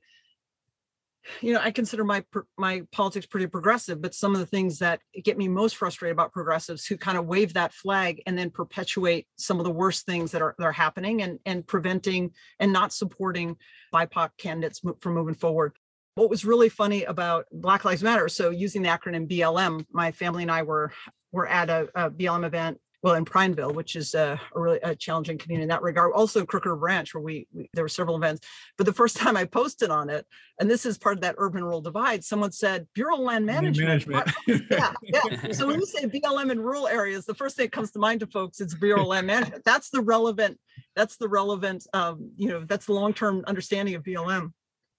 you 1.42 1.54
know, 1.54 1.60
I 1.62 1.72
consider 1.72 2.04
my 2.04 2.24
my 2.58 2.84
politics 2.92 3.26
pretty 3.26 3.48
progressive, 3.48 4.02
but 4.02 4.16
some 4.16 4.34
of 4.34 4.40
the 4.40 4.46
things 4.46 4.80
that 4.80 5.02
get 5.24 5.38
me 5.38 5.48
most 5.48 5.78
frustrated 5.78 6.16
about 6.16 6.32
progressives 6.32 6.86
who 6.86 6.98
kind 6.98 7.18
of 7.18 7.26
wave 7.26 7.54
that 7.54 7.74
flag 7.74 8.22
and 8.26 8.38
then 8.38 8.50
perpetuate 8.50 9.28
some 9.38 9.60
of 9.60 9.66
the 9.66 9.72
worst 9.72 10.06
things 10.06 10.32
that 10.32 10.42
are 10.42 10.56
that 10.58 10.66
are 10.66 10.72
happening 10.72 11.22
and 11.22 11.40
and 11.46 11.66
preventing 11.68 12.32
and 12.60 12.74
not 12.74 12.94
supporting 12.94 13.56
BIPOC 13.94 14.30
candidates 14.38 14.82
from 15.00 15.14
moving 15.14 15.36
forward. 15.36 15.74
What 16.16 16.30
was 16.30 16.44
really 16.44 16.70
funny 16.70 17.04
about 17.04 17.46
Black 17.52 17.86
Lives 17.86 18.04
Matter, 18.04 18.28
so 18.28 18.50
using 18.50 18.82
the 18.82 18.90
acronym 18.90 19.30
BLM, 19.30 19.86
my 19.92 20.12
family 20.12 20.44
and 20.44 20.52
I 20.52 20.64
were 20.64 20.92
were 21.32 21.48
at 21.48 21.70
a, 21.70 21.90
a 21.96 22.12
BLM 22.12 22.46
event 22.46 22.80
well 23.04 23.16
in 23.16 23.26
Prineville, 23.26 23.74
which 23.74 23.96
is 23.96 24.14
a, 24.14 24.40
a 24.56 24.60
really 24.60 24.80
a 24.84 24.96
challenging 24.96 25.38
community 25.38 25.64
in 25.64 25.70
that 25.70 25.82
regard. 25.82 26.14
Also 26.14 26.46
Crooked 26.46 26.72
Ranch, 26.72 27.14
where 27.14 27.24
we, 27.24 27.48
we, 27.54 27.70
there 27.74 27.84
were 27.84 27.90
several 27.90 28.16
events. 28.16 28.46
But 28.78 28.86
the 28.86 28.94
first 28.94 29.18
time 29.22 29.36
I 29.36 29.46
posted 29.46 29.90
on 29.90 30.10
it, 30.10 30.26
and 30.60 30.70
this 30.70 30.86
is 30.86 30.98
part 30.98 31.18
of 31.18 31.22
that 31.22 31.36
urban 31.38 31.64
rural 31.64 31.82
divide, 31.82 32.24
someone 32.24 32.52
said 32.52 32.88
Bureau 32.94 33.16
of 33.16 33.22
Land 33.22 33.46
Management. 33.46 34.08
Management. 34.08 34.32
yeah, 34.70 34.94
yeah. 35.02 35.52
So 35.54 35.68
when 35.68 35.80
you 35.80 35.86
say 35.86 36.06
BLM 36.06 36.52
in 36.52 36.60
rural 36.60 36.88
areas, 36.88 37.26
the 37.26 37.34
first 37.34 37.56
thing 37.56 37.66
that 37.66 37.72
comes 37.72 37.92
to 37.92 38.00
mind 38.00 38.20
to 38.20 38.28
folks 38.28 38.62
is 38.62 38.76
Bureau 38.76 39.02
of 39.02 39.08
Land 39.08 39.28
Management. 39.28 39.64
That's 39.66 39.90
the 39.90 40.02
relevant. 40.02 40.60
That's 40.96 41.18
the 41.18 41.28
relevant. 41.28 41.88
Um, 41.94 42.32
you 42.38 42.50
know, 42.50 42.64
that's 42.64 42.86
the 42.86 42.94
long-term 42.94 43.44
understanding 43.48 43.96
of 43.96 44.04
BLM. 44.04 44.54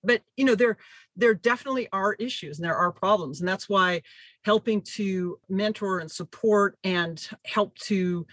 But 0.04 0.22
you 0.36 0.44
know, 0.44 0.56
there 0.56 0.78
there 1.16 1.34
definitely 1.34 1.88
are 1.92 2.14
issues 2.14 2.58
and 2.58 2.64
there 2.64 2.76
are 2.76 2.90
problems, 2.90 3.40
and 3.40 3.48
that's 3.48 3.68
why 3.68 4.02
helping 4.44 4.83
to 4.83 5.38
mentor 5.48 5.98
and 6.00 6.11
support 6.11 6.76
and 6.85 7.28
help 7.44 7.76
to 7.78 8.26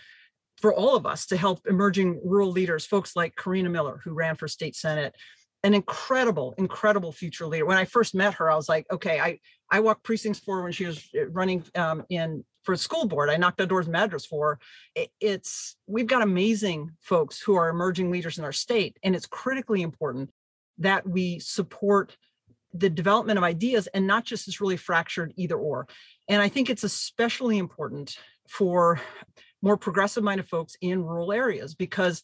for 0.58 0.74
all 0.74 0.96
of 0.96 1.06
us 1.06 1.26
to 1.28 1.38
help 1.38 1.62
emerging 1.68 2.20
rural 2.24 2.52
leaders, 2.52 2.86
folks 2.86 3.16
like 3.16 3.36
Carina 3.36 3.70
Miller, 3.70 4.02
who 4.04 4.14
ran 4.14 4.36
for 4.36 4.48
state 4.48 4.76
senate, 4.76 5.16
an 5.64 5.74
incredible, 5.74 6.54
incredible 6.58 7.12
future 7.12 7.48
leader. 7.48 7.66
When 7.66 7.78
I 7.78 7.86
first 7.86 8.14
met 8.14 8.34
her, 8.36 8.52
I 8.52 8.56
was 8.56 8.70
like, 8.70 8.86
okay, 8.92 9.20
I 9.20 9.40
I 9.72 9.80
walked 9.82 10.04
precincts 10.04 10.40
for 10.40 10.64
when 10.64 10.72
she 10.72 10.86
was 10.86 11.08
uh, 11.16 11.28
running 11.30 11.64
um, 11.76 12.04
in 12.10 12.44
for 12.64 12.76
school 12.76 13.06
board. 13.06 13.30
I 13.30 13.38
knocked 13.38 13.62
on 13.62 13.68
doors 13.68 13.86
in 13.86 13.92
Madras 13.92 14.26
for. 14.26 14.60
It, 14.96 15.10
it's 15.20 15.76
we've 15.88 16.08
got 16.08 16.22
amazing 16.22 16.92
folks 17.02 17.42
who 17.42 17.56
are 17.56 17.70
emerging 17.70 18.12
leaders 18.12 18.38
in 18.38 18.44
our 18.44 18.52
state, 18.52 18.98
and 19.04 19.16
it's 19.16 19.28
critically 19.28 19.82
important 19.82 20.32
that 20.80 21.08
we 21.08 21.40
support 21.40 22.16
the 22.74 22.90
development 22.90 23.38
of 23.38 23.44
ideas 23.44 23.88
and 23.88 24.06
not 24.06 24.26
just 24.26 24.46
this 24.46 24.62
really 24.62 24.78
fractured 24.78 25.34
either 25.36 25.58
or. 25.58 25.88
And 26.28 26.42
I 26.42 26.50
think 26.50 26.70
it's 26.70 26.84
especially 26.84 27.58
important 27.58 28.18
for 28.48 29.02
more 29.62 29.78
progressive 29.78 30.24
minded 30.24 30.48
folks 30.48 30.76
in 30.82 31.04
rural 31.04 31.32
areas 31.32 31.76
because, 31.76 32.24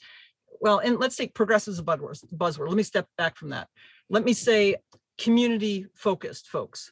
well, 0.62 0.80
and 0.80 1.00
let's 1.00 1.16
take 1.16 1.34
progressive 1.34 1.74
as 1.74 1.80
a 1.80 1.84
buzzword. 1.84 2.24
buzzword. 2.34 2.68
Let 2.68 2.78
me 2.78 2.84
step 2.84 3.08
back 3.18 3.38
from 3.38 3.50
that. 3.50 3.68
Let 4.10 4.24
me 4.24 4.34
say 4.34 4.78
community 5.18 5.88
focused 5.96 6.48
folks 6.48 6.92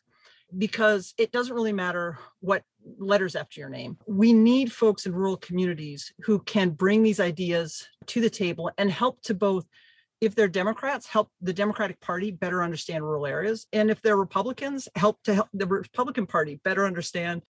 because 0.57 1.13
it 1.17 1.31
doesn't 1.31 1.55
really 1.55 1.73
matter 1.73 2.17
what 2.39 2.63
letters 2.97 3.35
after 3.35 3.59
your 3.59 3.69
name. 3.69 3.97
We 4.07 4.33
need 4.33 4.71
folks 4.71 5.05
in 5.05 5.13
rural 5.13 5.37
communities 5.37 6.13
who 6.23 6.39
can 6.39 6.71
bring 6.71 7.03
these 7.03 7.19
ideas 7.19 7.87
to 8.07 8.21
the 8.21 8.29
table 8.29 8.69
and 8.77 8.91
help 8.91 9.21
to 9.23 9.33
both 9.33 9.65
if 10.23 10.35
they're 10.35 10.47
Democrats, 10.47 11.05
help 11.05 11.29
the 11.41 11.53
Democratic 11.53 11.99
Party 11.99 12.31
better 12.31 12.63
understand 12.63 13.03
rural 13.03 13.25
areas. 13.25 13.67
And 13.73 13.91
if 13.91 14.01
they're 14.01 14.15
Republicans, 14.15 14.87
help 14.95 15.21
to 15.23 15.33
help 15.33 15.49
the 15.53 15.67
Republican 15.67 16.25
Party 16.25 16.59
better 16.63 16.85
understand 16.85 17.41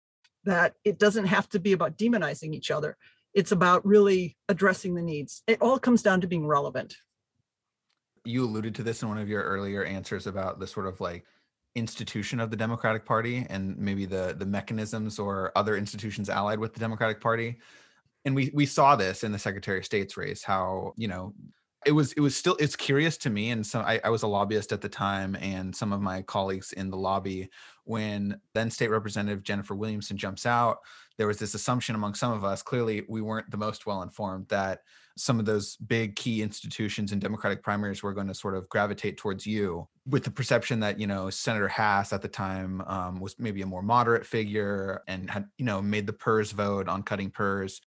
that 0.45 0.75
it 0.85 0.99
doesn't 0.99 1.27
have 1.27 1.49
to 1.51 1.61
be 1.61 1.73
about 1.73 1.97
demonizing 1.99 2.55
each 2.55 2.71
other. 2.71 2.97
It's 3.35 3.53
about 3.53 3.87
really 3.87 4.37
addressing 4.49 4.95
the 4.95 5.03
needs. 5.03 5.43
It 5.47 5.61
all 5.61 5.79
comes 5.79 6.03
down 6.03 6.21
to 6.23 6.27
being 6.27 6.47
relevant. 6.47 6.97
You 8.25 8.45
alluded 8.45 8.75
to 8.77 8.83
this 8.83 9.03
in 9.03 9.09
one 9.09 9.19
of 9.19 9.29
your 9.29 9.43
earlier 9.43 9.85
answers 9.85 10.27
about 10.27 10.59
the 10.59 10.67
sort 10.67 10.87
of 10.87 11.01
like 11.01 11.25
institution 11.75 12.41
of 12.41 12.51
the 12.51 12.57
Democratic 12.57 13.05
Party 13.05 13.47
and 13.49 13.77
maybe 13.79 14.05
the 14.05 14.35
the 14.39 14.47
mechanisms 14.47 15.19
or 15.19 15.53
other 15.57 15.77
institutions 15.77 16.29
allied 16.29 16.59
with 16.59 16.75
the 16.75 16.81
Democratic 16.81 17.21
Party. 17.21 17.59
And 18.25 18.35
we 18.35 18.51
we 18.55 18.67
saw 18.67 18.97
this 18.97 19.25
in 19.25 19.33
the 19.33 19.39
Secretary 19.39 19.79
of 19.79 19.85
State's 19.85 20.17
race, 20.17 20.43
how, 20.43 20.93
you 20.97 21.09
know, 21.09 21.35
it 21.85 21.93
was 21.93 22.13
it 22.13 22.21
was 22.21 22.37
still 22.37 22.57
it's 22.59 22.77
curious 22.77 23.17
to 23.17 23.31
me 23.31 23.51
and 23.51 23.67
so 23.67 23.81
I, 23.81 24.01
I, 24.05 24.11
was 24.11 24.23
a 24.23 24.27
lobbyist 24.27 24.73
at 24.73 24.81
the 24.81 24.89
time 24.89 25.37
and 25.37 25.75
some 25.75 25.93
of 25.93 26.01
my 26.01 26.23
colleagues 26.23 26.73
in 26.73 26.91
the 26.91 26.97
lobby 26.97 27.51
when 27.85 28.41
then 28.55 28.71
state 28.71 28.91
representative 28.91 29.43
jennifer 29.43 29.75
williamson 29.75 30.17
jumps 30.17 30.47
out 30.47 30.79
there 31.19 31.27
was 31.27 31.39
this 31.39 31.55
assumption 31.55 31.95
among 31.95 32.15
some 32.15 32.33
of 32.33 32.45
us 32.45 32.63
clearly 32.63 33.05
we 33.09 33.21
weren't 33.21 33.51
the 33.51 33.57
most 33.57 33.87
well 33.87 34.03
informed 34.03 34.47
that 34.49 34.81
some 35.17 35.39
of 35.39 35.45
those 35.45 35.77
big 35.77 36.17
key 36.17 36.43
institutions 36.43 37.13
in 37.13 37.19
democratic 37.19 37.63
primaries 37.63 38.03
were 38.03 38.15
going 38.15 38.29
to 38.29 38.35
sort 38.35 38.55
of 38.55 38.69
gravitate 38.69 39.17
towards 39.17 39.47
you 39.47 39.87
with 40.07 40.25
the 40.25 40.31
perception 40.31 40.81
that 40.81 40.99
you 40.99 41.07
know 41.07 41.31
senator 41.31 41.69
Hass 41.69 42.13
at 42.13 42.23
the 42.23 42.29
time 42.29 42.81
um, 42.83 43.21
was 43.21 43.37
maybe 43.39 43.63
a 43.63 43.67
more 43.67 43.83
moderate 43.83 44.25
figure 44.25 45.03
and 45.09 45.31
had 45.31 45.47
you 45.59 45.65
know 45.65 45.83
made 45.83 46.07
the 46.07 46.13
pers 46.13 46.53
vote 46.53 46.89
on 46.89 47.03
cutting 47.03 47.31
pers 47.31 47.81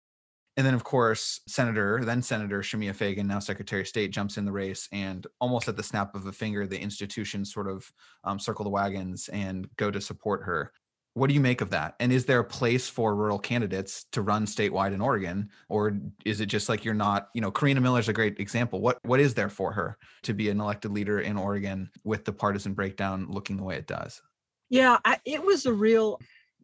and 0.56 0.66
then, 0.66 0.74
of 0.74 0.84
course, 0.84 1.40
Senator, 1.48 2.04
then 2.04 2.20
Senator 2.20 2.60
Shemia 2.60 2.94
Fagan, 2.94 3.26
now 3.26 3.38
Secretary 3.38 3.80
of 3.80 3.88
State, 3.88 4.10
jumps 4.10 4.36
in 4.36 4.44
the 4.44 4.52
race, 4.52 4.86
and 4.92 5.26
almost 5.40 5.66
at 5.68 5.76
the 5.76 5.82
snap 5.82 6.14
of 6.14 6.26
a 6.26 6.32
finger, 6.32 6.66
the 6.66 6.78
institutions 6.78 7.52
sort 7.52 7.68
of 7.68 7.90
um, 8.24 8.38
circle 8.38 8.64
the 8.64 8.70
wagons 8.70 9.28
and 9.28 9.66
go 9.76 9.90
to 9.90 10.00
support 10.00 10.42
her. 10.44 10.72
What 11.14 11.28
do 11.28 11.34
you 11.34 11.40
make 11.40 11.60
of 11.60 11.70
that? 11.70 11.94
And 12.00 12.12
is 12.12 12.24
there 12.24 12.40
a 12.40 12.44
place 12.44 12.88
for 12.88 13.14
rural 13.14 13.38
candidates 13.38 14.04
to 14.12 14.22
run 14.22 14.46
statewide 14.46 14.94
in 14.94 15.00
Oregon, 15.00 15.50
or 15.68 15.98
is 16.24 16.40
it 16.40 16.46
just 16.46 16.68
like 16.68 16.84
you're 16.84 16.94
not? 16.94 17.28
You 17.34 17.42
know, 17.42 17.50
Carina 17.50 17.82
Miller's 17.82 18.08
a 18.08 18.14
great 18.14 18.40
example. 18.40 18.80
What 18.80 18.98
what 19.02 19.20
is 19.20 19.34
there 19.34 19.50
for 19.50 19.72
her 19.72 19.98
to 20.22 20.32
be 20.32 20.48
an 20.48 20.60
elected 20.60 20.90
leader 20.90 21.20
in 21.20 21.36
Oregon 21.36 21.90
with 22.04 22.24
the 22.24 22.32
partisan 22.32 22.72
breakdown 22.72 23.26
looking 23.28 23.58
the 23.58 23.62
way 23.62 23.76
it 23.76 23.86
does? 23.86 24.22
Yeah, 24.70 24.98
I, 25.04 25.18
it 25.26 25.44
was 25.44 25.66
a 25.66 25.72
real 25.72 26.18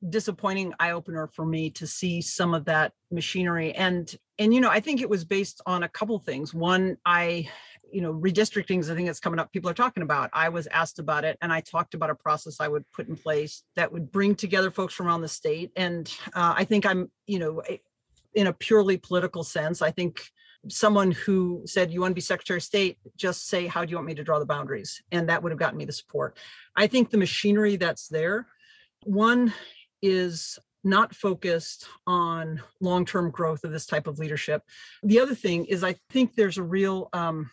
disappointing 0.08 0.74
eye 0.78 0.92
opener 0.92 1.26
for 1.26 1.44
me 1.44 1.70
to 1.70 1.86
see 1.86 2.20
some 2.20 2.54
of 2.54 2.64
that 2.66 2.92
machinery. 3.10 3.72
And 3.74 4.14
and 4.38 4.54
you 4.54 4.60
know 4.60 4.70
i 4.70 4.80
think 4.80 5.00
it 5.00 5.10
was 5.10 5.24
based 5.24 5.60
on 5.66 5.82
a 5.82 5.88
couple 5.88 6.18
things. 6.18 6.54
One 6.54 6.96
i 7.04 7.48
you 7.90 8.00
know 8.00 8.12
redistricting 8.12 8.80
is 8.80 8.88
a 8.88 8.94
thing 8.94 9.06
that's 9.06 9.20
coming 9.20 9.40
up 9.40 9.52
people 9.52 9.70
are 9.70 9.74
talking 9.74 10.02
about. 10.02 10.30
I 10.32 10.48
was 10.48 10.66
asked 10.68 10.98
about 10.98 11.24
it 11.24 11.38
and 11.40 11.52
i 11.52 11.60
talked 11.60 11.94
about 11.94 12.10
a 12.10 12.14
process 12.14 12.60
i 12.60 12.68
would 12.68 12.84
put 12.92 13.08
in 13.08 13.16
place 13.16 13.62
that 13.76 13.92
would 13.92 14.12
bring 14.12 14.34
together 14.34 14.70
folks 14.70 14.94
from 14.94 15.06
around 15.06 15.22
the 15.22 15.28
state. 15.28 15.70
And 15.76 16.12
uh, 16.34 16.54
i 16.56 16.64
think 16.64 16.86
i'm 16.86 17.10
you 17.26 17.38
know 17.38 17.62
in 18.34 18.46
a 18.46 18.52
purely 18.52 18.96
political 18.96 19.42
sense 19.42 19.82
i 19.82 19.90
think 19.90 20.20
someone 20.68 21.12
who 21.12 21.62
said 21.66 21.92
you 21.92 22.00
want 22.00 22.10
to 22.10 22.16
be 22.16 22.20
secretary 22.20 22.56
of 22.56 22.62
state? 22.64 22.98
Just 23.16 23.46
say 23.46 23.68
how 23.68 23.84
do 23.84 23.90
you 23.90 23.96
want 23.96 24.08
me 24.08 24.14
to 24.16 24.24
draw 24.24 24.40
the 24.40 24.44
boundaries? 24.44 25.00
And 25.12 25.28
that 25.28 25.40
would 25.40 25.52
have 25.52 25.58
gotten 25.58 25.78
me 25.78 25.84
the 25.84 25.92
support. 25.92 26.36
I 26.74 26.88
think 26.88 27.10
the 27.10 27.16
machinery 27.16 27.76
that's 27.76 28.08
there 28.08 28.48
one 29.04 29.52
is 30.02 30.58
not 30.84 31.14
focused 31.14 31.86
on 32.06 32.62
long-term 32.80 33.30
growth 33.30 33.64
of 33.64 33.72
this 33.72 33.86
type 33.86 34.06
of 34.06 34.18
leadership. 34.18 34.62
The 35.02 35.20
other 35.20 35.34
thing 35.34 35.64
is 35.66 35.82
I 35.82 35.96
think 36.10 36.34
there's 36.34 36.58
a 36.58 36.62
real 36.62 37.08
um, 37.12 37.50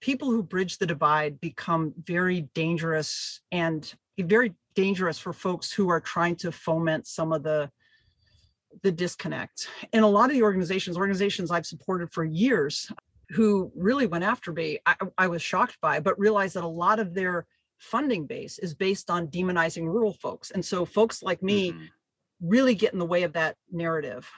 people 0.00 0.30
who 0.30 0.42
bridge 0.42 0.78
the 0.78 0.86
divide 0.86 1.40
become 1.40 1.92
very 2.04 2.42
dangerous 2.54 3.40
and 3.50 3.92
very 4.18 4.54
dangerous 4.74 5.18
for 5.18 5.32
folks 5.32 5.72
who 5.72 5.88
are 5.88 6.00
trying 6.00 6.36
to 6.36 6.52
foment 6.52 7.06
some 7.06 7.32
of 7.32 7.42
the 7.42 7.70
the 8.82 8.92
disconnect. 8.92 9.68
And 9.94 10.04
a 10.04 10.08
lot 10.08 10.28
of 10.28 10.36
the 10.36 10.42
organizations, 10.42 10.98
organizations 10.98 11.50
I've 11.50 11.64
supported 11.64 12.12
for 12.12 12.24
years, 12.24 12.92
who 13.30 13.72
really 13.74 14.06
went 14.06 14.22
after 14.22 14.52
me, 14.52 14.78
I, 14.84 14.94
I 15.16 15.26
was 15.28 15.40
shocked 15.40 15.78
by, 15.80 15.98
but 15.98 16.18
realized 16.18 16.56
that 16.56 16.64
a 16.64 16.68
lot 16.68 16.98
of 16.98 17.14
their 17.14 17.46
funding 17.78 18.26
base 18.26 18.58
is 18.58 18.74
based 18.74 19.10
on 19.10 19.28
demonizing 19.28 19.84
rural 19.84 20.14
folks. 20.14 20.50
And 20.50 20.64
so 20.64 20.84
folks 20.84 21.22
like 21.22 21.42
me 21.42 21.72
mm-hmm. 21.72 21.84
really 22.40 22.74
get 22.74 22.92
in 22.92 22.98
the 22.98 23.06
way 23.06 23.22
of 23.22 23.34
that 23.34 23.56
narrative. 23.70 24.28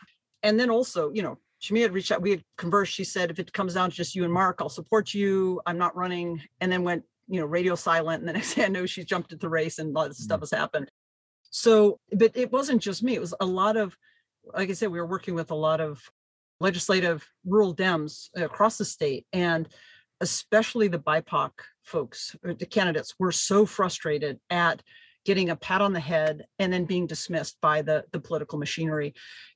And 0.43 0.59
then 0.59 0.71
also, 0.71 1.11
you 1.13 1.23
know, 1.23 1.39
Shemia 1.61 1.83
had 1.83 1.95
reached 1.95 2.13
out, 2.13 2.23
we 2.23 2.31
had 2.31 2.45
conversed. 2.57 2.93
She 2.93 3.05
said, 3.05 3.31
if 3.31 3.39
it 3.39 3.53
comes 3.53 3.75
down 3.75 3.91
to 3.91 3.97
just 3.97 4.15
you 4.15 4.25
and 4.25 4.33
Mark, 4.33 4.59
I'll 4.61 4.69
support 4.69 5.13
you. 5.13 5.61
I'm 5.67 5.79
not 5.79 5.97
running. 5.97 6.41
And 6.61 6.71
then 6.71 6.85
went, 6.85 7.03
you 7.27 7.41
know, 7.41 7.47
radio 7.47 7.75
silent. 7.75 8.21
And 8.21 8.29
the 8.29 8.33
next 8.33 8.55
thing 8.55 8.65
I 8.65 8.69
know, 8.69 8.87
she's 8.87 9.05
jumped 9.05 9.33
at 9.33 9.41
the 9.41 9.49
race 9.49 9.79
and 9.79 9.91
a 9.91 9.93
lot 9.93 10.11
of 10.11 10.17
stuff 10.17 10.37
mm-hmm. 10.37 10.43
has 10.43 10.51
happened. 10.53 10.91
So, 11.51 11.99
but 12.13 12.37
it 12.37 12.53
wasn't 12.53 12.83
just 12.83 13.03
me. 13.03 13.15
It 13.15 13.21
was 13.21 13.35
a 13.41 13.47
lot 13.47 13.77
of, 13.77 13.97
like 14.55 14.71
I 14.71 14.73
said, 14.73 14.91
we 14.91 15.01
were 15.01 15.07
working 15.07 15.35
with 15.35 15.51
a 15.51 15.57
lot 15.57 15.81
of 15.81 16.01
legislative 16.61 17.27
rural 17.45 17.75
Dems 17.75 18.29
across 18.37 18.79
the 18.79 18.85
state. 18.85 19.27
And 19.33 19.69
especially 20.21 20.89
the 20.89 20.99
BIPOC 20.99 21.51
folks, 21.85 22.37
the 22.43 22.67
candidates, 22.67 23.15
were 23.19 23.33
so 23.33 23.67
frustrated 23.67 24.39
at 24.51 24.83
getting 25.25 25.51
a 25.51 25.57
pat 25.57 25.81
on 25.81 25.93
the 25.93 26.01
head 26.01 26.47
and 26.59 26.73
then 26.73 26.85
being 26.85 27.07
dismissed 27.07 27.59
by 27.61 27.83
the 27.83 28.05
the 28.13 28.21
political 28.21 28.59
machinery. 28.59 29.15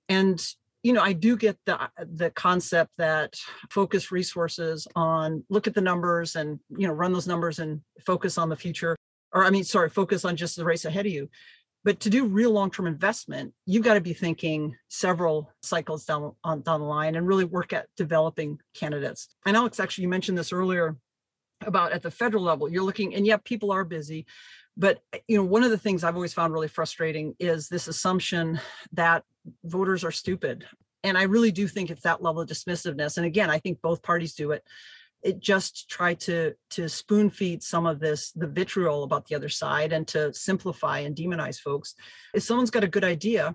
And 0.09 0.43
you 0.83 0.93
know, 0.93 1.01
I 1.01 1.13
do 1.13 1.37
get 1.37 1.57
the 1.65 1.79
the 1.97 2.31
concept 2.31 2.91
that 2.99 3.37
focus 3.71 4.11
resources 4.11 4.87
on 4.97 5.45
look 5.49 5.67
at 5.67 5.75
the 5.75 5.81
numbers 5.81 6.37
and 6.37 6.59
you 6.77 6.87
know 6.87 6.93
run 6.93 7.13
those 7.13 7.29
numbers 7.29 7.59
and 7.59 7.81
focus 8.05 8.37
on 8.37 8.49
the 8.49 8.57
future, 8.57 8.97
or 9.33 9.45
I 9.45 9.51
mean, 9.51 9.65
sorry, 9.65 9.91
focus 9.91 10.25
on 10.25 10.37
just 10.37 10.57
the 10.57 10.65
race 10.65 10.85
ahead 10.85 11.07
of 11.07 11.13
you. 11.13 11.31
But 11.85 12.01
to 12.01 12.11
do 12.11 12.27
real 12.27 12.53
long-term 12.53 12.87
investment, 12.87 13.55
you've 13.67 13.85
got 13.85 13.95
to 13.95 14.01
be 14.01 14.13
thinking 14.13 14.77
several 14.89 15.53
cycles 15.63 16.05
down 16.05 16.35
on 16.45 16.63
down 16.63 16.81
the 16.81 16.87
line 16.87 17.17
and 17.17 17.27
really 17.27 17.45
work 17.45 17.73
at 17.73 17.89
developing 17.97 18.61
candidates. 18.75 19.29
And 19.47 19.57
Alex, 19.57 19.81
actually, 19.81 20.03
you 20.03 20.09
mentioned 20.09 20.39
this 20.39 20.53
earlier 20.53 20.97
about 21.67 21.93
at 21.93 22.03
the 22.03 22.11
federal 22.11 22.45
level. 22.45 22.69
You're 22.69 22.85
looking, 22.85 23.15
and 23.15 23.27
yeah, 23.27 23.39
people 23.45 23.73
are 23.73 23.85
busy, 23.85 24.27
but 24.77 25.01
uh, 25.13 25.19
you 25.27 25.37
know, 25.37 25.45
one 25.45 25.65
of 25.65 25.71
the 25.71 25.79
things 25.79 26.05
I've 26.05 26.15
always 26.15 26.35
found 26.35 26.53
really 26.53 26.69
frustrating 26.69 27.35
is 27.39 27.69
this 27.69 27.89
assumption 27.89 28.61
that 28.93 29.25
voters 29.65 30.05
are 30.05 30.13
stupid. 30.13 30.67
And 31.05 31.19
I 31.19 31.23
really 31.23 31.51
do 31.51 31.67
think 31.67 31.91
it's 31.91 32.03
that 32.03 32.23
level 32.23 32.43
of 32.43 32.49
dismissiveness. 32.49 33.17
And 33.17 33.27
again, 33.27 33.51
I 33.51 33.59
think 33.59 33.83
both 33.83 34.03
parties 34.03 34.35
do 34.35 34.53
it 34.53 34.63
it 35.23 35.41
just 35.41 35.89
try 35.89 36.15
to 36.15 36.55
to 36.71 36.89
spoon 36.89 37.31
feed 37.31 37.63
some 37.63 37.87
of 37.87 38.01
this 38.01 38.33
the 38.33 38.47
vitriol 38.47 39.05
about 39.05 39.27
the 39.27 39.35
other 39.35 39.49
side 39.49 39.93
and 39.93 40.09
to 40.09 40.33
simplify 40.35 40.99
and 41.01 41.15
demonize 41.15 41.59
folks 41.59 41.95
if 42.35 42.43
someone's 42.43 42.71
got 42.71 42.85
a 42.85 42.89
good 42.89 43.05
idea 43.05 43.55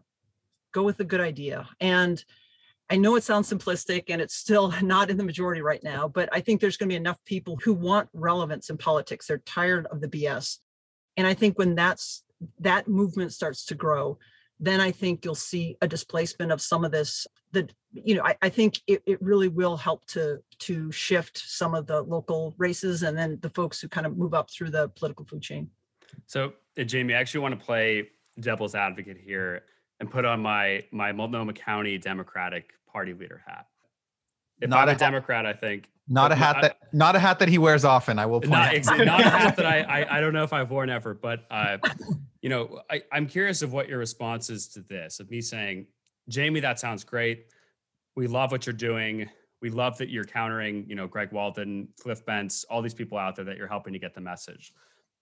go 0.78 0.84
with 0.84 1.00
a 1.00 1.04
good 1.04 1.22
idea. 1.22 1.68
And 1.80 2.24
I 2.90 2.98
know 2.98 3.16
it 3.16 3.24
sounds 3.24 3.52
simplistic 3.52 4.06
and 4.10 4.22
it's 4.22 4.36
still 4.36 4.74
not 4.82 5.10
in 5.10 5.18
the 5.18 5.24
majority 5.24 5.62
right 5.62 5.84
now, 5.84 6.08
but 6.08 6.30
I 6.32 6.42
think 6.42 6.62
there's 6.62 6.78
going 6.78 6.90
to 6.90 6.94
be 6.94 6.98
enough 6.98 7.20
people 7.26 7.58
who 7.64 7.74
want 7.74 8.10
relevance 8.14 8.70
in 8.70 8.78
politics. 8.78 9.28
They're 9.28 9.40
tired 9.40 9.88
of 9.88 10.02
the 10.02 10.08
BS. 10.08 10.58
And 11.18 11.26
I 11.26 11.34
think 11.34 11.58
when 11.58 11.76
that's 11.76 12.24
that 12.60 12.88
movement 12.88 13.34
starts 13.34 13.66
to 13.66 13.76
grow, 13.76 14.20
then 14.60 14.80
I 14.80 14.92
think 14.92 15.26
you'll 15.26 15.36
see 15.36 15.78
a 15.82 15.88
displacement 15.88 16.52
of 16.52 16.62
some 16.62 16.86
of 16.86 16.92
this. 16.92 17.26
That 17.54 17.74
you 17.94 18.16
know, 18.16 18.24
I, 18.24 18.36
I 18.42 18.50
think 18.50 18.82
it, 18.88 19.02
it 19.06 19.22
really 19.22 19.48
will 19.48 19.78
help 19.78 20.06
to 20.08 20.40
to 20.60 20.92
shift 20.92 21.38
some 21.38 21.74
of 21.74 21.88
the 21.88 22.02
local 22.02 22.54
races 22.58 23.04
and 23.04 23.18
then 23.18 23.40
the 23.42 23.50
folks 23.50 23.80
who 23.80 23.88
kind 23.88 24.06
of 24.06 24.18
move 24.18 24.34
up 24.34 24.52
through 24.52 24.72
the 24.72 24.90
political 24.90 25.26
food 25.26 25.42
chain. 25.42 25.70
So, 26.26 26.54
uh, 26.78 26.84
Jamie, 26.84 27.14
I 27.14 27.20
actually 27.20 27.42
want 27.42 27.58
to 27.60 27.66
play 27.66 28.10
devil's 28.40 28.76
advocate 28.76 29.18
here 29.18 29.64
and 30.00 30.10
put 30.10 30.26
on 30.26 30.42
my 30.42 30.84
my 30.92 31.12
Multnomah 31.12 31.54
County 31.54 31.98
Democratic 31.98 32.72
Party 32.92 33.14
leader 33.14 33.42
hat. 33.46 33.68
If 34.60 34.70
not 34.70 34.84
I'm 34.84 34.90
a, 34.90 34.92
a 34.94 34.96
Democrat, 34.96 35.46
I 35.46 35.54
think 35.54 35.90
not 36.08 36.32
a 36.32 36.36
hat 36.36 36.58
that 36.62 36.78
not 36.94 37.16
a 37.16 37.20
hat 37.20 37.40
that 37.40 37.50
he 37.50 37.58
wears 37.58 37.84
often. 37.84 38.18
I 38.18 38.26
will 38.26 38.40
point 38.40 38.52
not, 38.52 38.74
exactly, 38.74 39.06
not 39.06 39.22
a 39.22 39.30
hat 39.30 39.56
that 39.58 39.66
I, 39.66 39.82
I, 40.04 40.18
I 40.18 40.22
don't 40.22 40.34
know 40.34 40.44
if 40.44 40.54
I've 40.54 40.72
worn 40.72 40.90
ever, 40.90 41.14
but 41.14 41.46
uh, 41.52 41.78
you 42.42 42.50
know 42.50 42.82
I, 42.90 43.02
I'm 43.12 43.28
curious 43.28 43.62
of 43.62 43.74
what 43.74 43.90
your 43.90 44.00
response 44.00 44.50
is 44.50 44.68
to 44.70 44.82
this 44.82 45.20
of 45.20 45.30
me 45.30 45.42
saying, 45.42 45.88
Jamie, 46.30 46.60
that 46.60 46.80
sounds 46.80 47.04
great. 47.04 47.46
We 48.16 48.28
love 48.28 48.52
what 48.52 48.66
you're 48.66 48.74
doing. 48.74 49.30
We 49.62 49.70
love 49.70 49.98
that 49.98 50.10
you're 50.10 50.26
countering, 50.26 50.86
you 50.88 50.96
know, 50.96 51.08
Greg 51.08 51.32
Walden, 51.32 51.88
Cliff 52.00 52.26
Bentz, 52.26 52.64
all 52.70 52.82
these 52.82 52.94
people 52.94 53.18
out 53.18 53.36
there 53.36 53.46
that 53.46 53.58
you're 53.58 53.68
helping 53.68 53.94
to 53.94 54.00
get 54.00 54.14
the 54.14 54.22
message. 54.22 54.74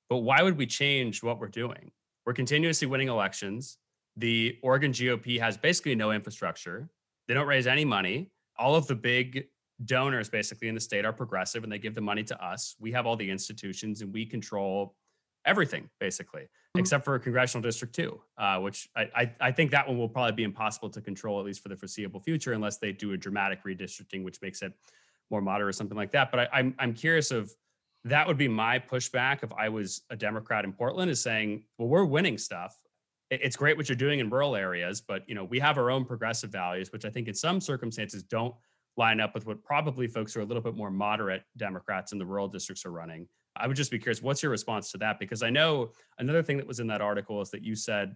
But 0.10 0.18
why 0.18 0.42
would 0.42 0.58
we 0.58 0.66
change 0.66 1.24
what 1.24 1.40
we're 1.40 1.48
doing? 1.48 1.92
We're 2.26 2.34
continuously 2.34 2.88
winning 2.88 3.08
elections. 3.08 3.78
The 4.18 4.58
Oregon 4.62 4.92
GOP 4.92 5.40
has 5.40 5.58
basically 5.58 5.96
no 5.96 6.12
infrastructure. 6.12 6.90
They 7.28 7.34
don't 7.34 7.48
raise 7.48 7.68
any 7.68 7.86
money. 7.86 8.32
All 8.58 8.76
of 8.76 8.88
the 8.88 8.96
big 8.96 9.48
donors 9.84 10.30
basically 10.30 10.70
in 10.70 10.76
the 10.76 10.82
state 10.82 11.06
are 11.06 11.14
progressive 11.14 11.64
and 11.64 11.72
they 11.72 11.80
give 11.80 11.96
the 11.96 12.02
money 12.02 12.24
to 12.24 12.46
us. 12.46 12.76
We 12.80 12.92
have 12.94 13.06
all 13.06 13.16
the 13.16 13.30
institutions 13.30 14.02
and 14.02 14.14
we 14.14 14.26
control 14.26 14.96
everything 15.46 15.90
basically, 16.00 16.42
mm-hmm. 16.42 16.80
except 16.80 17.06
for 17.06 17.18
congressional 17.20 17.62
district 17.62 17.96
two, 17.96 18.20
uh, 18.38 18.60
which 18.60 18.90
I, 18.96 19.10
I, 19.16 19.32
I, 19.42 19.52
think 19.52 19.72
that 19.72 19.88
one 19.88 19.98
will 19.98 20.10
probably 20.10 20.34
be 20.34 20.44
impossible 20.44 20.90
to 20.92 21.02
control 21.02 21.40
at 21.40 21.46
least 21.46 21.62
for 21.62 21.70
the 21.70 21.76
foreseeable 21.76 22.20
future 22.20 22.54
unless 22.54 22.78
they 22.78 22.92
do 22.92 23.14
a 23.14 23.18
dramatic 23.18 23.64
redistricting, 23.64 24.24
which 24.24 24.42
makes 24.42 24.62
it 24.62 24.74
more 25.30 25.42
moderate 25.42 25.70
or 25.70 25.74
something 25.74 25.98
like 25.98 26.12
that. 26.12 26.32
But 26.32 26.42
I, 26.42 26.50
I'm 26.54 26.76
I'm 26.80 26.94
curious 26.94 27.32
of 27.32 27.54
that 28.04 28.28
would 28.28 28.38
be 28.38 28.48
my 28.48 28.80
pushback 28.80 29.44
if 29.44 29.52
I 29.54 29.70
was 29.70 30.02
a 30.10 30.16
Democrat 30.16 30.64
in 30.64 30.74
Portland 30.74 31.10
is 31.10 31.22
saying, 31.22 31.64
well, 31.78 31.88
we're 31.88 32.06
winning 32.06 32.38
stuff. 32.38 32.80
It's 33.32 33.56
great 33.56 33.76
what 33.76 33.90
you're 33.90 33.96
doing 33.96 34.20
in 34.20 34.30
rural 34.30 34.56
areas, 34.56 35.02
but 35.02 35.28
you 35.28 35.36
know 35.36 35.44
we 35.44 35.60
have 35.60 35.78
our 35.78 35.90
own 35.90 36.06
progressive 36.06 36.52
values, 36.52 36.92
which 36.92 37.06
I 37.06 37.10
think 37.10 37.28
in 37.28 37.34
some 37.34 37.60
circumstances 37.60 38.24
don't 38.24 38.54
line 38.98 39.20
up 39.20 39.34
with 39.34 39.46
what 39.46 39.64
probably 39.64 40.08
folks 40.08 40.34
who 40.34 40.40
are 40.40 40.44
a 40.44 40.46
little 40.46 40.64
bit 40.64 40.76
more 40.76 40.92
moderate 40.92 41.44
Democrats 41.58 42.12
in 42.14 42.18
the 42.18 42.26
rural 42.26 42.48
districts 42.48 42.86
are 42.86 42.92
running. 42.92 43.28
I 43.56 43.68
would 43.68 43.78
just 43.78 43.92
be 43.92 44.00
curious, 44.00 44.22
what's 44.22 44.44
your 44.44 44.52
response 44.52 44.92
to 44.92 44.98
that? 45.00 45.20
Because 45.20 45.44
I 45.44 45.50
know 45.50 45.92
another 46.20 46.44
thing 46.44 46.58
that 46.58 46.68
was 46.68 46.80
in 46.80 46.88
that 46.88 47.02
article 47.02 47.42
is 47.42 47.52
that 47.52 47.64
you 47.64 47.76
said 47.76 48.16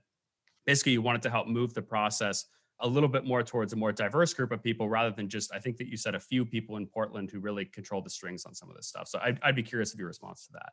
basically 0.66 0.94
you 0.94 1.02
wanted 1.02 1.22
to 1.24 1.30
help 1.30 1.48
move 1.48 1.74
the 1.74 1.82
process 1.82 2.46
a 2.82 2.88
little 2.88 3.10
bit 3.10 3.26
more 3.26 3.44
towards 3.44 3.74
a 3.74 3.76
more 3.76 3.92
diverse 3.92 4.34
group 4.34 4.52
of 4.52 4.64
people 4.64 4.88
rather 4.88 5.12
than 5.12 5.28
just, 5.28 5.54
I 5.54 5.60
think 5.60 5.78
that 5.78 5.88
you 5.88 5.98
said 5.98 6.16
a 6.16 6.20
few 6.20 6.46
people 6.46 6.78
in 6.78 6.86
Portland 6.86 7.30
who 7.32 7.40
really 7.40 7.66
control 7.66 8.02
the 8.02 8.10
strings 8.10 8.46
on 8.46 8.54
some 8.54 8.70
of 8.70 8.76
this 8.76 8.88
stuff. 8.88 9.08
So 9.08 9.20
I'd, 9.22 9.40
I'd 9.44 9.56
be 9.56 9.64
curious 9.64 9.94
of 9.94 10.00
your 10.00 10.08
response 10.08 10.46
to 10.48 10.54
that. 10.54 10.70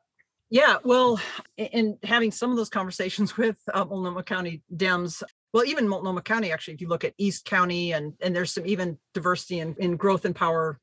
Yeah, 0.49 0.77
well, 0.85 1.21
in 1.57 1.99
having 2.05 2.31
some 2.31 2.51
of 2.51 2.57
those 2.57 2.69
conversations 2.69 3.37
with 3.39 3.59
uh, 3.73 3.85
Multnomah 3.85 4.23
County 4.23 4.63
Dems, 4.75 5.23
well, 5.53 5.65
even 5.65 5.89
Multnomah 5.89 6.23
County, 6.23 6.53
actually, 6.53 6.75
if 6.75 6.81
you 6.81 6.89
look 6.89 7.05
at 7.05 7.15
East 7.19 7.45
County 7.45 7.93
and 7.93 8.13
and 8.21 8.37
there's 8.37 8.53
some 8.53 8.67
even 8.67 8.99
diversity 9.15 9.61
in, 9.61 9.75
in 9.79 9.97
growth 9.97 10.25
and 10.25 10.37
power 10.37 10.79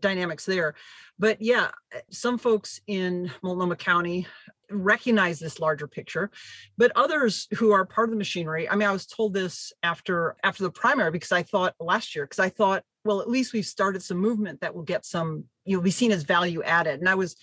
dynamics 0.00 0.44
there. 0.44 0.74
But 1.18 1.40
yeah, 1.40 1.68
eh, 1.92 2.00
some 2.10 2.38
folks 2.38 2.80
in 2.86 3.30
Multnomah 3.42 3.76
County 3.76 4.26
recognize 4.70 5.38
this 5.38 5.60
larger 5.60 5.86
picture 5.86 6.28
but 6.76 6.90
others 6.96 7.46
who 7.54 7.70
are 7.70 7.84
part 7.84 8.08
of 8.08 8.10
the 8.10 8.18
machinery 8.18 8.68
i 8.68 8.74
mean 8.74 8.88
i 8.88 8.92
was 8.92 9.06
told 9.06 9.32
this 9.32 9.72
after 9.84 10.36
after 10.42 10.64
the 10.64 10.70
primary 10.70 11.12
because 11.12 11.30
i 11.30 11.40
thought 11.40 11.72
last 11.78 12.16
year 12.16 12.24
because 12.24 12.40
i 12.40 12.48
thought 12.48 12.82
well 13.04 13.20
at 13.20 13.30
least 13.30 13.52
we've 13.52 13.64
started 13.64 14.02
some 14.02 14.18
movement 14.18 14.60
that 14.60 14.74
will 14.74 14.82
get 14.82 15.04
some 15.04 15.44
you'll 15.64 15.80
be 15.80 15.90
seen 15.92 16.10
as 16.10 16.24
value 16.24 16.64
added 16.64 16.98
and 16.98 17.08
i 17.08 17.14
was 17.14 17.36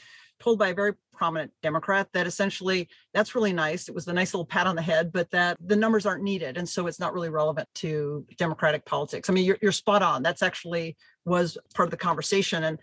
told 0.44 0.60
by 0.60 0.70
a 0.70 0.74
very 0.74 0.94
prominent 1.14 1.52
Democrat 1.62 2.10
that 2.14 2.28
essentially 2.28 2.89
that's 3.14 3.34
really 3.34 3.54
nice. 3.54 3.88
It 3.88 3.96
was 3.96 4.08
a 4.08 4.14
nice 4.14 4.34
little 4.34 4.46
pat 4.46 4.68
on 4.68 4.76
the 4.76 4.82
head, 4.82 5.14
but 5.14 5.32
that 5.32 5.58
the 5.66 5.76
numbers 5.76 6.06
aren't 6.06 6.24
needed. 6.24 6.58
And 6.58 6.68
so 6.68 6.88
it's 6.88 7.00
not 7.00 7.14
really 7.14 7.30
relevant 7.30 7.70
to 7.76 8.26
Democratic 8.38 8.84
politics. 8.86 9.30
I 9.30 9.34
mean, 9.34 9.46
you're, 9.46 9.58
you're 9.62 9.72
spot 9.72 10.02
on. 10.02 10.22
That's 10.22 10.44
actually 10.44 10.98
was 11.24 11.58
part 11.74 11.88
of 11.88 11.91
the 11.91 11.98
conversation. 11.98 12.66
And 12.66 12.80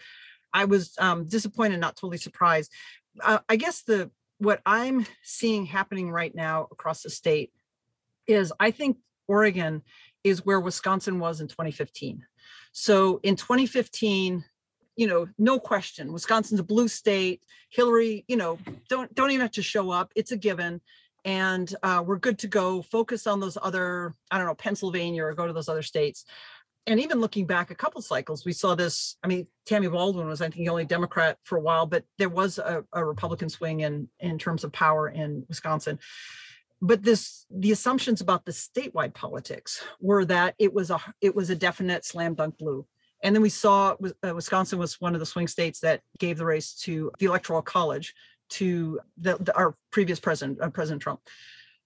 I 0.55 0.65
was 0.65 0.95
um, 0.99 1.27
disappointed, 1.27 1.81
not 1.81 1.97
totally 1.97 2.19
surprised. 2.19 2.73
Uh, 3.23 3.39
I 3.49 3.57
guess 3.57 3.83
the 3.83 4.11
what 4.39 4.63
I'm 4.65 5.07
seeing 5.23 5.67
happening 5.67 6.11
right 6.11 6.35
now 6.35 6.67
across 6.73 7.03
the 7.03 7.11
state 7.11 7.53
is 8.27 8.53
I 8.59 8.71
think 8.71 8.97
Oregon 9.29 9.83
is 10.25 10.47
where 10.47 10.61
Wisconsin 10.61 11.19
was 11.19 11.43
in 11.43 11.49
2015. 11.49 12.25
So 12.73 13.21
in 13.23 13.37
2015, 13.37 14.45
you 15.01 15.07
know, 15.07 15.27
no 15.39 15.59
question, 15.59 16.13
Wisconsin's 16.13 16.61
a 16.61 16.63
blue 16.63 16.87
state. 16.87 17.43
Hillary, 17.71 18.27
you 18.29 18.37
know, 18.37 18.59
don't 18.91 19.13
don't 19.15 19.31
even 19.31 19.41
have 19.41 19.53
to 19.53 19.63
show 19.63 19.91
up. 19.91 20.13
It's 20.15 20.31
a 20.31 20.37
given. 20.37 20.83
And 21.25 21.75
uh, 21.83 22.05
we're 22.07 22.19
good 22.19 22.39
to 22.41 22.49
go. 22.49 22.83
Focus 22.83 23.27
on 23.27 23.41
those 23.41 23.57
other, 23.63 24.15
I 24.31 24.37
don't 24.37 24.47
know, 24.47 24.55
Pennsylvania 24.55 25.25
or 25.25 25.33
go 25.33 25.47
to 25.47 25.55
those 25.55 25.71
other 25.71 25.83
states. 25.83 26.27
And 26.87 27.01
even 27.01 27.19
looking 27.19 27.47
back 27.47 27.71
a 27.71 27.75
couple 27.75 28.03
cycles, 28.03 28.45
we 28.45 28.53
saw 28.53 28.75
this. 28.75 29.17
I 29.23 29.27
mean, 29.27 29.47
Tammy 29.65 29.89
Baldwin 29.89 30.27
was, 30.27 30.43
I 30.43 30.51
think, 30.51 30.67
the 30.67 30.69
only 30.69 30.85
Democrat 30.85 31.39
for 31.45 31.57
a 31.57 31.63
while, 31.63 31.87
but 31.87 32.05
there 32.19 32.29
was 32.29 32.59
a, 32.59 32.85
a 32.93 33.03
Republican 33.03 33.49
swing 33.49 33.81
in 33.81 34.07
in 34.19 34.39
terms 34.39 34.65
of 34.65 34.73
power 34.73 35.09
in 35.09 35.47
Wisconsin 35.49 35.99
but 36.83 37.03
this 37.03 37.45
the 37.51 37.73
assumptions 37.73 38.23
about 38.23 38.47
the 38.47 38.53
statewide 38.53 39.13
politics 39.13 39.85
were 40.01 40.25
that 40.25 40.55
it 40.59 40.73
was 40.73 40.91
a 40.91 40.99
it 41.21 41.35
was 41.35 41.51
a 41.51 41.55
definite 41.55 42.07
slam 42.07 42.33
dunk 42.33 42.57
blue 42.57 42.87
and 43.23 43.35
then 43.35 43.43
we 43.43 43.49
saw 43.49 43.97
uh, 44.23 44.35
Wisconsin 44.35 44.79
was 44.79 45.01
one 45.01 45.15
of 45.15 45.21
the 45.21 45.27
swing 45.27 45.49
states 45.49 45.81
that 45.81 46.01
gave 46.19 46.39
the 46.39 46.45
race 46.45 46.75
to 46.83 47.11
the 47.19 47.27
Electoral 47.27 47.63
College 47.63 48.15
to 48.51 49.01
the, 49.19 49.37
the, 49.39 49.55
our 49.57 49.77
previous 49.91 50.19
president, 50.19 50.61
uh, 50.61 50.71
President 50.71 51.03
Trump. 51.03 51.21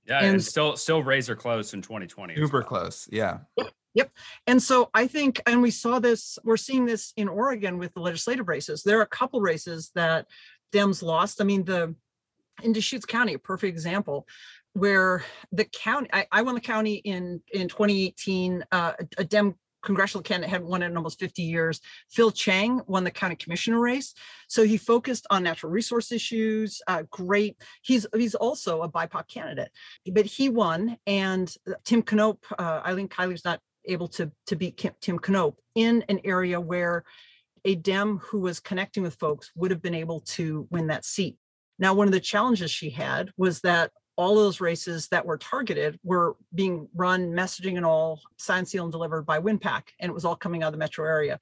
Yeah, 0.07 0.19
and, 0.19 0.35
and, 0.35 0.45
still 0.45 0.77
still 0.77 1.03
razor 1.03 1.35
close 1.35 1.75
in 1.75 1.83
2020. 1.83 2.37
Super 2.37 2.59
well. 2.59 2.67
close. 2.67 3.09
Yeah. 3.11 3.39
Yep. 3.57 3.69
Yep. 3.95 4.11
And 4.49 4.63
so 4.63 4.91
I 4.93 5.07
think, 5.07 5.41
and 5.47 5.63
we 5.63 5.71
saw 5.71 5.99
this, 6.01 6.39
we're 6.45 6.57
seeing 6.57 6.85
this 6.85 7.13
in 7.17 7.29
Oregon 7.29 7.79
with 7.79 7.95
the 7.95 8.01
legislative 8.01 8.49
races. 8.49 8.83
There 8.83 8.99
are 8.99 9.03
a 9.03 9.07
couple 9.07 9.41
races 9.41 9.93
that 9.95 10.27
Dems 10.73 11.03
lost. 11.03 11.41
I 11.41 11.45
mean, 11.45 11.65
the 11.65 11.95
in 12.63 12.73
Deschutes 12.73 13.07
County, 13.07 13.35
a 13.35 13.39
perfect 13.39 13.73
example, 13.73 14.27
where 14.75 15.25
the 15.53 15.65
county, 15.65 16.09
I, 16.13 16.27
I 16.31 16.43
won 16.43 16.55
the 16.55 16.61
county 16.61 16.95
in 16.97 17.41
in 17.53 17.69
2018. 17.69 18.65
Uh, 18.73 18.93
a 19.17 19.25
Dem 19.25 19.55
congressional 19.85 20.23
candidate 20.23 20.51
hadn't 20.51 20.67
won 20.67 20.83
in 20.83 20.97
almost 20.97 21.21
50 21.21 21.43
years. 21.43 21.81
Phil 22.11 22.31
Chang 22.31 22.81
won 22.87 23.05
the 23.05 23.11
county 23.11 23.37
commissioner 23.37 23.81
race. 23.81 24.15
So 24.49 24.65
he 24.65 24.77
focused 24.77 25.27
on 25.31 25.43
natural 25.43 25.71
resource 25.71 26.11
issues. 26.11 26.81
Uh, 26.87 27.03
great. 27.11 27.57
He's 27.83 28.07
he's 28.15 28.35
also 28.35 28.83
a 28.83 28.91
BIPOC 28.91 29.29
candidate, 29.29 29.71
but 30.13 30.27
he 30.27 30.49
won. 30.49 30.97
And 31.07 31.55
Tim 31.85 32.03
Knopp, 32.13 32.39
uh, 32.59 32.83
Eileen 32.85 33.09
Kiely's 33.09 33.45
not 33.45 33.61
able 33.85 34.09
to, 34.09 34.31
to 34.47 34.57
beat 34.57 34.83
Tim 35.01 35.19
Knopp 35.29 35.59
in 35.75 36.05
an 36.09 36.21
area 36.25 36.61
where 36.61 37.05
a 37.65 37.75
Dem 37.75 38.19
who 38.19 38.41
was 38.41 38.61
connecting 38.61 39.03
with 39.03 39.15
folks 39.17 39.51
would 39.57 39.71
have 39.71 39.83
been 39.83 39.95
able 39.95 40.21
to 40.21 40.67
win 40.71 40.89
that 40.89 41.05
seat. 41.05 41.37
Now, 41.79 41.95
one 41.95 42.07
of 42.07 42.13
the 42.13 42.21
challenges 42.21 42.71
she 42.71 42.91
had 42.91 43.31
was 43.37 43.61
that 43.63 43.91
all 44.17 44.33
of 44.33 44.45
those 44.45 44.61
races 44.61 45.09
that 45.09 45.27
were 45.27 45.39
targeted 45.39 45.99
were 46.05 46.37
being 46.55 46.89
run, 46.95 47.33
messaging 47.33 47.77
and 47.77 47.85
all, 47.85 48.21
signed, 48.37 48.69
sealed, 48.69 48.87
and 48.87 48.93
delivered 48.93 49.23
by 49.27 49.41
WinPAC, 49.41 49.83
and 49.99 50.11
it 50.11 50.15
was 50.15 50.25
all 50.25 50.37
coming 50.37 50.63
out 50.63 50.69
of 50.69 50.73
the 50.73 50.79
metro 50.79 51.07
area. 51.07 51.41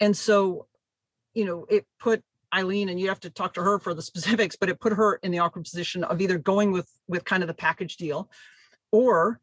And 0.00 0.16
so, 0.16 0.66
you 1.34 1.44
know, 1.44 1.66
it 1.68 1.86
put 1.98 2.22
Eileen, 2.54 2.88
and 2.88 3.00
you 3.00 3.08
have 3.08 3.20
to 3.20 3.30
talk 3.30 3.54
to 3.54 3.62
her 3.62 3.78
for 3.78 3.94
the 3.94 4.02
specifics, 4.10 4.56
but 4.56 4.68
it 4.68 4.80
put 4.80 4.92
her 4.92 5.16
in 5.16 5.32
the 5.32 5.38
awkward 5.38 5.64
position 5.64 6.04
of 6.04 6.20
either 6.20 6.38
going 6.38 6.72
with 6.72 6.88
with 7.08 7.24
kind 7.24 7.42
of 7.42 7.48
the 7.48 7.54
package 7.54 7.96
deal, 7.96 8.30
or 8.92 9.40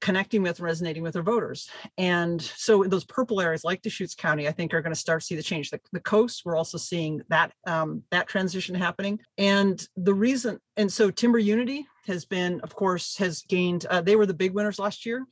connecting 0.00 0.42
with 0.42 0.60
resonating 0.60 1.02
with 1.02 1.14
their 1.14 1.22
voters. 1.22 1.68
And 1.96 2.40
so 2.40 2.84
those 2.84 3.04
purple 3.04 3.40
areas 3.40 3.64
like 3.64 3.82
Deschutes 3.82 4.14
County, 4.14 4.46
I 4.46 4.52
think 4.52 4.74
are 4.74 4.82
going 4.82 4.94
to 4.94 5.00
start 5.00 5.20
to 5.20 5.26
see 5.26 5.36
the 5.36 5.42
change. 5.42 5.70
The, 5.70 5.80
the 5.92 6.00
coast, 6.00 6.42
we're 6.44 6.56
also 6.56 6.78
seeing 6.78 7.22
that 7.28 7.52
um, 7.66 8.02
that 8.10 8.28
transition 8.28 8.74
happening. 8.74 9.20
And 9.38 9.82
the 9.96 10.14
reason, 10.14 10.58
and 10.76 10.92
so 10.92 11.10
Timber 11.10 11.38
Unity 11.38 11.86
has 12.06 12.24
been, 12.24 12.60
of 12.60 12.74
course, 12.74 13.16
has 13.18 13.42
gained, 13.42 13.86
uh, 13.86 14.00
they 14.00 14.16
were 14.16 14.26
the 14.26 14.34
big 14.34 14.52
winners 14.52 14.78
last 14.78 15.06
year. 15.06 15.26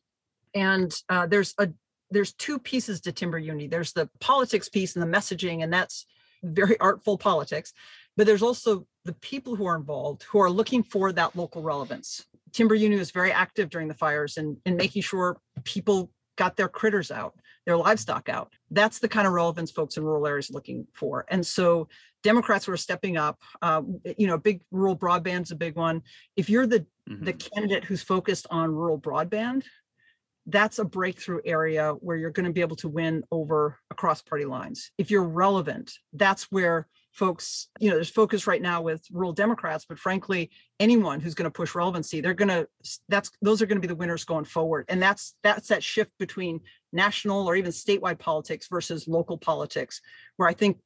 And 0.54 0.94
uh, 1.08 1.26
there's 1.26 1.54
a 1.58 1.68
there's 2.10 2.32
two 2.34 2.58
pieces 2.58 3.00
to 3.02 3.12
Timber 3.12 3.38
Unity. 3.38 3.66
There's 3.66 3.92
the 3.92 4.08
politics 4.20 4.68
piece 4.68 4.94
and 4.94 5.02
the 5.02 5.18
messaging, 5.18 5.62
and 5.62 5.72
that's 5.72 6.06
very 6.42 6.78
artful 6.80 7.18
politics. 7.18 7.72
But 8.16 8.26
there's 8.26 8.42
also 8.42 8.86
the 9.04 9.14
people 9.14 9.56
who 9.56 9.66
are 9.66 9.76
involved 9.76 10.22
who 10.24 10.38
are 10.38 10.50
looking 10.50 10.82
for 10.82 11.12
that 11.12 11.34
local 11.34 11.62
relevance 11.62 12.24
Timber 12.54 12.74
Unity 12.74 12.98
was 12.98 13.10
very 13.10 13.32
active 13.32 13.68
during 13.68 13.88
the 13.88 13.94
fires 13.94 14.38
and, 14.38 14.56
and 14.64 14.76
making 14.76 15.02
sure 15.02 15.38
people 15.64 16.10
got 16.36 16.56
their 16.56 16.68
critters 16.68 17.10
out, 17.10 17.34
their 17.66 17.76
livestock 17.76 18.28
out. 18.28 18.52
That's 18.70 19.00
the 19.00 19.08
kind 19.08 19.26
of 19.26 19.32
relevance 19.32 19.70
folks 19.70 19.96
in 19.96 20.04
rural 20.04 20.26
areas 20.26 20.50
are 20.50 20.54
looking 20.54 20.86
for. 20.94 21.26
And 21.28 21.44
so 21.44 21.88
Democrats 22.22 22.66
were 22.66 22.76
stepping 22.76 23.16
up. 23.16 23.42
Um, 23.60 24.00
you 24.16 24.26
know, 24.26 24.38
big 24.38 24.62
rural 24.70 24.96
broadband's 24.96 25.50
a 25.50 25.56
big 25.56 25.76
one. 25.76 26.02
If 26.36 26.48
you're 26.48 26.66
the 26.66 26.86
mm-hmm. 27.08 27.24
the 27.24 27.32
candidate 27.34 27.84
who's 27.84 28.02
focused 28.02 28.46
on 28.50 28.72
rural 28.72 28.98
broadband, 28.98 29.64
that's 30.46 30.78
a 30.78 30.84
breakthrough 30.84 31.40
area 31.44 31.92
where 32.00 32.16
you're 32.16 32.30
going 32.30 32.46
to 32.46 32.52
be 32.52 32.60
able 32.60 32.76
to 32.76 32.88
win 32.88 33.24
over 33.30 33.78
across 33.90 34.22
party 34.22 34.44
lines. 34.44 34.90
If 34.96 35.10
you're 35.10 35.24
relevant, 35.24 35.92
that's 36.12 36.44
where 36.44 36.86
folks, 37.14 37.68
you 37.78 37.88
know, 37.88 37.94
there's 37.94 38.10
focus 38.10 38.46
right 38.46 38.60
now 38.60 38.82
with 38.82 39.06
rural 39.12 39.32
Democrats, 39.32 39.86
but 39.88 39.98
frankly, 39.98 40.50
anyone 40.80 41.20
who's 41.20 41.34
going 41.34 41.44
to 41.44 41.50
push 41.50 41.74
relevancy, 41.74 42.20
they're 42.20 42.34
going 42.34 42.48
to 42.48 42.68
that's 43.08 43.30
those 43.40 43.62
are 43.62 43.66
going 43.66 43.76
to 43.76 43.80
be 43.80 43.88
the 43.88 43.94
winners 43.94 44.24
going 44.24 44.44
forward. 44.44 44.84
And 44.88 45.00
that's 45.00 45.34
that's 45.42 45.68
that 45.68 45.82
shift 45.82 46.10
between 46.18 46.60
national 46.92 47.46
or 47.46 47.56
even 47.56 47.70
statewide 47.70 48.18
politics 48.18 48.66
versus 48.68 49.06
local 49.06 49.38
politics, 49.38 50.00
where 50.36 50.48
I 50.48 50.54
think 50.54 50.78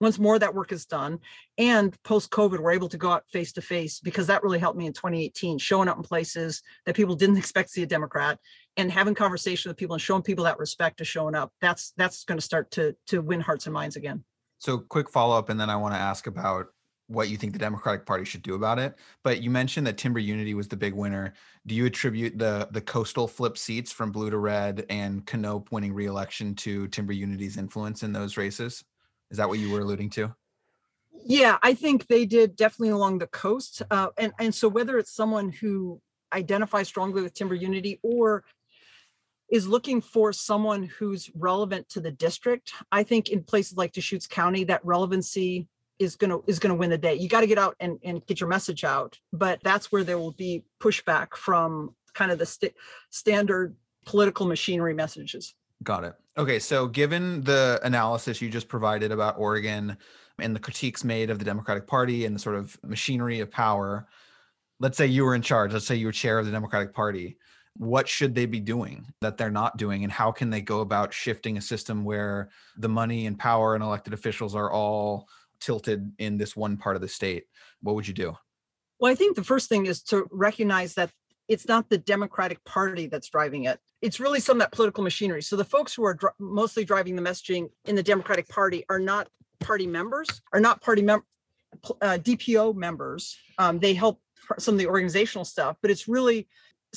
once 0.00 0.18
more 0.18 0.38
that 0.38 0.54
work 0.54 0.72
is 0.72 0.84
done 0.84 1.18
and 1.56 1.96
post 2.02 2.30
covid 2.30 2.58
we're 2.58 2.72
able 2.72 2.88
to 2.88 2.98
go 2.98 3.12
out 3.12 3.24
face 3.32 3.50
to 3.52 3.62
face 3.62 3.98
because 3.98 4.26
that 4.26 4.42
really 4.42 4.58
helped 4.58 4.76
me 4.76 4.84
in 4.84 4.92
2018 4.92 5.56
showing 5.56 5.88
up 5.88 5.96
in 5.96 6.02
places 6.02 6.62
that 6.84 6.94
people 6.94 7.14
didn't 7.14 7.36
expect 7.38 7.68
to 7.68 7.72
see 7.72 7.82
a 7.82 7.86
democrat 7.86 8.38
and 8.76 8.92
having 8.92 9.14
conversation 9.14 9.70
with 9.70 9.78
people 9.78 9.94
and 9.94 10.02
showing 10.02 10.20
people 10.20 10.44
that 10.44 10.58
respect 10.58 10.98
to 10.98 11.04
showing 11.04 11.34
up 11.34 11.50
that's 11.62 11.94
that's 11.96 12.24
going 12.24 12.36
to 12.36 12.44
start 12.44 12.70
to 12.70 12.94
to 13.06 13.22
win 13.22 13.40
hearts 13.40 13.64
and 13.64 13.72
minds 13.72 13.96
again 13.96 14.22
so 14.58 14.78
quick 14.78 15.08
follow 15.08 15.36
up 15.36 15.48
and 15.48 15.58
then 15.60 15.70
i 15.70 15.76
want 15.76 15.94
to 15.94 16.00
ask 16.00 16.26
about 16.26 16.66
what 17.08 17.28
you 17.28 17.36
think 17.36 17.52
the 17.52 17.58
democratic 17.58 18.04
party 18.04 18.24
should 18.24 18.42
do 18.42 18.54
about 18.54 18.78
it 18.78 18.96
but 19.22 19.40
you 19.40 19.48
mentioned 19.48 19.86
that 19.86 19.96
timber 19.96 20.18
unity 20.18 20.54
was 20.54 20.66
the 20.66 20.76
big 20.76 20.92
winner 20.92 21.34
do 21.66 21.74
you 21.74 21.86
attribute 21.86 22.36
the 22.38 22.68
the 22.72 22.80
coastal 22.80 23.28
flip 23.28 23.56
seats 23.56 23.92
from 23.92 24.10
blue 24.10 24.28
to 24.28 24.38
red 24.38 24.84
and 24.90 25.24
Knopp 25.32 25.70
winning 25.70 25.92
re-election 25.92 26.54
to 26.56 26.88
timber 26.88 27.12
unity's 27.12 27.56
influence 27.56 28.02
in 28.02 28.12
those 28.12 28.36
races 28.36 28.84
is 29.30 29.38
that 29.38 29.48
what 29.48 29.58
you 29.58 29.70
were 29.70 29.80
alluding 29.80 30.10
to? 30.10 30.34
Yeah, 31.24 31.58
I 31.62 31.74
think 31.74 32.06
they 32.06 32.24
did 32.24 32.56
definitely 32.56 32.90
along 32.90 33.18
the 33.18 33.26
coast. 33.26 33.82
Uh, 33.90 34.08
and, 34.16 34.32
and 34.38 34.54
so 34.54 34.68
whether 34.68 34.98
it's 34.98 35.10
someone 35.10 35.50
who 35.50 36.00
identifies 36.32 36.88
strongly 36.88 37.22
with 37.22 37.34
Timber 37.34 37.54
Unity 37.54 37.98
or 38.02 38.44
is 39.50 39.68
looking 39.68 40.00
for 40.00 40.32
someone 40.32 40.84
who's 40.84 41.30
relevant 41.34 41.88
to 41.90 42.00
the 42.00 42.10
district, 42.10 42.72
I 42.90 43.02
think 43.02 43.28
in 43.28 43.42
places 43.42 43.76
like 43.76 43.92
Deschutes 43.92 44.26
County, 44.26 44.64
that 44.64 44.84
relevancy 44.84 45.68
is 45.98 46.16
gonna 46.16 46.38
is 46.46 46.58
gonna 46.58 46.74
win 46.74 46.90
the 46.90 46.98
day. 46.98 47.14
You 47.14 47.28
got 47.28 47.40
to 47.40 47.46
get 47.46 47.58
out 47.58 47.76
and, 47.80 47.98
and 48.04 48.24
get 48.26 48.40
your 48.40 48.48
message 48.48 48.84
out, 48.84 49.18
but 49.32 49.60
that's 49.62 49.90
where 49.90 50.04
there 50.04 50.18
will 50.18 50.32
be 50.32 50.64
pushback 50.80 51.34
from 51.34 51.94
kind 52.12 52.30
of 52.30 52.38
the 52.38 52.46
st- 52.46 52.74
standard 53.10 53.76
political 54.04 54.46
machinery 54.46 54.94
messages. 54.94 55.54
Got 55.82 56.04
it. 56.04 56.14
Okay, 56.38 56.58
so 56.58 56.86
given 56.86 57.42
the 57.42 57.80
analysis 57.82 58.40
you 58.40 58.50
just 58.50 58.68
provided 58.68 59.12
about 59.12 59.38
Oregon 59.38 59.96
and 60.38 60.54
the 60.54 60.60
critiques 60.60 61.04
made 61.04 61.30
of 61.30 61.38
the 61.38 61.44
Democratic 61.44 61.86
Party 61.86 62.24
and 62.24 62.34
the 62.34 62.40
sort 62.40 62.56
of 62.56 62.78
machinery 62.82 63.40
of 63.40 63.50
power, 63.50 64.06
let's 64.80 64.98
say 64.98 65.06
you 65.06 65.24
were 65.24 65.34
in 65.34 65.42
charge, 65.42 65.72
let's 65.72 65.86
say 65.86 65.96
you 65.96 66.06
were 66.06 66.12
chair 66.12 66.38
of 66.38 66.46
the 66.46 66.52
Democratic 66.52 66.94
Party, 66.94 67.38
what 67.78 68.08
should 68.08 68.34
they 68.34 68.46
be 68.46 68.60
doing 68.60 69.06
that 69.20 69.36
they're 69.36 69.50
not 69.50 69.76
doing 69.76 70.04
and 70.04 70.12
how 70.12 70.32
can 70.32 70.50
they 70.50 70.60
go 70.60 70.80
about 70.80 71.12
shifting 71.12 71.56
a 71.56 71.60
system 71.60 72.04
where 72.04 72.50
the 72.76 72.88
money 72.88 73.26
and 73.26 73.38
power 73.38 73.74
and 73.74 73.82
elected 73.82 74.12
officials 74.12 74.54
are 74.54 74.70
all 74.70 75.28
tilted 75.60 76.12
in 76.18 76.38
this 76.38 76.56
one 76.56 76.76
part 76.76 76.96
of 76.96 77.02
the 77.02 77.08
state? 77.08 77.44
What 77.82 77.94
would 77.94 78.08
you 78.08 78.14
do? 78.14 78.36
Well, 78.98 79.12
I 79.12 79.14
think 79.14 79.36
the 79.36 79.44
first 79.44 79.68
thing 79.68 79.86
is 79.86 80.02
to 80.04 80.26
recognize 80.30 80.94
that 80.94 81.10
it's 81.48 81.68
not 81.68 81.88
the 81.88 81.98
Democratic 81.98 82.64
Party 82.64 83.06
that's 83.06 83.28
driving 83.28 83.64
it. 83.64 83.78
It's 84.02 84.18
really 84.18 84.40
some 84.40 84.56
of 84.56 84.60
that 84.60 84.72
political 84.72 85.04
machinery. 85.04 85.42
So 85.42 85.56
the 85.56 85.64
folks 85.64 85.94
who 85.94 86.04
are 86.04 86.14
dr- 86.14 86.34
mostly 86.38 86.84
driving 86.84 87.14
the 87.14 87.22
messaging 87.22 87.68
in 87.84 87.94
the 87.94 88.02
Democratic 88.02 88.48
Party 88.48 88.84
are 88.88 88.98
not 88.98 89.28
party 89.60 89.86
members, 89.86 90.28
are 90.52 90.60
not 90.60 90.80
party 90.80 91.02
mem- 91.02 91.22
uh, 92.00 92.18
DPO 92.20 92.74
members. 92.74 93.36
Um, 93.58 93.78
they 93.78 93.94
help 93.94 94.20
some 94.58 94.74
of 94.74 94.78
the 94.78 94.86
organizational 94.86 95.44
stuff, 95.44 95.76
but 95.82 95.90
it's 95.90 96.08
really 96.08 96.48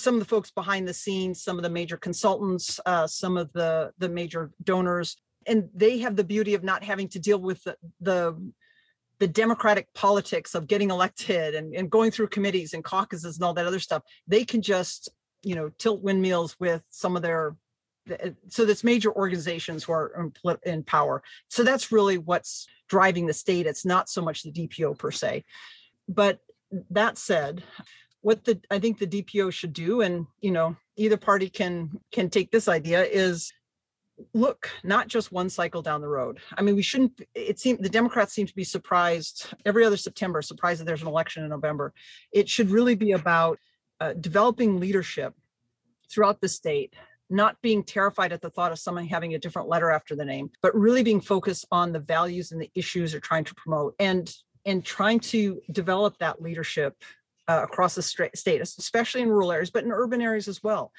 some 0.02 0.16
of 0.16 0.20
the 0.20 0.26
folks 0.26 0.52
behind 0.52 0.88
the 0.88 0.93
scenes, 0.93 1.41
some 1.41 1.58
of 1.58 1.64
the 1.64 1.70
major 1.70 1.97
consultants, 1.97 2.80
uh, 2.86 3.08
some 3.08 3.38
of 3.38 3.52
the 3.54 3.91
the 3.97 4.10
major 4.10 4.52
donors, 4.64 5.18
and 5.45 5.70
they 5.74 6.00
have 6.00 6.16
the 6.16 6.24
beauty 6.24 6.54
of 6.54 6.64
not 6.64 6.84
having 6.84 7.08
to 7.10 7.20
deal 7.20 7.39
with 7.39 7.64
the, 7.64 7.76
the 8.02 8.52
the 9.20 9.28
democratic 9.28 9.93
politics 9.93 10.56
of 10.56 10.68
getting 10.68 10.91
elected 10.91 11.54
and, 11.54 11.76
and 11.76 11.91
going 11.91 12.10
through 12.10 12.28
committees 12.28 12.74
and 12.74 12.84
caucuses 12.84 13.36
and 13.36 13.43
all 13.43 13.54
that 13.54 13.66
other 13.66 13.80
stuff. 13.80 14.04
They 14.28 14.45
can 14.45 14.62
just 14.62 15.10
you 15.43 15.56
know 15.56 15.70
tilt 15.78 16.02
windmills 16.02 16.56
with 16.60 16.84
some 16.89 17.16
of 17.16 17.22
their 17.22 17.56
so 18.47 18.66
that's 18.66 18.84
major 18.84 19.12
organizations 19.12 19.84
who 19.84 19.93
are 19.93 20.32
in 20.64 20.84
power. 20.84 21.22
So 21.50 21.64
that's 21.64 21.91
really 21.91 22.18
what's 22.18 22.68
driving 22.88 23.28
the 23.28 23.34
state. 23.34 23.68
It's 23.68 23.86
not 23.86 24.10
so 24.10 24.22
much 24.22 24.41
the 24.41 24.52
dpo 24.52 24.97
per 24.97 25.12
se. 25.12 25.43
But 26.08 26.39
that 26.89 27.18
said 27.18 27.64
what 28.22 28.44
the 28.44 28.60
i 28.70 28.80
think 28.80 28.98
the 28.98 29.08
dpo 29.08 29.52
should 29.52 29.74
do 29.74 30.02
and 30.02 30.26
you 30.42 30.52
know 30.52 30.76
either 30.98 31.18
party 31.18 31.50
can 31.50 31.90
can 32.12 32.30
take 32.30 32.52
this 32.52 32.68
idea 32.68 33.04
is 33.04 33.52
look 34.34 34.70
not 34.84 35.08
just 35.08 35.32
one 35.32 35.50
cycle 35.50 35.82
down 35.82 36.02
the 36.02 36.08
road. 36.08 36.40
I 36.58 36.62
mean 36.62 36.76
we 36.76 36.82
shouldn't 36.82 37.22
it 37.36 37.60
seems 37.60 37.80
the 37.80 37.90
democrats 37.90 38.34
seem 38.34 38.48
to 38.48 38.56
be 38.56 38.64
surprised 38.64 39.48
every 39.66 39.86
other 39.86 39.98
september 39.98 40.42
surprised 40.42 40.82
that 40.82 40.86
there's 40.86 41.02
an 41.02 41.08
election 41.08 41.44
in 41.44 41.50
november. 41.50 41.94
It 42.32 42.50
should 42.50 42.70
really 42.70 42.96
be 42.96 43.14
about 43.14 43.60
uh, 44.00 44.14
developing 44.14 44.80
leadership 44.80 45.34
throughout 46.12 46.42
the 46.42 46.50
state 46.50 46.94
not 47.32 47.62
being 47.62 47.84
terrified 47.84 48.34
at 48.34 48.42
the 48.42 48.50
thought 48.50 48.72
of 48.72 48.80
someone 48.80 49.06
having 49.06 49.36
a 49.36 49.40
different 49.40 49.68
letter 49.68 49.92
after 49.92 50.16
the 50.16 50.26
name 50.26 50.50
but 50.62 50.76
really 50.76 51.04
being 51.04 51.22
focused 51.22 51.66
on 51.72 51.92
the 51.92 52.00
values 52.00 52.52
and 52.52 52.62
the 52.62 52.72
issues 52.76 53.12
they're 53.12 53.22
trying 53.22 53.44
to 53.44 53.56
promote 53.56 53.96
and 54.00 54.36
and 54.66 54.84
trying 54.84 55.20
to 55.20 55.62
develop 55.72 56.18
that 56.18 56.42
leadership 56.42 56.96
uh, 57.50 57.64
across 57.64 57.95
the 57.95 58.02
state 58.02 58.62
especially 58.62 59.22
in 59.22 59.30
rural 59.30 59.52
areas 59.52 59.70
but 59.70 59.84
in 59.84 59.91
urban 59.91 60.22
areas 60.22 60.47
as 60.47 60.64
well 60.64 60.93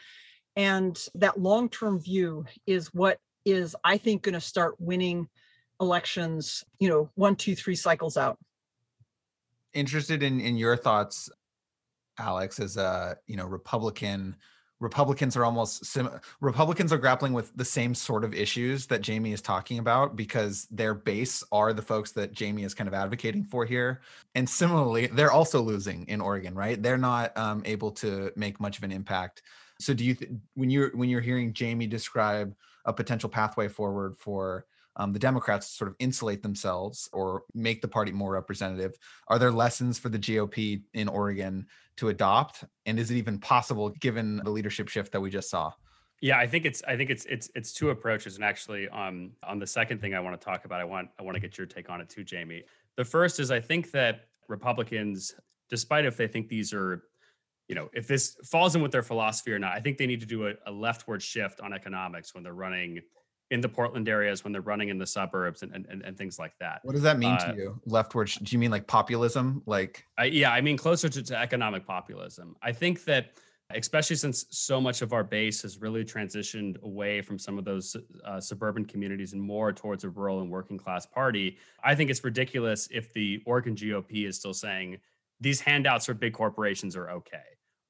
and 0.57 1.07
that 1.15 1.41
long 1.41 1.69
term 1.69 1.99
view 1.99 2.45
is 2.67 2.93
what 2.93 3.19
is, 3.45 3.77
I 3.85 3.97
think, 3.97 4.23
going 4.23 4.35
to 4.35 4.41
start 4.41 4.75
winning 4.79 5.29
elections, 5.81 6.65
you 6.79 6.89
know, 6.89 7.11
one, 7.15 7.37
two, 7.37 7.55
three 7.55 7.75
cycles 7.75 8.17
out. 8.17 8.39
Interested 9.73 10.23
in, 10.23 10.41
in 10.41 10.57
your 10.57 10.77
thoughts, 10.77 11.31
Alex, 12.19 12.61
as 12.61 12.77
a, 12.77 13.17
you 13.27 13.37
know, 13.37 13.47
Republican 13.47 14.37
Republicans 14.81 15.37
are 15.37 15.45
almost 15.45 15.85
sim- 15.85 16.11
Republicans 16.41 16.93
are 16.93 16.99
grappling 16.99 17.33
with 17.33 17.55
the 17.57 17.65
same 17.65 17.95
sort 17.95 18.25
of 18.25 18.35
issues 18.35 18.87
that 18.87 19.03
Jamie 19.03 19.33
is 19.33 19.43
talking 19.43 19.79
about 19.79 20.17
because 20.17 20.67
their 20.71 20.95
base 20.95 21.45
are 21.53 21.73
the 21.73 21.83
folks 21.83 22.13
that 22.13 22.33
Jamie 22.33 22.65
is 22.65 22.75
kind 22.75 22.89
of 22.89 22.95
advocating 22.95 23.45
for 23.45 23.65
here. 23.65 24.01
And 24.35 24.49
similarly, 24.49 25.07
they're 25.07 25.33
also 25.33 25.61
losing 25.61 26.07
in 26.09 26.21
Oregon, 26.21 26.55
right? 26.55 26.83
They're 26.83 26.99
not 26.99 27.37
um, 27.37 27.63
able 27.65 27.93
to 27.93 28.33
make 28.37 28.59
much 28.61 28.79
of 28.79 28.85
an 28.85 28.93
impact 28.93 29.43
so 29.81 29.95
do 29.95 30.05
you 30.05 30.15
th- 30.15 30.31
when 30.55 30.71
you're 30.71 30.91
when 30.95 31.09
you're 31.09 31.21
hearing 31.21 31.53
Jamie 31.53 31.87
describe 31.87 32.55
a 32.85 32.93
potential 32.93 33.29
pathway 33.29 33.67
forward 33.67 34.17
for 34.17 34.67
um, 35.01 35.15
the 35.15 35.19
Democrats 35.19 35.67
sort 35.67 35.89
of 35.89 35.97
insulate 35.99 36.43
themselves 36.43 37.09
or 37.15 37.45
make 37.55 37.81
the 37.81 37.89
party 37.89 38.13
more 38.13 38.33
representative, 38.33 38.99
are 39.29 39.39
there 39.39 39.51
lessons 39.51 39.99
for 39.99 40.11
the 40.11 40.19
GOP 40.19 40.83
in 40.93 41.09
Oregon 41.09 41.67
to 41.97 42.11
adopt? 42.11 42.65
And 42.85 42.99
is 42.99 43.11
it 43.11 43.17
even 43.17 43.39
possible 43.39 43.89
given 43.89 44.43
the 44.45 44.51
leadership 44.51 44.89
shift 44.89 45.11
that 45.13 45.21
we 45.21 45.31
just 45.31 45.49
saw? 45.49 45.73
Yeah, 46.21 46.39
I 46.39 46.47
think 46.47 46.67
it's 46.67 46.83
I 46.87 46.99
think 46.99 47.09
it's 47.09 47.25
it's 47.25 47.51
it's 47.55 47.73
two 47.73 47.89
approaches. 47.89 48.35
And 48.35 48.45
actually, 48.45 48.91
um, 48.91 49.31
on 49.43 49.59
the 49.59 49.67
second 49.67 50.03
thing 50.03 50.15
I 50.15 50.21
want 50.21 50.39
to 50.39 50.45
talk 50.45 50.67
about, 50.67 50.83
I 50.83 50.85
want 50.85 51.09
I 51.19 51.23
want 51.23 51.35
to 51.35 51.41
get 51.41 51.57
your 51.57 51.67
take 51.67 51.89
on 51.89 52.03
it 52.03 52.11
too, 52.11 52.23
Jamie. 52.23 52.65
The 52.97 53.05
first 53.05 53.41
is 53.41 53.51
I 53.51 53.59
think 53.59 53.93
that 53.93 54.27
Republicans, 54.49 55.35
despite 55.71 56.05
if 56.05 56.19
they 56.19 56.29
think 56.29 56.49
these 56.49 56.75
are 56.75 57.05
you 57.69 57.77
know, 57.77 57.89
if 57.95 58.09
this 58.09 58.37
falls 58.45 58.75
in 58.75 58.83
with 58.83 58.91
their 58.91 59.03
philosophy 59.03 59.53
or 59.53 59.59
not, 59.59 59.73
I 59.73 59.81
think 59.81 59.97
they 59.97 60.07
need 60.07 60.19
to 60.21 60.27
do 60.27 60.49
a, 60.49 60.55
a 60.67 60.73
leftward 60.73 61.23
shift 61.23 61.61
on 61.61 61.73
economics 61.73 62.35
when 62.35 62.43
they're 62.43 62.53
running 62.53 63.01
in 63.51 63.61
the 63.61 63.69
Portland 63.69 64.09
areas, 64.09 64.45
when 64.45 64.53
they're 64.53 64.63
running 64.63 64.89
in 64.89 64.99
the 64.99 65.07
suburbs 65.07 65.63
and, 65.63 65.75
and, 65.75 66.03
and 66.03 66.17
things 66.17 66.39
like 66.39 66.53
that. 66.61 66.81
What 66.83 66.93
does 66.93 67.03
that 67.03 67.19
mean 67.19 67.33
uh, 67.33 67.53
to 67.53 67.57
you? 67.57 67.81
Leftward? 67.87 68.31
Do 68.43 68.55
you 68.55 68.59
mean 68.59 68.71
like 68.71 68.87
populism? 68.87 69.63
Like, 69.67 70.05
I, 70.19 70.25
yeah, 70.27 70.53
I 70.53 70.61
mean 70.61 70.77
closer 70.77 71.09
to, 71.09 71.23
to 71.23 71.37
economic 71.37 71.87
populism. 71.87 72.57
I 72.63 72.73
think 72.73 73.05
that 73.05 73.33
especially 73.75 74.17
since 74.17 74.47
so 74.51 74.81
much 74.81 75.03
of 75.03 75.13
our 75.13 75.25
base 75.25 75.63
has 75.63 75.81
really 75.81 76.05
transitioned 76.05 76.81
away 76.83 77.21
from 77.23 77.39
some 77.39 77.59
of 77.59 77.65
those 77.65 77.97
uh, 78.25 78.41
suburban 78.41 78.85
communities 78.85 79.33
and 79.33 79.41
more 79.41 79.73
towards 79.73 80.05
a 80.05 80.09
rural 80.09 80.41
and 80.41 80.51
working 80.51 80.79
class 80.79 81.07
party. 81.07 81.57
I 81.85 81.95
think 81.95 82.11
it's 82.11 82.25
ridiculous 82.25 82.89
if 82.91 83.13
the 83.13 83.43
Oregon 83.47 83.75
GOP 83.75 84.27
is 84.27 84.37
still 84.37 84.55
saying 84.55 84.99
these 85.41 85.61
handouts 85.61 86.07
for 86.07 86.15
big 86.15 86.33
corporations 86.33 86.97
are 86.97 87.11
okay 87.11 87.39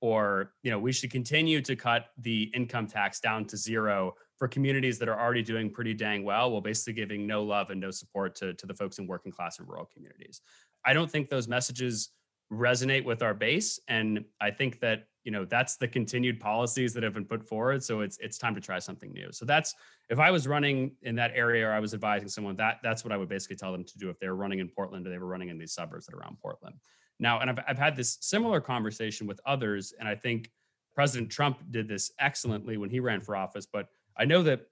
or 0.01 0.53
you 0.62 0.70
know 0.70 0.78
we 0.78 0.92
should 0.92 1.11
continue 1.11 1.61
to 1.61 1.76
cut 1.76 2.07
the 2.18 2.44
income 2.55 2.86
tax 2.86 3.20
down 3.20 3.44
to 3.44 3.57
zero 3.57 4.14
for 4.38 4.48
communities 4.48 4.98
that 4.98 5.09
are 5.09 5.20
already 5.20 5.42
doing 5.42 5.70
pretty 5.70 5.92
dang 5.92 6.24
well 6.24 6.51
while 6.51 6.61
basically 6.61 6.94
giving 6.94 7.26
no 7.26 7.42
love 7.42 7.70
and 7.70 7.80
no 7.80 7.90
support 7.90 8.34
to, 8.34 8.55
to 8.55 8.66
the 8.66 8.74
folks 8.74 8.98
in 8.98 9.07
working 9.07 9.30
class 9.30 9.59
and 9.59 9.68
rural 9.68 9.88
communities. 9.92 10.40
I 10.84 10.94
don't 10.94 11.11
think 11.11 11.28
those 11.28 11.46
messages 11.46 12.11
resonate 12.53 13.05
with 13.05 13.22
our 13.22 13.32
base 13.32 13.78
and 13.86 14.24
i 14.40 14.51
think 14.51 14.80
that 14.80 15.05
you 15.22 15.30
know 15.30 15.44
that's 15.44 15.76
the 15.76 15.86
continued 15.86 16.40
policies 16.40 16.92
that 16.92 17.03
have 17.03 17.14
been 17.14 17.24
put 17.24 17.46
forward 17.46 17.82
so 17.82 18.01
it's 18.01 18.18
it's 18.18 18.38
time 18.38 18.55
to 18.55 18.61
try 18.61 18.78
something 18.78 19.12
new. 19.12 19.28
So 19.30 19.44
that's 19.44 19.74
if 20.09 20.18
i 20.18 20.30
was 20.30 20.48
running 20.48 20.96
in 21.03 21.14
that 21.16 21.30
area 21.34 21.68
or 21.68 21.72
i 21.72 21.78
was 21.78 21.94
advising 21.94 22.28
someone 22.28 22.57
that 22.57 22.78
that's 22.82 23.05
what 23.05 23.12
i 23.12 23.16
would 23.16 23.28
basically 23.28 23.57
tell 23.57 23.70
them 23.70 23.84
to 23.84 23.98
do 23.98 24.11
if 24.11 24.18
they 24.18 24.28
were 24.28 24.34
running 24.34 24.59
in 24.59 24.68
portland 24.68 25.07
or 25.07 25.11
they 25.11 25.18
were 25.18 25.26
running 25.26 25.48
in 25.48 25.59
these 25.59 25.72
suburbs 25.72 26.07
that 26.07 26.14
are 26.14 26.18
around 26.18 26.38
portland 26.42 26.74
now 27.20 27.40
and 27.40 27.50
i've, 27.50 27.58
I've 27.68 27.78
had 27.78 27.96
this 27.96 28.18
similar 28.20 28.60
conversation 28.60 29.26
with 29.26 29.40
others 29.46 29.92
and 29.98 30.08
i 30.08 30.14
think 30.14 30.50
president 30.94 31.30
trump 31.30 31.58
did 31.70 31.86
this 31.86 32.10
excellently 32.18 32.76
when 32.76 32.90
he 32.90 33.00
ran 33.00 33.20
for 33.20 33.36
office 33.36 33.66
but 33.66 33.88
i 34.16 34.24
know 34.24 34.42
that 34.42 34.62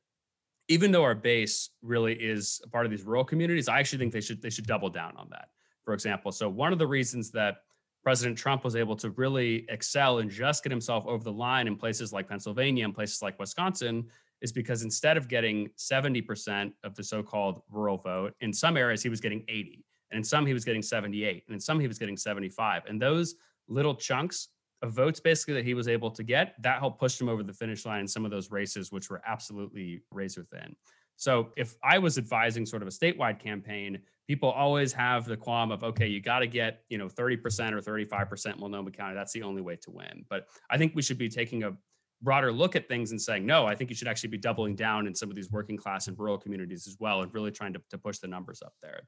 even 0.71 0.91
though 0.91 1.05
our 1.05 1.15
base 1.15 1.71
really 1.83 2.15
is 2.15 2.61
a 2.65 2.69
part 2.69 2.85
of 2.85 2.91
these 2.91 3.05
rural 3.05 3.25
communities 3.25 3.69
i 3.69 3.79
actually 3.79 3.99
think 3.99 4.13
they 4.13 4.21
should 4.21 4.43
they 4.43 4.51
should 4.51 4.67
double 4.67 4.91
down 4.91 5.17
on 5.17 5.29
that 5.31 5.49
for 5.89 5.95
example. 5.95 6.31
So 6.33 6.51
one 6.51 6.75
of 6.75 6.79
the 6.79 6.87
reasons 6.87 7.31
that 7.31 7.63
President 8.05 8.37
Trump 8.37 8.63
was 8.63 8.77
able 8.77 8.95
to 8.97 9.09
really 9.09 9.65
excel 9.71 10.19
and 10.19 10.31
just 10.31 10.63
get 10.63 10.71
himself 10.71 11.07
over 11.07 11.25
the 11.25 11.33
line 11.33 11.67
in 11.67 11.77
places 11.77 12.13
like 12.13 12.29
Pennsylvania 12.29 12.85
and 12.85 12.95
places 12.95 13.23
like 13.23 13.39
Wisconsin 13.39 14.05
is 14.43 14.53
because 14.53 14.83
instead 14.83 15.17
of 15.17 15.29
getting 15.29 15.71
70% 15.79 16.75
of 16.85 16.95
the 16.95 17.03
so-called 17.03 17.63
rural 17.71 17.97
vote, 17.97 18.35
in 18.43 18.53
some 18.53 18.77
areas 18.77 19.03
he 19.03 19.09
was 19.09 19.23
getting 19.23 19.43
80, 19.49 19.83
and 20.11 20.19
in 20.19 20.25
some 20.25 20.47
he 20.47 20.53
was 20.53 20.65
getting 20.65 20.83
78, 20.83 21.45
and 21.47 21.55
in 21.55 21.61
some 21.61 21.81
he 21.81 21.89
was 21.89 21.99
getting 21.99 22.17
75. 22.17 22.83
And 22.87 23.01
those 23.01 23.35
little 23.69 23.95
chunks 23.95 24.49
of 24.83 24.93
votes 24.93 25.21
basically 25.21 25.55
that 25.55 25.65
he 25.65 25.75
was 25.75 25.89
able 25.89 26.11
to 26.11 26.23
get, 26.23 26.55
that 26.63 26.79
helped 26.79 27.01
push 27.01 27.21
him 27.21 27.29
over 27.29 27.43
the 27.43 27.53
finish 27.53 27.85
line 27.85 28.01
in 28.01 28.09
some 28.09 28.25
of 28.25 28.31
those 28.31 28.51
races, 28.51 28.93
which 28.93 29.11
were 29.11 29.21
absolutely 29.27 30.03
razor 30.13 30.45
thin. 30.45 30.77
So 31.17 31.51
if 31.57 31.75
I 31.83 31.99
was 31.99 32.17
advising 32.17 32.65
sort 32.65 32.83
of 32.83 32.89
a 32.89 32.93
statewide 32.93 33.41
campaign, 33.41 33.99
people 34.29 34.51
always 34.51 34.93
have 34.93 35.25
the 35.25 35.37
qualm 35.37 35.73
of 35.73 35.83
okay 35.83 36.07
you 36.07 36.21
got 36.21 36.41
to 36.41 36.47
get 36.47 36.83
you 36.89 36.99
know 36.99 37.09
30% 37.09 37.73
or 37.73 37.81
35% 37.81 38.55
in 38.55 38.61
multnomah 38.61 38.91
county 38.91 39.15
that's 39.15 39.33
the 39.33 39.43
only 39.43 39.63
way 39.63 39.75
to 39.75 39.91
win 39.91 40.25
but 40.29 40.47
i 40.71 40.79
think 40.79 40.95
we 40.95 41.03
should 41.03 41.19
be 41.19 41.29
taking 41.29 41.65
a 41.65 41.73
broader 42.21 42.53
look 42.53 42.77
at 42.77 42.87
things 42.87 43.11
and 43.11 43.21
saying 43.21 43.45
no 43.45 43.67
i 43.67 43.75
think 43.75 43.91
you 43.91 43.97
should 43.97 44.07
actually 44.07 44.29
be 44.29 44.39
doubling 44.39 44.77
down 44.77 45.07
in 45.07 45.15
some 45.15 45.31
of 45.31 45.35
these 45.35 45.51
working 45.51 45.77
class 45.77 46.07
and 46.07 46.19
rural 46.19 46.39
communities 46.39 46.87
as 46.87 46.97
well 47.01 47.23
and 47.23 47.33
really 47.35 47.51
trying 47.51 47.73
to, 47.73 47.81
to 47.91 47.99
push 47.99 48.19
the 48.19 48.29
numbers 48.29 48.63
up 48.65 48.75
there 48.83 49.01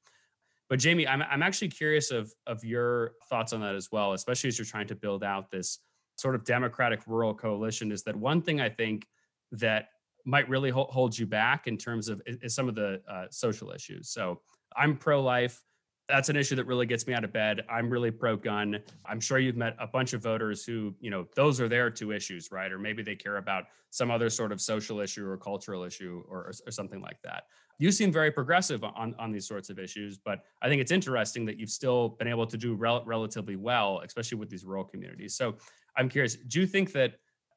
but 0.71 0.79
jamie 0.79 1.07
I'm, 1.07 1.23
I'm 1.23 1.43
actually 1.43 1.69
curious 1.69 2.11
of 2.11 2.33
of 2.47 2.65
your 2.65 3.13
thoughts 3.29 3.53
on 3.53 3.61
that 3.61 3.75
as 3.75 3.91
well 3.93 4.15
especially 4.15 4.49
as 4.49 4.59
you're 4.59 4.65
trying 4.65 4.87
to 4.89 4.95
build 4.97 5.23
out 5.23 5.51
this 5.51 5.81
sort 6.17 6.35
of 6.35 6.45
democratic 6.45 7.01
rural 7.07 7.35
coalition 7.35 7.93
is 7.93 8.03
that 8.05 8.17
one 8.17 8.41
thing 8.41 8.61
i 8.61 8.71
think 8.71 9.07
that 9.53 9.89
might 10.25 10.49
really 10.49 10.71
hold 10.71 11.19
you 11.19 11.27
back 11.27 11.67
in 11.67 11.77
terms 11.77 12.09
of 12.09 12.23
is 12.27 12.55
some 12.55 12.69
of 12.69 12.75
the 12.75 13.03
uh, 13.09 13.25
social 13.31 13.71
issues 13.71 14.11
so 14.11 14.41
I'm 14.77 14.97
pro 14.97 15.23
life. 15.23 15.63
That's 16.09 16.29
an 16.29 16.37
issue 16.37 16.57
that 16.57 16.67
really 16.67 16.87
gets 16.87 17.07
me 17.07 17.15
out 17.15 17.23
of 17.23 17.33
bed. 17.33 17.63
I'm 17.71 17.89
really 17.89 18.11
pro 18.11 18.37
gun. 18.37 18.81
I'm 19.07 19.21
sure 19.21 19.39
you've 19.39 19.57
met 19.57 19.77
a 19.79 19.87
bunch 19.87 20.13
of 20.13 20.23
voters 20.23 20.65
who, 20.65 20.95
you 21.01 21.11
know, 21.11 21.27
those 21.37 21.61
are 21.61 21.69
their 21.69 21.89
two 21.89 22.11
issues, 22.11 22.51
right? 22.51 22.73
Or 22.73 22.79
maybe 22.79 23.03
they 23.03 23.15
care 23.15 23.37
about 23.37 23.65
some 23.91 24.11
other 24.11 24.29
sort 24.29 24.51
of 24.51 24.61
social 24.61 25.01
issue 25.01 25.27
or 25.27 25.37
cultural 25.37 25.85
issue 25.85 26.25
or, 26.29 26.53
or 26.67 26.73
something 26.73 27.01
like 27.01 27.19
that. 27.23 27.45
You 27.81 27.91
seem 27.91 28.13
very 28.13 28.31
progressive 28.31 28.85
on, 28.85 29.15
on 29.19 29.33
these 29.33 29.49
sorts 29.49 29.71
of 29.71 29.79
issues, 29.79 30.19
but 30.19 30.45
I 30.61 30.69
think 30.69 30.83
it's 30.83 30.93
interesting 30.93 31.47
that 31.47 31.59
you've 31.59 31.71
still 31.71 32.11
been 32.11 32.29
able 32.29 32.47
to 32.47 32.59
do 32.59 32.75
rel- 32.75 33.03
relatively 33.07 33.57
well, 33.57 34.03
especially 34.05 34.39
with 34.39 34.51
these 34.51 34.65
rural 34.65 34.85
communities. 34.85 35.35
So 35.35 35.57
I'm 35.97 36.09
curious, 36.09 36.37
do 36.37 36.61
you 36.61 36.67
think 36.67 36.93
that 36.93 37.15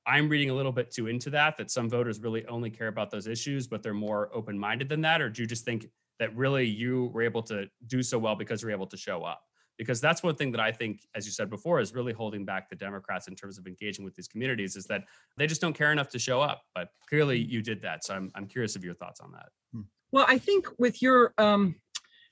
I'm 0.07 0.29
reading 0.29 0.49
a 0.49 0.53
little 0.53 0.71
bit 0.71 0.91
too 0.91 1.07
into 1.07 1.29
that, 1.31 1.57
that 1.57 1.69
some 1.69 1.89
voters 1.89 2.21
really 2.21 2.45
only 2.47 2.69
care 2.69 2.87
about 2.87 3.11
those 3.11 3.27
issues, 3.27 3.67
but 3.67 3.83
they're 3.83 3.93
more 3.93 4.29
open 4.33 4.57
minded 4.57 4.87
than 4.87 5.01
that? 5.01 5.21
Or 5.21 5.29
do 5.29 5.41
you 5.41 5.47
just 5.47 5.65
think 5.65 5.87
that 6.19 6.33
really 6.35 6.65
you 6.65 7.11
were 7.13 7.21
able 7.21 7.43
to 7.43 7.67
do 7.87 8.01
so 8.01 8.17
well 8.17 8.35
because 8.35 8.61
you're 8.61 8.71
able 8.71 8.87
to 8.87 8.97
show 8.97 9.23
up 9.23 9.41
because 9.77 9.99
that's 9.99 10.21
one 10.23 10.35
thing 10.35 10.51
that 10.51 10.61
i 10.61 10.71
think 10.71 11.01
as 11.15 11.25
you 11.25 11.31
said 11.31 11.49
before 11.49 11.79
is 11.79 11.93
really 11.93 12.13
holding 12.13 12.45
back 12.45 12.69
the 12.69 12.75
democrats 12.75 13.27
in 13.27 13.35
terms 13.35 13.57
of 13.57 13.65
engaging 13.67 14.05
with 14.05 14.15
these 14.15 14.27
communities 14.27 14.75
is 14.75 14.85
that 14.85 15.03
they 15.37 15.47
just 15.47 15.61
don't 15.61 15.73
care 15.73 15.91
enough 15.91 16.09
to 16.09 16.19
show 16.19 16.41
up 16.41 16.63
but 16.75 16.89
clearly 17.09 17.37
you 17.37 17.61
did 17.61 17.81
that 17.81 18.03
so 18.03 18.13
i'm, 18.13 18.31
I'm 18.35 18.47
curious 18.47 18.75
of 18.75 18.83
your 18.83 18.93
thoughts 18.93 19.19
on 19.19 19.31
that 19.31 19.49
hmm. 19.73 19.81
Well 20.13 20.25
i 20.29 20.37
think 20.37 20.65
with 20.77 21.01
your 21.01 21.33
um 21.37 21.75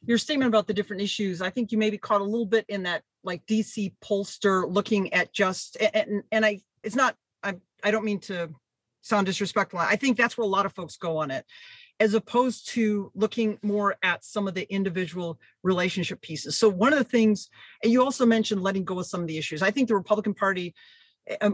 your 0.06 0.18
statement 0.18 0.48
about 0.48 0.68
the 0.68 0.74
different 0.74 1.02
issues 1.02 1.42
i 1.42 1.50
think 1.50 1.74
you 1.74 1.78
maybe 1.78 1.98
caught 1.98 2.22
a 2.22 2.24
little 2.24 2.46
bit 2.46 2.66
in 2.70 2.84
that 2.84 3.02
like 3.26 3.46
dc 3.46 3.94
pollster 4.02 4.72
looking 4.72 5.12
at 5.14 5.34
just 5.34 5.76
and 5.94 6.24
and 6.32 6.46
i 6.46 6.62
it's 6.84 6.96
not 6.96 7.18
i 7.44 7.54
i 7.84 7.92
don't 7.92 8.06
mean 8.06 8.20
to 8.20 8.50
sound 9.02 9.26
disrespectful 9.26 9.80
i 9.80 9.98
think 9.98 10.16
that's 10.16 10.38
where 10.38 10.46
a 10.46 10.50
lot 10.50 10.66
of 10.66 10.72
folks 10.72 10.96
go 10.96 11.18
on 11.18 11.32
it 11.32 11.44
as 12.02 12.16
opposed 12.16 12.68
to 12.68 13.12
looking 13.14 13.60
more 13.62 13.96
at 14.02 14.24
some 14.24 14.48
of 14.48 14.56
the 14.56 14.72
individual 14.74 15.40
relationship 15.62 16.20
pieces. 16.20 16.58
So 16.58 16.68
one 16.68 16.94
of 16.94 16.98
the 16.98 17.06
things, 17.06 17.48
and 17.84 17.92
you 17.92 18.04
also 18.04 18.26
mentioned 18.26 18.64
letting 18.64 18.84
go 18.84 18.98
of 18.98 19.06
some 19.06 19.22
of 19.22 19.28
the 19.28 19.38
issues. 19.38 19.62
I 19.62 19.70
think 19.70 19.88
the 19.88 19.94
Republican 19.94 20.34
Party, 20.34 20.74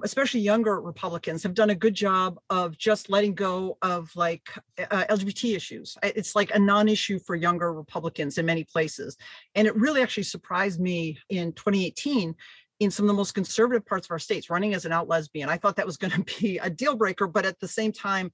especially 0.04 0.40
younger 0.40 0.80
Republicans, 0.80 1.44
have 1.44 1.54
done 1.54 1.70
a 1.70 1.76
good 1.76 1.94
job 1.94 2.40
of 2.50 2.78
just 2.78 3.10
letting 3.10 3.36
go 3.36 3.78
of 3.82 4.10
like 4.16 4.50
uh, 4.80 5.06
LGBT 5.10 5.56
issues. 5.56 5.98
It's 6.02 6.36
like 6.36 6.54
a 6.54 6.60
non-issue 6.60 7.20
for 7.20 7.36
younger 7.36 7.74
Republicans 7.74 8.38
in 8.38 8.46
many 8.46 8.64
places, 8.64 9.18
and 9.56 9.68
it 9.68 9.76
really 9.76 10.02
actually 10.02 10.24
surprised 10.24 10.80
me 10.80 11.20
in 11.30 11.54
2018 11.54 12.36
in 12.80 12.92
some 12.92 13.06
of 13.06 13.08
the 13.08 13.14
most 13.14 13.34
conservative 13.34 13.86
parts 13.86 14.08
of 14.08 14.12
our 14.12 14.20
states 14.20 14.50
running 14.50 14.74
as 14.74 14.86
an 14.86 14.92
out 14.92 15.08
lesbian. 15.08 15.50
I 15.50 15.58
thought 15.58 15.76
that 15.78 15.86
was 15.86 15.98
going 15.98 16.12
to 16.24 16.40
be 16.40 16.58
a 16.60 16.70
deal 16.70 16.96
breaker, 16.96 17.28
but 17.28 17.46
at 17.46 17.60
the 17.60 17.68
same 17.68 17.92
time, 17.92 18.32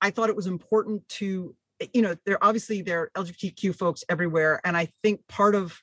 I 0.00 0.10
thought 0.10 0.28
it 0.28 0.36
was 0.36 0.46
important 0.46 1.08
to, 1.10 1.54
eh, 1.80 1.86
you 1.92 2.02
know, 2.02 2.16
there 2.26 2.42
obviously 2.42 2.82
there 2.82 3.10
are 3.14 3.24
LGBTQ 3.24 3.74
folks 3.74 4.04
everywhere. 4.08 4.60
And 4.64 4.76
I 4.76 4.90
think 5.02 5.26
part 5.28 5.54
of, 5.54 5.80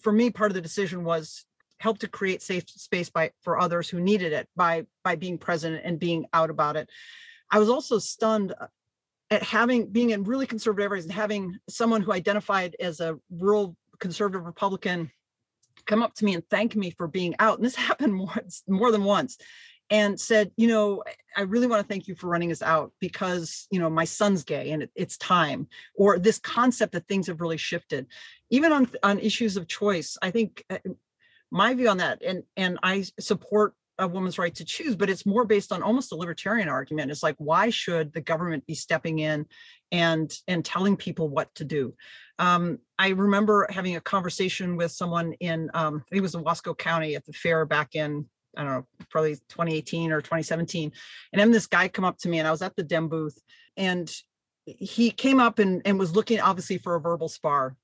for 0.00 0.12
me, 0.12 0.30
part 0.30 0.50
of 0.50 0.54
the 0.54 0.60
decision 0.60 1.04
was 1.04 1.44
help 1.80 1.98
to 1.98 2.08
create 2.08 2.42
safe 2.42 2.68
space 2.68 3.10
by 3.10 3.30
for 3.42 3.58
others 3.58 3.88
who 3.88 4.00
needed 4.00 4.32
it 4.32 4.48
by 4.56 4.86
by 5.02 5.16
being 5.16 5.38
present 5.38 5.80
and 5.84 5.98
being 5.98 6.26
out 6.32 6.50
about 6.50 6.76
it. 6.76 6.88
I 7.50 7.58
was 7.58 7.68
also 7.68 7.98
stunned 7.98 8.54
uh, 8.58 8.66
at 9.30 9.42
having 9.42 9.86
being 9.90 10.10
in 10.10 10.24
really 10.24 10.46
conservative 10.46 10.90
areas 10.90 11.04
and 11.04 11.14
having 11.14 11.58
someone 11.68 12.02
who 12.02 12.12
identified 12.12 12.76
as 12.80 13.00
a 13.00 13.18
rural 13.30 13.76
conservative 13.98 14.44
Republican 14.44 15.10
come 15.86 16.02
up 16.02 16.14
to 16.14 16.24
me 16.24 16.34
and 16.34 16.48
thank 16.48 16.74
me 16.76 16.90
for 16.90 17.06
being 17.06 17.34
out. 17.38 17.58
And 17.58 17.64
this 17.64 17.74
happened 17.88 18.14
more, 18.14 18.34
more 18.68 18.90
than 18.90 19.04
once 19.04 19.38
and 19.90 20.18
said, 20.18 20.50
you 20.56 20.66
know, 20.66 21.02
I 21.36 21.42
really 21.42 21.66
want 21.66 21.82
to 21.82 21.88
thank 21.88 22.08
you 22.08 22.14
for 22.14 22.28
running 22.28 22.50
us 22.50 22.62
out 22.62 22.92
because, 23.00 23.66
you 23.70 23.78
know, 23.78 23.90
my 23.90 24.04
son's 24.04 24.42
gay 24.42 24.70
and 24.70 24.82
it, 24.82 24.90
it's 24.94 25.18
time. 25.18 25.68
Or 25.94 26.18
this 26.18 26.38
concept 26.38 26.92
that 26.92 27.06
things 27.06 27.26
have 27.26 27.40
really 27.40 27.58
shifted, 27.58 28.06
even 28.50 28.72
on 28.72 28.88
on 29.02 29.18
issues 29.18 29.56
of 29.56 29.68
choice. 29.68 30.16
I 30.22 30.30
think 30.30 30.64
uh, 30.70 30.78
my 31.54 31.72
view 31.72 31.88
on 31.88 31.98
that, 31.98 32.20
and 32.22 32.42
and 32.56 32.78
I 32.82 33.04
support 33.20 33.74
a 33.98 34.08
woman's 34.08 34.38
right 34.38 34.54
to 34.56 34.64
choose, 34.64 34.96
but 34.96 35.08
it's 35.08 35.24
more 35.24 35.44
based 35.44 35.70
on 35.70 35.80
almost 35.80 36.10
a 36.10 36.16
libertarian 36.16 36.68
argument. 36.68 37.12
It's 37.12 37.22
like, 37.22 37.36
why 37.38 37.70
should 37.70 38.12
the 38.12 38.20
government 38.20 38.66
be 38.66 38.74
stepping 38.74 39.20
in 39.20 39.46
and 39.92 40.36
and 40.48 40.64
telling 40.64 40.96
people 40.96 41.28
what 41.28 41.54
to 41.54 41.64
do? 41.64 41.94
Um, 42.40 42.80
I 42.98 43.10
remember 43.10 43.68
having 43.70 43.94
a 43.94 44.00
conversation 44.00 44.76
with 44.76 44.90
someone 44.90 45.34
in 45.34 45.70
um, 45.74 46.04
it 46.12 46.20
was 46.20 46.34
in 46.34 46.42
Wasco 46.42 46.76
County 46.76 47.14
at 47.14 47.24
the 47.24 47.32
fair 47.32 47.64
back 47.64 47.94
in 47.94 48.26
I 48.56 48.64
don't 48.64 48.72
know, 48.72 48.86
probably 49.10 49.34
2018 49.34 50.12
or 50.12 50.20
2017. 50.20 50.92
And 51.32 51.40
then 51.40 51.50
this 51.50 51.66
guy 51.66 51.88
come 51.88 52.04
up 52.04 52.18
to 52.18 52.28
me 52.28 52.38
and 52.38 52.46
I 52.46 52.52
was 52.52 52.62
at 52.62 52.76
the 52.76 52.82
Dem 52.84 53.08
booth 53.08 53.40
and 53.76 54.12
he 54.64 55.10
came 55.10 55.40
up 55.40 55.58
and, 55.58 55.82
and 55.84 55.98
was 55.98 56.14
looking 56.14 56.40
obviously 56.40 56.78
for 56.78 56.94
a 56.94 57.00
verbal 57.00 57.28
spar. 57.28 57.76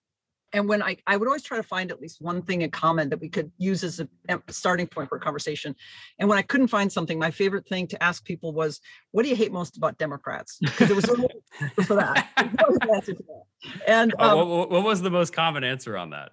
And 0.52 0.68
when 0.68 0.82
I, 0.82 0.96
I 1.06 1.16
would 1.16 1.28
always 1.28 1.42
try 1.42 1.56
to 1.56 1.62
find 1.62 1.90
at 1.90 2.00
least 2.00 2.20
one 2.20 2.42
thing 2.42 2.62
in 2.62 2.70
common 2.70 3.08
that 3.10 3.20
we 3.20 3.28
could 3.28 3.50
use 3.58 3.84
as 3.84 4.00
a, 4.00 4.08
starting 4.48 4.86
point 4.86 5.08
for 5.08 5.16
a 5.16 5.20
conversation. 5.20 5.74
And 6.18 6.28
when 6.28 6.38
I 6.38 6.42
couldn't 6.42 6.68
find 6.68 6.90
something, 6.90 7.18
my 7.18 7.30
favorite 7.30 7.66
thing 7.66 7.86
to 7.88 8.02
ask 8.02 8.24
people 8.24 8.52
was, 8.52 8.80
what 9.12 9.22
do 9.22 9.28
you 9.28 9.36
hate 9.36 9.52
most 9.52 9.76
about 9.76 9.98
Democrats? 9.98 10.58
Because 10.60 10.90
it 10.90 10.96
was 10.96 11.04
for 11.86 11.96
that. 11.96 12.28
And 13.86 14.14
um, 14.18 14.48
what, 14.48 14.70
what 14.70 14.84
was 14.84 15.02
the 15.02 15.10
most 15.10 15.32
common 15.32 15.64
answer 15.64 15.96
on 15.96 16.10
that? 16.10 16.32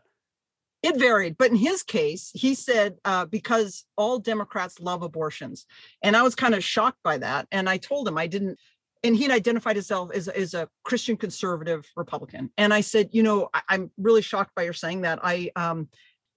it 0.83 0.97
varied 0.99 1.37
but 1.37 1.49
in 1.49 1.55
his 1.55 1.83
case 1.83 2.31
he 2.33 2.53
said 2.53 2.95
uh, 3.03 3.25
because 3.25 3.85
all 3.95 4.19
democrats 4.19 4.79
love 4.79 5.01
abortions 5.01 5.65
and 6.03 6.15
i 6.15 6.21
was 6.21 6.35
kind 6.35 6.53
of 6.53 6.63
shocked 6.63 6.99
by 7.03 7.17
that 7.17 7.47
and 7.51 7.67
i 7.69 7.77
told 7.77 8.07
him 8.07 8.17
i 8.17 8.27
didn't 8.27 8.59
and 9.07 9.15
he 9.15 9.31
identified 9.31 9.75
himself 9.75 10.11
as, 10.13 10.27
as 10.27 10.53
a 10.53 10.69
christian 10.83 11.17
conservative 11.17 11.85
republican. 11.95 12.51
And 12.57 12.73
i 12.73 12.81
said 12.81 13.09
you 13.11 13.23
know 13.23 13.49
I, 13.53 13.61
am 13.69 13.91
really 13.97 14.21
shocked 14.21 14.53
by 14.55 14.63
your 14.63 14.73
saying 14.73 15.01
that. 15.01 15.19
I 15.23 15.51
um 15.55 15.87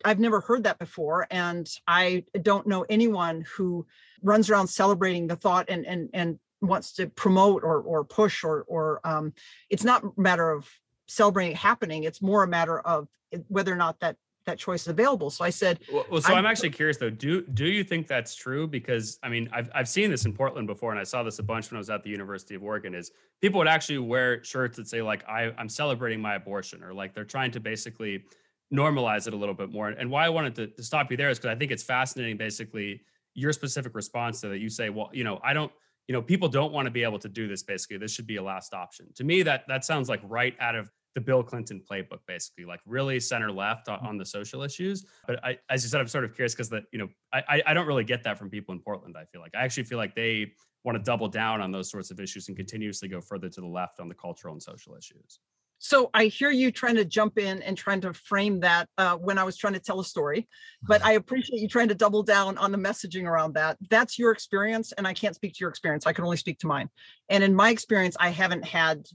i've 0.05 0.19
never 0.19 0.41
heard 0.41 0.65
that 0.65 0.79
before 0.79 1.27
and 1.31 1.69
i 1.87 2.25
don't 2.41 2.67
know 2.67 2.87
anyone 2.89 3.45
who 3.55 3.87
runs 4.23 4.49
around 4.49 4.69
celebrating 4.69 5.27
the 5.27 5.37
thought 5.37 5.67
and 5.69 5.85
and 5.87 6.09
and 6.15 6.39
wants 6.63 6.95
to 6.95 7.07
promote 7.07 7.63
or 7.63 7.81
or 7.81 8.05
push 8.05 8.43
or 8.43 8.65
or 8.67 9.01
um 9.05 9.35
it's 9.69 9.85
not 9.85 10.03
a 10.03 10.11
matter 10.17 10.51
of 10.51 10.67
celebrating 11.11 11.53
it 11.53 11.59
happening. 11.59 12.05
It's 12.05 12.23
more 12.23 12.45
a 12.45 12.49
matter 12.49 12.79
of 12.81 13.09
whether 13.49 13.73
or 13.73 13.77
not 13.77 14.01
that 14.01 14.17
that 14.47 14.59
choice 14.59 14.83
is 14.83 14.89
available. 14.89 15.31
So 15.31 15.45
I 15.45 15.51
said, 15.51 15.81
well, 15.93 16.05
well 16.11 16.21
so 16.21 16.33
I'm, 16.33 16.39
I'm 16.39 16.47
actually 16.47 16.71
curious 16.71 16.97
though. 16.97 17.11
Do 17.11 17.43
do 17.43 17.67
you 17.67 17.85
think 17.85 18.07
that's 18.07 18.35
true? 18.35 18.67
Because 18.67 19.19
I 19.23 19.29
mean, 19.29 19.49
I've 19.53 19.71
I've 19.75 19.89
seen 19.89 20.11
this 20.11 20.25
in 20.25 20.33
Portland 20.33 20.67
before, 20.67 20.91
and 20.91 21.01
I 21.01 21.05
saw 21.05 21.23
this 21.23 21.39
a 21.39 21.43
bunch 21.43 21.71
when 21.71 21.77
I 21.77 21.81
was 21.81 21.91
at 21.91 22.03
the 22.03 22.11
University 22.11 22.55
of 22.55 22.63
Oregon. 22.63 22.95
Is 22.95 23.13
people 23.41 23.59
would 23.59 23.69
actually 23.69 23.99
wear 23.99 24.43
shirts 24.43 24.77
that 24.79 24.89
say 24.89 25.03
like 25.03 25.29
I 25.29 25.53
I'm 25.59 25.69
celebrating 25.69 26.21
my 26.21 26.35
abortion, 26.35 26.83
or 26.83 26.95
like 26.95 27.15
they're 27.15 27.25
trying 27.25 27.51
to 27.53 27.61
basically 27.61 28.25
normalize 28.73 29.27
it 29.27 29.35
a 29.35 29.37
little 29.37 29.55
bit 29.55 29.71
more. 29.71 29.89
And 29.89 30.11
why 30.11 30.25
I 30.25 30.29
wanted 30.29 30.55
to, 30.57 30.67
to 30.69 30.83
stop 30.83 31.11
you 31.11 31.17
there 31.17 31.31
is 31.31 31.39
because 31.39 31.55
I 31.55 31.59
think 31.59 31.73
it's 31.73 31.83
fascinating. 31.83 32.37
Basically, 32.37 33.03
your 33.35 33.53
specific 33.53 33.95
response 33.95 34.41
to 34.43 34.49
that, 34.49 34.59
you 34.59 34.71
say, 34.71 34.91
well, 34.91 35.11
you 35.13 35.25
know, 35.25 35.41
I 35.43 35.53
don't, 35.53 35.73
you 36.07 36.13
know, 36.13 36.23
people 36.23 36.49
don't 36.49 36.73
want 36.73 36.87
to 36.87 36.91
be 36.91 37.03
able 37.03 37.19
to 37.19 37.29
do 37.29 37.49
this. 37.49 37.63
Basically, 37.63 37.99
this 37.99 38.13
should 38.13 38.27
be 38.27 38.37
a 38.37 38.43
last 38.43 38.73
option. 38.73 39.07
To 39.17 39.25
me, 39.25 39.43
that 39.43 39.65
that 39.69 39.85
sounds 39.85 40.09
like 40.09 40.21
right 40.25 40.55
out 40.61 40.75
of 40.75 40.91
the 41.15 41.21
Bill 41.21 41.43
Clinton 41.43 41.83
playbook, 41.91 42.21
basically, 42.27 42.65
like 42.65 42.81
really 42.87 43.19
center 43.19 43.51
left 43.51 43.89
on, 43.89 43.99
on 44.01 44.17
the 44.17 44.25
social 44.25 44.63
issues. 44.63 45.05
But 45.27 45.45
I, 45.45 45.59
as 45.69 45.83
you 45.83 45.89
said, 45.89 46.01
I'm 46.01 46.09
sort 46.09 46.25
of 46.25 46.35
curious 46.35 46.55
because 46.55 46.69
that, 46.71 46.85
you 46.93 46.99
know, 46.99 47.09
I, 47.33 47.63
I 47.67 47.75
don't 47.75 47.87
really 47.87 48.05
get 48.05 48.23
that 48.25 48.39
from 48.39 48.51
people 48.51 48.75
in 48.75 48.81
Portland. 48.81 49.17
I 49.19 49.25
feel 49.25 49.41
like 49.41 49.55
I 49.55 49.65
actually 49.65 49.85
feel 49.85 49.99
like 49.99 50.15
they 50.15 50.53
want 50.85 50.97
to 50.97 51.03
double 51.03 51.29
down 51.29 51.61
on 51.61 51.73
those 51.73 51.91
sorts 51.91 52.11
of 52.11 52.21
issues 52.21 52.49
and 52.49 52.57
continuously 52.57 53.09
go 53.09 53.21
further 53.21 53.49
to 53.49 53.61
the 53.61 53.67
left 53.67 54.01
on 54.01 54.09
the 54.09 54.15
cultural 54.15 54.55
and 54.55 54.63
social 54.63 54.97
issues. 54.97 55.41
So 55.83 56.11
I 56.13 56.27
hear 56.27 56.51
you 56.51 56.71
trying 56.71 56.97
to 56.97 57.07
jump 57.07 57.39
in 57.39 57.63
and 57.63 57.77
trying 57.77 58.03
to 58.03 58.13
frame 58.13 58.61
that 58.61 58.87
uh, 58.99 59.17
when 59.17 59.39
I 59.39 59.45
was 59.45 59.57
trying 59.57 59.73
to 59.73 59.81
tell 59.81 59.99
a 59.99 60.05
story, 60.05 60.47
but 60.83 61.03
I 61.03 61.13
appreciate 61.13 61.61
you 61.63 61.69
trying 61.69 61.89
to 61.89 61.95
double 61.95 62.23
down 62.23 62.59
on 62.59 62.71
the 62.71 62.77
messaging 62.77 63.25
around 63.25 63.55
that. 63.55 63.79
That's 63.89 64.19
your 64.19 64.31
experience, 64.31 64.93
and 64.93 65.07
I 65.07 65.15
can't 65.15 65.35
speak 65.35 65.55
to 65.55 65.61
your 65.61 65.71
experience. 65.71 66.07
I 66.07 66.13
can 66.13 66.25
only 66.25 66.37
speak 66.37 66.59
to 66.61 66.67
mine. 66.67 66.91
And 67.31 67.43
in 67.43 67.55
my 67.55 67.71
experience, 67.71 68.15
I 68.21 68.29
haven't 68.29 68.65
had 68.67 69.07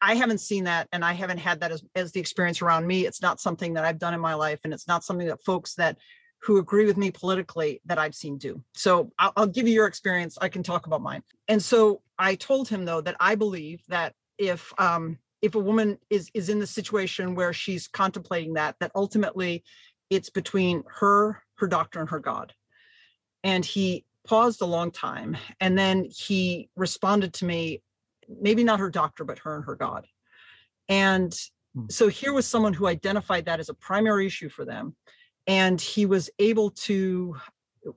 I, 0.00 0.14
haven't 0.14 0.38
seen 0.38 0.64
that 0.64 0.88
and 0.92 1.04
I 1.04 1.12
haven't 1.12 1.38
had 1.38 1.60
that 1.60 1.70
as, 1.70 1.84
as 1.94 2.12
the 2.12 2.20
experience 2.20 2.62
around 2.62 2.86
me. 2.86 3.06
It's 3.06 3.20
not 3.20 3.40
something 3.40 3.74
that 3.74 3.84
I've 3.84 3.98
done 3.98 4.14
in 4.14 4.20
my 4.20 4.34
life 4.34 4.60
and 4.64 4.72
it's 4.72 4.88
not 4.88 5.04
something 5.04 5.26
that 5.26 5.44
folks 5.44 5.74
that 5.74 5.98
who 6.40 6.58
agree 6.58 6.84
with 6.84 6.96
me 6.96 7.10
politically 7.10 7.80
that 7.86 7.98
I've 7.98 8.14
seen 8.14 8.36
do. 8.36 8.62
So 8.74 9.10
I'll, 9.18 9.32
I'll 9.36 9.46
give 9.46 9.66
you 9.66 9.74
your 9.74 9.86
experience. 9.86 10.36
I 10.40 10.48
can 10.48 10.62
talk 10.62 10.86
about 10.86 11.02
mine. 11.02 11.22
And 11.48 11.62
so 11.62 12.02
I 12.18 12.34
told 12.34 12.68
him 12.68 12.84
though 12.84 13.00
that 13.00 13.16
I 13.18 13.34
believe 13.34 13.82
that 13.88 14.14
if 14.38 14.72
um, 14.78 15.18
if 15.40 15.54
a 15.54 15.58
woman 15.58 15.98
is 16.10 16.30
is 16.34 16.48
in 16.48 16.58
the 16.58 16.66
situation 16.66 17.34
where 17.34 17.52
she's 17.52 17.88
contemplating 17.88 18.54
that, 18.54 18.76
that 18.80 18.92
ultimately 18.94 19.64
it's 20.10 20.30
between 20.30 20.84
her, 20.86 21.42
her 21.56 21.66
doctor, 21.66 22.00
and 22.00 22.10
her 22.10 22.20
God. 22.20 22.52
And 23.42 23.64
he 23.64 24.04
paused 24.26 24.62
a 24.62 24.66
long 24.66 24.90
time 24.90 25.36
and 25.60 25.78
then 25.78 26.06
he 26.10 26.68
responded 26.76 27.34
to 27.34 27.44
me 27.44 27.82
maybe 28.28 28.64
not 28.64 28.80
her 28.80 28.90
doctor, 28.90 29.24
but 29.24 29.38
her 29.40 29.56
and 29.56 29.64
her 29.64 29.76
God. 29.76 30.06
And 30.88 31.34
hmm. 31.74 31.86
so 31.90 32.08
here 32.08 32.32
was 32.32 32.46
someone 32.46 32.72
who 32.72 32.86
identified 32.86 33.46
that 33.46 33.60
as 33.60 33.68
a 33.68 33.74
primary 33.74 34.26
issue 34.26 34.48
for 34.48 34.64
them. 34.64 34.94
And 35.46 35.80
he 35.80 36.06
was 36.06 36.30
able 36.38 36.70
to, 36.70 37.36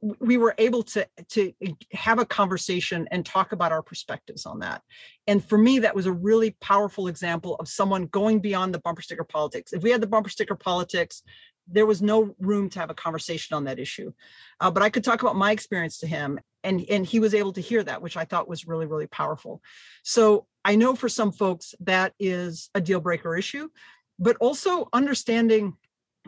we 0.02 0.38
were 0.38 0.54
able 0.58 0.84
to, 0.84 1.08
to 1.30 1.54
have 1.94 2.20
a 2.20 2.26
conversation 2.26 3.08
and 3.12 3.26
talk 3.26 3.54
about 3.54 3.72
our 3.72 3.82
perspectives 3.82 4.46
on 4.46 4.60
that. 4.60 4.82
And 5.28 5.44
for 5.44 5.58
me, 5.58 5.80
that 5.80 5.96
was 5.96 6.08
a 6.08 6.12
really 6.12 6.58
powerful 6.60 7.08
example 7.08 7.56
of 7.56 7.70
someone 7.70 8.08
going 8.08 8.40
beyond 8.40 8.74
the 8.74 8.80
bumper 8.80 9.02
sticker 9.02 9.24
politics. 9.24 9.72
If 9.72 9.82
we 9.82 9.92
had 9.92 10.02
the 10.02 10.08
bumper 10.08 10.30
sticker 10.30 10.56
politics, 10.56 11.24
there 11.70 11.86
was 11.86 12.02
no 12.02 12.36
room 12.40 12.70
to 12.70 12.80
have 12.80 12.90
a 12.90 12.96
conversation 12.96 13.56
on 13.56 13.66
that 13.66 13.80
issue. 13.80 14.12
Uh, 14.60 14.72
but 14.72 14.84
I 14.84 14.90
could 14.90 15.04
talk 15.04 15.22
about 15.22 15.36
my 15.36 15.52
experience 15.52 16.00
to 16.00 16.08
him 16.08 16.40
and 16.64 16.84
and 16.90 17.06
he 17.06 17.20
was 17.20 17.34
able 17.34 17.54
to 17.54 17.62
hear 17.62 17.84
that 17.84 18.02
which 18.02 18.18
i 18.18 18.26
thought 18.26 18.50
was 18.50 18.68
really 18.68 18.86
really 18.86 19.08
powerful. 19.08 19.62
So 20.04 20.46
i 20.66 20.76
know 20.76 20.96
for 20.96 21.10
some 21.10 21.32
folks 21.32 21.74
that 21.82 22.14
is 22.20 22.70
a 22.76 22.82
deal 22.82 23.00
breaker 23.00 23.36
issue 23.36 23.70
but 24.20 24.38
also 24.38 24.90
understanding 24.94 25.76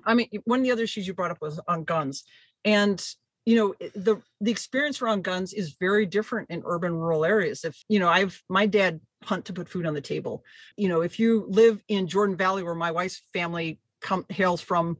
i 0.05 0.13
mean 0.13 0.29
one 0.45 0.59
of 0.59 0.63
the 0.63 0.71
other 0.71 0.83
issues 0.83 1.07
you 1.07 1.13
brought 1.13 1.31
up 1.31 1.41
was 1.41 1.59
on 1.67 1.83
guns. 1.83 2.23
And 2.65 3.03
you 3.45 3.55
know 3.55 3.73
the 3.95 4.21
the 4.41 4.51
experience 4.51 5.01
around 5.01 5.23
guns 5.23 5.53
is 5.53 5.75
very 5.79 6.05
different 6.05 6.49
in 6.51 6.61
urban 6.65 6.93
rural 6.93 7.25
areas. 7.25 7.63
If 7.63 7.83
you 7.87 7.99
know 7.99 8.09
i've 8.09 8.41
my 8.49 8.65
dad 8.65 8.99
hunt 9.23 9.45
to 9.45 9.53
put 9.53 9.69
food 9.69 9.85
on 9.85 9.93
the 9.93 10.01
table. 10.01 10.43
You 10.77 10.89
know 10.89 11.01
if 11.01 11.19
you 11.19 11.45
live 11.49 11.81
in 11.87 12.07
jordan 12.07 12.37
valley 12.37 12.63
where 12.63 12.75
my 12.75 12.91
wife's 12.91 13.21
family 13.33 13.79
come 14.01 14.25
hails 14.29 14.61
from 14.61 14.97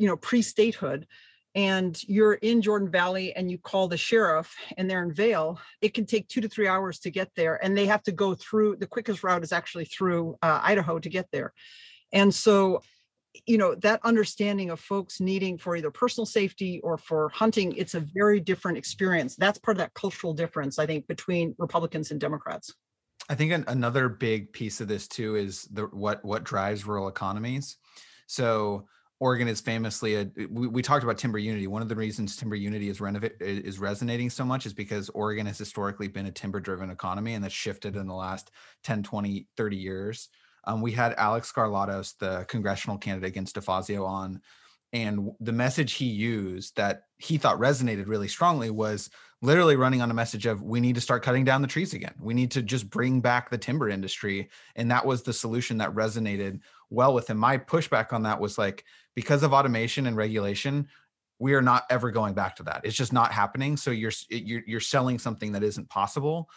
you 0.00 0.06
know 0.06 0.16
pre-statehood 0.16 1.06
and 1.54 2.00
you're 2.04 2.34
in 2.34 2.62
Jordan 2.62 2.90
Valley 2.90 3.34
and 3.34 3.50
you 3.50 3.58
call 3.58 3.88
the 3.88 3.96
sheriff 3.96 4.54
and 4.76 4.88
they're 4.88 5.02
in 5.02 5.12
Vale, 5.12 5.58
it 5.80 5.94
can 5.94 6.06
take 6.06 6.28
two 6.28 6.40
to 6.40 6.48
three 6.48 6.68
hours 6.68 7.00
to 7.00 7.10
get 7.10 7.30
there. 7.34 7.62
And 7.62 7.76
they 7.76 7.86
have 7.86 8.02
to 8.04 8.12
go 8.12 8.34
through 8.34 8.76
the 8.76 8.86
quickest 8.86 9.24
route 9.24 9.42
is 9.42 9.52
actually 9.52 9.86
through 9.86 10.36
uh, 10.42 10.60
Idaho 10.62 10.98
to 11.00 11.08
get 11.08 11.26
there. 11.32 11.52
And 12.12 12.32
so, 12.32 12.82
you 13.46 13.58
know, 13.58 13.74
that 13.76 14.00
understanding 14.04 14.70
of 14.70 14.78
folks 14.78 15.20
needing 15.20 15.58
for 15.58 15.74
either 15.74 15.90
personal 15.90 16.26
safety 16.26 16.80
or 16.84 16.96
for 16.96 17.28
hunting, 17.30 17.74
it's 17.76 17.94
a 17.94 18.00
very 18.00 18.38
different 18.38 18.78
experience. 18.78 19.34
That's 19.34 19.58
part 19.58 19.76
of 19.76 19.80
that 19.80 19.94
cultural 19.94 20.34
difference, 20.34 20.78
I 20.78 20.86
think, 20.86 21.08
between 21.08 21.54
Republicans 21.58 22.12
and 22.12 22.20
Democrats. 22.20 22.74
I 23.28 23.34
think 23.34 23.52
an, 23.52 23.64
another 23.68 24.08
big 24.08 24.52
piece 24.52 24.80
of 24.80 24.88
this 24.88 25.06
too 25.06 25.36
is 25.36 25.64
the 25.72 25.84
what 25.84 26.24
what 26.24 26.42
drives 26.42 26.84
rural 26.84 27.06
economies. 27.06 27.76
So 28.26 28.86
Oregon 29.20 29.48
is 29.48 29.60
famously 29.60 30.16
a 30.16 30.30
we, 30.50 30.66
we, 30.66 30.82
talked 30.82 31.04
about 31.04 31.18
timber 31.18 31.38
unity. 31.38 31.66
One 31.66 31.82
of 31.82 31.90
the 31.90 31.94
reasons 31.94 32.36
timber 32.36 32.56
unity 32.56 32.88
is 32.88 33.00
renovate 33.00 33.36
is 33.38 33.78
resonating 33.78 34.30
so 34.30 34.44
much 34.46 34.64
is 34.64 34.72
because 34.72 35.10
Oregon 35.10 35.46
has 35.46 35.58
historically 35.58 36.08
been 36.08 36.26
a 36.26 36.32
timber 36.32 36.58
driven 36.58 36.90
economy 36.90 37.34
and 37.34 37.44
that's 37.44 37.54
shifted 37.54 37.96
in 37.96 38.06
the 38.06 38.14
last 38.14 38.50
10, 38.84 39.02
20, 39.02 39.46
30 39.56 39.76
years. 39.76 40.28
Um, 40.64 40.80
we 40.80 40.92
had 40.92 41.14
Alex 41.14 41.52
Skarlatos, 41.52 42.16
the 42.18 42.44
congressional 42.48 42.96
candidate 42.98 43.28
against 43.28 43.56
DeFazio 43.56 44.06
on, 44.06 44.40
and 44.92 45.30
the 45.38 45.52
message 45.52 45.94
he 45.94 46.06
used 46.06 46.76
that 46.76 47.04
he 47.18 47.38
thought 47.38 47.58
resonated 47.58 48.08
really 48.08 48.28
strongly 48.28 48.70
was 48.70 49.10
literally 49.42 49.76
running 49.76 50.02
on 50.02 50.10
a 50.10 50.14
message 50.14 50.46
of 50.46 50.62
we 50.62 50.80
need 50.80 50.96
to 50.96 51.00
start 51.00 51.22
cutting 51.22 51.44
down 51.44 51.62
the 51.62 51.68
trees 51.68 51.94
again. 51.94 52.14
We 52.18 52.34
need 52.34 52.50
to 52.52 52.62
just 52.62 52.90
bring 52.90 53.20
back 53.20 53.50
the 53.50 53.58
timber 53.58 53.88
industry. 53.88 54.50
And 54.76 54.90
that 54.90 55.06
was 55.06 55.22
the 55.22 55.32
solution 55.32 55.78
that 55.78 55.94
resonated 55.94 56.60
well 56.90 57.14
with 57.14 57.30
him. 57.30 57.38
My 57.38 57.56
pushback 57.56 58.12
on 58.12 58.24
that 58.24 58.40
was 58.40 58.58
like, 58.58 58.84
because 59.14 59.42
of 59.42 59.52
automation 59.52 60.06
and 60.06 60.16
regulation, 60.16 60.88
we 61.38 61.54
are 61.54 61.62
not 61.62 61.84
ever 61.90 62.10
going 62.10 62.34
back 62.34 62.56
to 62.56 62.62
that. 62.64 62.82
It's 62.84 62.96
just 62.96 63.12
not 63.12 63.32
happening. 63.32 63.76
So 63.76 63.90
you're 63.90 64.12
you're 64.28 64.62
you're 64.66 64.80
selling 64.80 65.18
something 65.18 65.52
that 65.52 65.62
isn't 65.62 65.88
possible. 65.88 66.50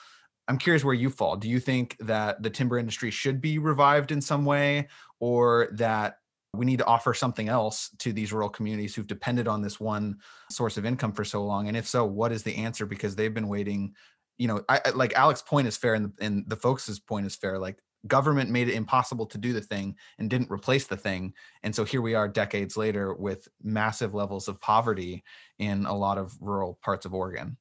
I'm 0.47 0.57
curious 0.57 0.83
where 0.83 0.93
you 0.93 1.09
fall. 1.09 1.37
Do 1.37 1.49
you 1.49 1.59
think 1.59 1.95
that 2.01 2.43
the 2.43 2.49
timber 2.49 2.77
industry 2.77 3.09
should 3.09 3.39
be 3.39 3.59
revived 3.59 4.11
in 4.11 4.19
some 4.19 4.43
way, 4.43 4.89
or 5.19 5.69
that 5.73 6.17
we 6.53 6.65
need 6.65 6.79
to 6.79 6.85
offer 6.85 7.13
something 7.13 7.47
else 7.47 7.89
to 7.99 8.11
these 8.11 8.33
rural 8.33 8.49
communities 8.49 8.93
who've 8.93 9.07
depended 9.07 9.47
on 9.47 9.61
this 9.61 9.79
one 9.79 10.17
source 10.51 10.77
of 10.77 10.85
income 10.85 11.13
for 11.13 11.23
so 11.23 11.43
long? 11.43 11.69
And 11.69 11.77
if 11.77 11.87
so, 11.87 12.05
what 12.05 12.33
is 12.33 12.43
the 12.43 12.57
answer? 12.57 12.85
Because 12.85 13.15
they've 13.15 13.33
been 13.33 13.47
waiting. 13.47 13.95
You 14.37 14.47
know, 14.47 14.63
I, 14.67 14.81
like 14.93 15.13
Alex's 15.13 15.43
point 15.43 15.67
is 15.67 15.77
fair, 15.77 15.93
and, 15.93 16.11
and 16.19 16.43
the 16.47 16.57
folks' 16.57 16.99
point 16.99 17.25
is 17.25 17.35
fair. 17.35 17.57
Like 17.57 17.77
government 18.07 18.49
made 18.49 18.69
it 18.69 18.75
impossible 18.75 19.25
to 19.27 19.37
do 19.37 19.53
the 19.53 19.61
thing 19.61 19.95
and 20.19 20.29
didn't 20.29 20.51
replace 20.51 20.87
the 20.87 20.97
thing. 20.97 21.33
And 21.63 21.73
so 21.73 21.83
here 21.83 22.01
we 22.01 22.15
are 22.15 22.27
decades 22.27 22.75
later 22.75 23.13
with 23.13 23.47
massive 23.61 24.13
levels 24.13 24.47
of 24.47 24.59
poverty 24.59 25.23
in 25.59 25.85
a 25.85 25.95
lot 25.95 26.17
of 26.17 26.33
rural 26.41 26.79
parts 26.83 27.05
of 27.05 27.13
oregon. 27.13 27.57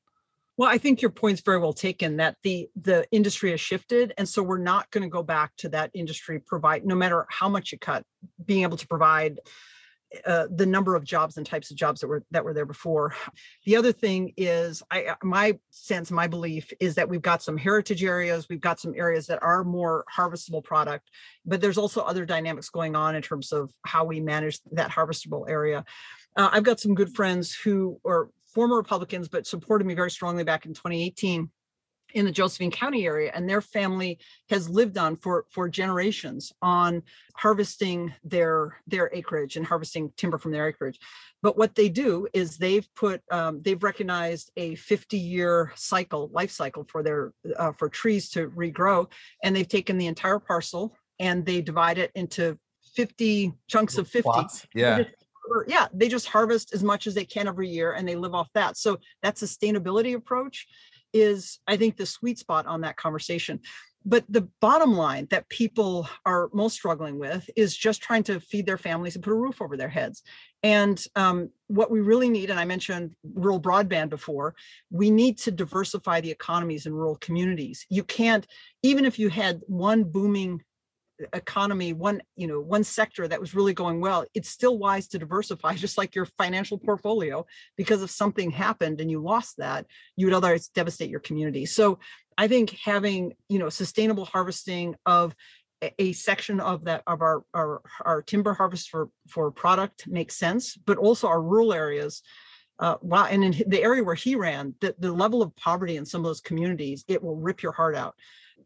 Well 0.59 0.68
i 0.68 0.78
think 0.78 1.01
your 1.01 1.11
point's 1.11 1.40
very 1.40 1.59
well 1.59 1.72
taken 1.72 2.18
that 2.18 2.36
the 2.43 2.68
the 2.80 3.07
industry 3.11 3.51
has 3.53 3.61
shifted. 3.61 4.12
And 4.18 4.28
so 4.28 4.43
we're 4.43 4.59
not 4.59 4.90
going 4.90 5.03
to 5.03 5.09
go 5.09 5.22
back 5.22 5.53
to 5.59 5.68
that 5.70 5.90
industry 5.95 6.40
provide 6.40 6.84
no 6.84 6.95
matter 6.95 7.26
how 7.30 7.49
much 7.49 7.72
you 7.72 7.78
cut 7.78 8.05
being 8.45 8.62
able 8.62 8.76
to 8.76 8.86
provide 8.86 9.40
uh, 10.26 10.46
the 10.50 10.66
number 10.66 10.94
of 10.94 11.04
jobs 11.04 11.36
and 11.36 11.46
types 11.46 11.70
of 11.70 11.76
jobs 11.76 12.00
that 12.00 12.06
were 12.06 12.22
that 12.30 12.44
were 12.44 12.54
there 12.54 12.66
before. 12.66 13.14
The 13.64 13.76
other 13.76 13.92
thing 13.92 14.32
is, 14.36 14.82
I 14.90 15.04
uh, 15.04 15.14
my 15.22 15.58
sense, 15.70 16.10
my 16.10 16.26
belief 16.26 16.72
is 16.80 16.94
that 16.96 17.08
we've 17.08 17.22
got 17.22 17.42
some 17.42 17.56
heritage 17.56 18.04
areas, 18.04 18.48
we've 18.48 18.60
got 18.60 18.80
some 18.80 18.94
areas 18.96 19.26
that 19.28 19.42
are 19.42 19.64
more 19.64 20.04
harvestable 20.14 20.62
product, 20.62 21.10
but 21.46 21.60
there's 21.60 21.78
also 21.78 22.02
other 22.02 22.24
dynamics 22.24 22.68
going 22.68 22.96
on 22.96 23.14
in 23.14 23.22
terms 23.22 23.52
of 23.52 23.72
how 23.86 24.04
we 24.04 24.20
manage 24.20 24.60
that 24.72 24.90
harvestable 24.90 25.48
area. 25.48 25.84
Uh, 26.36 26.48
I've 26.52 26.64
got 26.64 26.80
some 26.80 26.94
good 26.94 27.14
friends 27.14 27.54
who 27.54 28.00
are 28.06 28.28
former 28.52 28.76
Republicans, 28.76 29.28
but 29.28 29.46
supported 29.46 29.86
me 29.86 29.94
very 29.94 30.10
strongly 30.10 30.44
back 30.44 30.66
in 30.66 30.74
2018 30.74 31.50
in 32.14 32.24
the 32.24 32.30
Josephine 32.30 32.70
County 32.70 33.06
area, 33.06 33.30
and 33.34 33.48
their 33.48 33.60
family 33.60 34.18
has 34.50 34.68
lived 34.68 34.98
on 34.98 35.16
for 35.16 35.46
for 35.50 35.68
generations 35.68 36.52
on 36.62 37.02
harvesting 37.34 38.12
their 38.24 38.78
their 38.86 39.10
acreage 39.12 39.56
and 39.56 39.66
harvesting 39.66 40.12
timber 40.16 40.38
from 40.38 40.52
their 40.52 40.68
acreage. 40.68 40.98
But 41.42 41.58
what 41.58 41.74
they 41.74 41.88
do 41.88 42.28
is 42.32 42.56
they've 42.56 42.86
put 42.94 43.22
um, 43.30 43.60
they've 43.62 43.82
recognized 43.82 44.50
a 44.56 44.74
50 44.76 45.18
year 45.18 45.72
cycle 45.74 46.30
life 46.32 46.50
cycle 46.50 46.86
for 46.88 47.02
their 47.02 47.32
uh, 47.56 47.72
for 47.72 47.88
trees 47.88 48.30
to 48.30 48.48
regrow, 48.50 49.10
and 49.42 49.54
they've 49.54 49.68
taken 49.68 49.98
the 49.98 50.06
entire 50.06 50.38
parcel 50.38 50.96
and 51.18 51.46
they 51.46 51.60
divide 51.60 51.98
it 51.98 52.10
into 52.14 52.58
50 52.94 53.52
chunks 53.68 53.96
of 53.98 54.08
50. 54.08 54.22
Plots. 54.22 54.66
Yeah. 54.74 55.04
yeah, 55.66 55.86
they 55.92 56.08
just 56.08 56.26
harvest 56.26 56.74
as 56.74 56.82
much 56.82 57.06
as 57.06 57.14
they 57.14 57.24
can 57.24 57.46
every 57.46 57.68
year 57.68 57.92
and 57.92 58.06
they 58.06 58.16
live 58.16 58.34
off 58.34 58.48
that. 58.54 58.76
So 58.76 58.98
that 59.22 59.36
sustainability 59.36 60.14
approach 60.14 60.66
is, 61.12 61.60
I 61.66 61.76
think, 61.76 61.96
the 61.96 62.06
sweet 62.06 62.38
spot 62.38 62.66
on 62.66 62.80
that 62.82 62.96
conversation. 62.96 63.60
But 64.04 64.24
the 64.28 64.48
bottom 64.60 64.96
line 64.96 65.28
that 65.30 65.48
people 65.48 66.08
are 66.26 66.50
most 66.52 66.74
struggling 66.74 67.18
with 67.18 67.48
is 67.56 67.76
just 67.76 68.02
trying 68.02 68.24
to 68.24 68.40
feed 68.40 68.66
their 68.66 68.78
families 68.78 69.14
and 69.14 69.22
put 69.22 69.32
a 69.32 69.36
roof 69.36 69.62
over 69.62 69.76
their 69.76 69.88
heads. 69.88 70.22
And 70.64 71.04
um, 71.14 71.50
what 71.68 71.90
we 71.90 72.00
really 72.00 72.28
need, 72.28 72.50
and 72.50 72.58
I 72.58 72.64
mentioned 72.64 73.14
rural 73.34 73.60
broadband 73.60 74.10
before, 74.10 74.54
we 74.90 75.10
need 75.10 75.38
to 75.38 75.50
diversify 75.52 76.20
the 76.20 76.30
economies 76.30 76.86
in 76.86 76.94
rural 76.94 77.16
communities. 77.16 77.86
You 77.90 78.02
can't, 78.02 78.46
even 78.82 79.04
if 79.04 79.18
you 79.18 79.28
had 79.28 79.60
one 79.66 80.04
booming 80.04 80.62
economy, 81.32 81.92
one, 81.92 82.22
you 82.36 82.46
know, 82.46 82.60
one 82.60 82.84
sector 82.84 83.26
that 83.28 83.40
was 83.40 83.54
really 83.54 83.74
going 83.74 84.00
well, 84.00 84.24
it's 84.34 84.48
still 84.48 84.78
wise 84.78 85.08
to 85.08 85.18
diversify, 85.18 85.74
just 85.76 85.98
like 85.98 86.14
your 86.14 86.26
financial 86.38 86.78
portfolio, 86.78 87.46
because 87.76 88.02
if 88.02 88.10
something 88.10 88.50
happened 88.50 89.00
and 89.00 89.10
you 89.10 89.20
lost 89.20 89.56
that, 89.58 89.86
you 90.16 90.26
would 90.26 90.34
otherwise 90.34 90.68
devastate 90.68 91.10
your 91.10 91.20
community. 91.20 91.66
So 91.66 91.98
I 92.36 92.48
think 92.48 92.70
having, 92.70 93.34
you 93.48 93.58
know, 93.58 93.68
sustainable 93.68 94.24
harvesting 94.24 94.96
of 95.06 95.34
a 95.98 96.12
section 96.12 96.60
of 96.60 96.84
that 96.84 97.02
of 97.08 97.22
our, 97.22 97.42
our 97.54 97.82
our 98.02 98.22
timber 98.22 98.54
harvest 98.54 98.88
for 98.88 99.08
for 99.26 99.50
product 99.50 100.06
makes 100.06 100.36
sense, 100.36 100.76
but 100.76 100.96
also 100.96 101.26
our 101.26 101.42
rural 101.42 101.72
areas. 101.72 102.22
Uh, 102.78 102.96
wow, 103.02 103.26
and 103.26 103.44
in 103.44 103.62
the 103.68 103.82
area 103.82 104.02
where 104.02 104.14
he 104.14 104.34
ran, 104.34 104.74
the, 104.80 104.94
the 104.98 105.12
level 105.12 105.42
of 105.42 105.54
poverty 105.56 105.96
in 105.96 106.06
some 106.06 106.20
of 106.20 106.24
those 106.24 106.40
communities, 106.40 107.04
it 107.06 107.22
will 107.22 107.36
rip 107.36 107.62
your 107.62 107.70
heart 107.70 107.94
out 107.94 108.14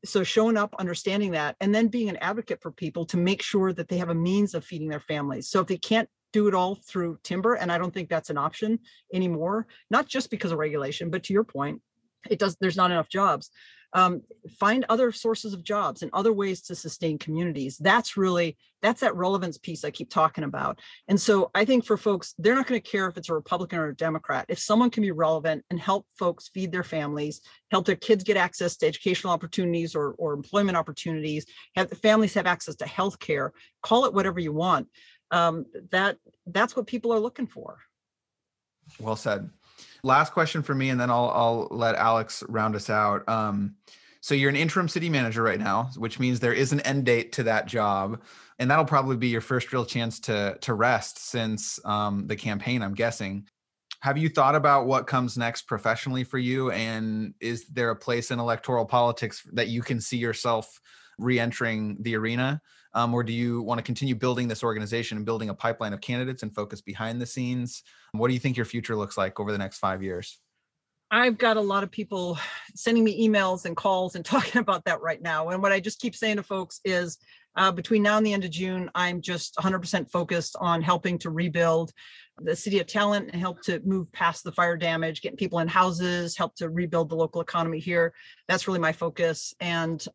so 0.04 0.22
showing 0.22 0.56
up 0.56 0.74
understanding 0.78 1.32
that 1.32 1.56
and 1.60 1.74
then 1.74 1.88
being 1.88 2.08
an 2.08 2.16
advocate 2.18 2.60
for 2.60 2.70
people 2.70 3.04
to 3.06 3.16
make 3.16 3.42
sure 3.42 3.72
that 3.72 3.88
they 3.88 3.98
have 3.98 4.10
a 4.10 4.14
means 4.14 4.54
of 4.54 4.64
feeding 4.64 4.88
their 4.88 5.00
families. 5.00 5.48
So 5.48 5.60
if 5.60 5.66
they 5.66 5.78
can't 5.78 6.08
do 6.32 6.48
it 6.48 6.54
all 6.54 6.74
through 6.74 7.18
timber 7.22 7.54
and 7.54 7.72
i 7.72 7.78
don't 7.78 7.94
think 7.94 8.10
that's 8.10 8.28
an 8.28 8.36
option 8.36 8.78
anymore 9.14 9.66
not 9.90 10.06
just 10.06 10.30
because 10.30 10.52
of 10.52 10.58
regulation 10.58 11.08
but 11.08 11.22
to 11.22 11.32
your 11.32 11.44
point 11.44 11.80
it 12.28 12.38
does 12.38 12.56
there's 12.60 12.76
not 12.76 12.90
enough 12.90 13.08
jobs 13.08 13.50
um, 13.96 14.20
find 14.60 14.84
other 14.88 15.10
sources 15.10 15.54
of 15.54 15.64
jobs 15.64 16.02
and 16.02 16.10
other 16.12 16.32
ways 16.32 16.60
to 16.60 16.74
sustain 16.76 17.18
communities. 17.18 17.78
That's 17.78 18.16
really 18.16 18.56
that's 18.82 19.00
that 19.00 19.16
relevance 19.16 19.56
piece 19.56 19.84
i 19.84 19.90
keep 19.90 20.10
talking 20.10 20.44
about. 20.44 20.78
And 21.08 21.20
so 21.20 21.50
i 21.54 21.64
think 21.64 21.84
for 21.84 21.96
folks 21.96 22.34
they're 22.38 22.54
not 22.54 22.66
going 22.66 22.80
to 22.80 22.90
care 22.90 23.08
if 23.08 23.16
it's 23.16 23.30
a 23.30 23.34
republican 23.34 23.78
or 23.78 23.88
a 23.88 23.96
democrat. 23.96 24.44
If 24.48 24.58
someone 24.58 24.90
can 24.90 25.02
be 25.02 25.10
relevant 25.10 25.64
and 25.70 25.80
help 25.80 26.06
folks 26.18 26.48
feed 26.48 26.70
their 26.70 26.84
families 26.84 27.40
help 27.70 27.86
their 27.86 27.96
kids 27.96 28.22
get 28.22 28.36
access 28.36 28.76
to 28.76 28.86
educational 28.86 29.32
opportunities 29.32 29.96
or, 29.96 30.12
or 30.18 30.34
employment 30.34 30.76
opportunities 30.76 31.46
have 31.74 31.90
families 32.02 32.34
have 32.34 32.46
access 32.46 32.76
to 32.76 32.86
health 32.86 33.18
care 33.18 33.52
call 33.82 34.04
it 34.04 34.14
whatever 34.14 34.38
you 34.38 34.52
want 34.52 34.86
um, 35.30 35.64
that 35.90 36.18
that's 36.46 36.76
what 36.76 36.86
people 36.86 37.12
are 37.12 37.18
looking 37.18 37.46
for. 37.46 37.78
Well 39.00 39.16
said 39.16 39.50
last 40.06 40.32
question 40.32 40.62
for 40.62 40.74
me, 40.74 40.88
and 40.90 41.00
then 41.00 41.10
I'll 41.10 41.30
I'll 41.34 41.68
let 41.70 41.96
Alex 41.96 42.42
round 42.48 42.74
us 42.76 42.88
out. 42.88 43.28
Um, 43.28 43.74
so 44.20 44.34
you're 44.34 44.50
an 44.50 44.56
interim 44.56 44.88
city 44.88 45.08
manager 45.08 45.42
right 45.42 45.60
now, 45.60 45.90
which 45.96 46.18
means 46.18 46.40
there 46.40 46.52
is 46.52 46.72
an 46.72 46.80
end 46.80 47.04
date 47.04 47.32
to 47.32 47.42
that 47.44 47.66
job, 47.66 48.22
and 48.58 48.70
that'll 48.70 48.84
probably 48.84 49.16
be 49.16 49.28
your 49.28 49.40
first 49.40 49.72
real 49.72 49.84
chance 49.84 50.20
to 50.20 50.56
to 50.62 50.74
rest 50.74 51.18
since 51.18 51.78
um, 51.84 52.26
the 52.26 52.36
campaign. 52.36 52.82
I'm 52.82 52.94
guessing. 52.94 53.48
Have 54.00 54.18
you 54.18 54.28
thought 54.28 54.54
about 54.54 54.86
what 54.86 55.06
comes 55.06 55.36
next 55.36 55.62
professionally 55.62 56.22
for 56.22 56.38
you, 56.38 56.70
and 56.70 57.34
is 57.40 57.66
there 57.66 57.90
a 57.90 57.96
place 57.96 58.30
in 58.30 58.38
electoral 58.38 58.86
politics 58.86 59.42
that 59.52 59.68
you 59.68 59.82
can 59.82 60.00
see 60.00 60.18
yourself 60.18 60.80
re-entering 61.18 61.96
the 62.00 62.14
arena? 62.14 62.60
Um, 62.96 63.12
or 63.12 63.22
do 63.22 63.32
you 63.32 63.60
want 63.60 63.78
to 63.78 63.82
continue 63.82 64.14
building 64.14 64.48
this 64.48 64.64
organization 64.64 65.18
and 65.18 65.26
building 65.26 65.50
a 65.50 65.54
pipeline 65.54 65.92
of 65.92 66.00
candidates 66.00 66.42
and 66.42 66.54
focus 66.54 66.80
behind 66.80 67.20
the 67.20 67.26
scenes? 67.26 67.82
What 68.12 68.28
do 68.28 68.34
you 68.34 68.40
think 68.40 68.56
your 68.56 68.64
future 68.64 68.96
looks 68.96 69.18
like 69.18 69.38
over 69.38 69.52
the 69.52 69.58
next 69.58 69.78
five 69.78 70.02
years? 70.02 70.38
I've 71.10 71.36
got 71.36 71.58
a 71.58 71.60
lot 71.60 71.84
of 71.84 71.90
people 71.90 72.38
sending 72.74 73.04
me 73.04 73.28
emails 73.28 73.66
and 73.66 73.76
calls 73.76 74.16
and 74.16 74.24
talking 74.24 74.60
about 74.60 74.86
that 74.86 75.02
right 75.02 75.20
now. 75.20 75.50
And 75.50 75.62
what 75.62 75.72
I 75.72 75.78
just 75.78 76.00
keep 76.00 76.16
saying 76.16 76.36
to 76.36 76.42
folks 76.42 76.80
is 76.86 77.18
uh, 77.54 77.70
between 77.70 78.02
now 78.02 78.16
and 78.16 78.26
the 78.26 78.32
end 78.32 78.44
of 78.44 78.50
June, 78.50 78.90
I'm 78.94 79.20
just 79.20 79.56
100% 79.56 80.10
focused 80.10 80.56
on 80.58 80.80
helping 80.80 81.18
to 81.18 81.30
rebuild 81.30 81.92
the 82.38 82.56
city 82.56 82.80
of 82.80 82.86
Talent 82.86 83.28
and 83.30 83.40
help 83.40 83.60
to 83.62 83.80
move 83.80 84.10
past 84.12 84.42
the 84.42 84.52
fire 84.52 84.76
damage, 84.76 85.20
getting 85.20 85.36
people 85.36 85.58
in 85.58 85.68
houses, 85.68 86.34
help 86.34 86.54
to 86.56 86.70
rebuild 86.70 87.10
the 87.10 87.16
local 87.16 87.42
economy 87.42 87.78
here. 87.78 88.14
That's 88.48 88.66
really 88.66 88.80
my 88.80 88.92
focus. 88.92 89.54
And 89.60 90.06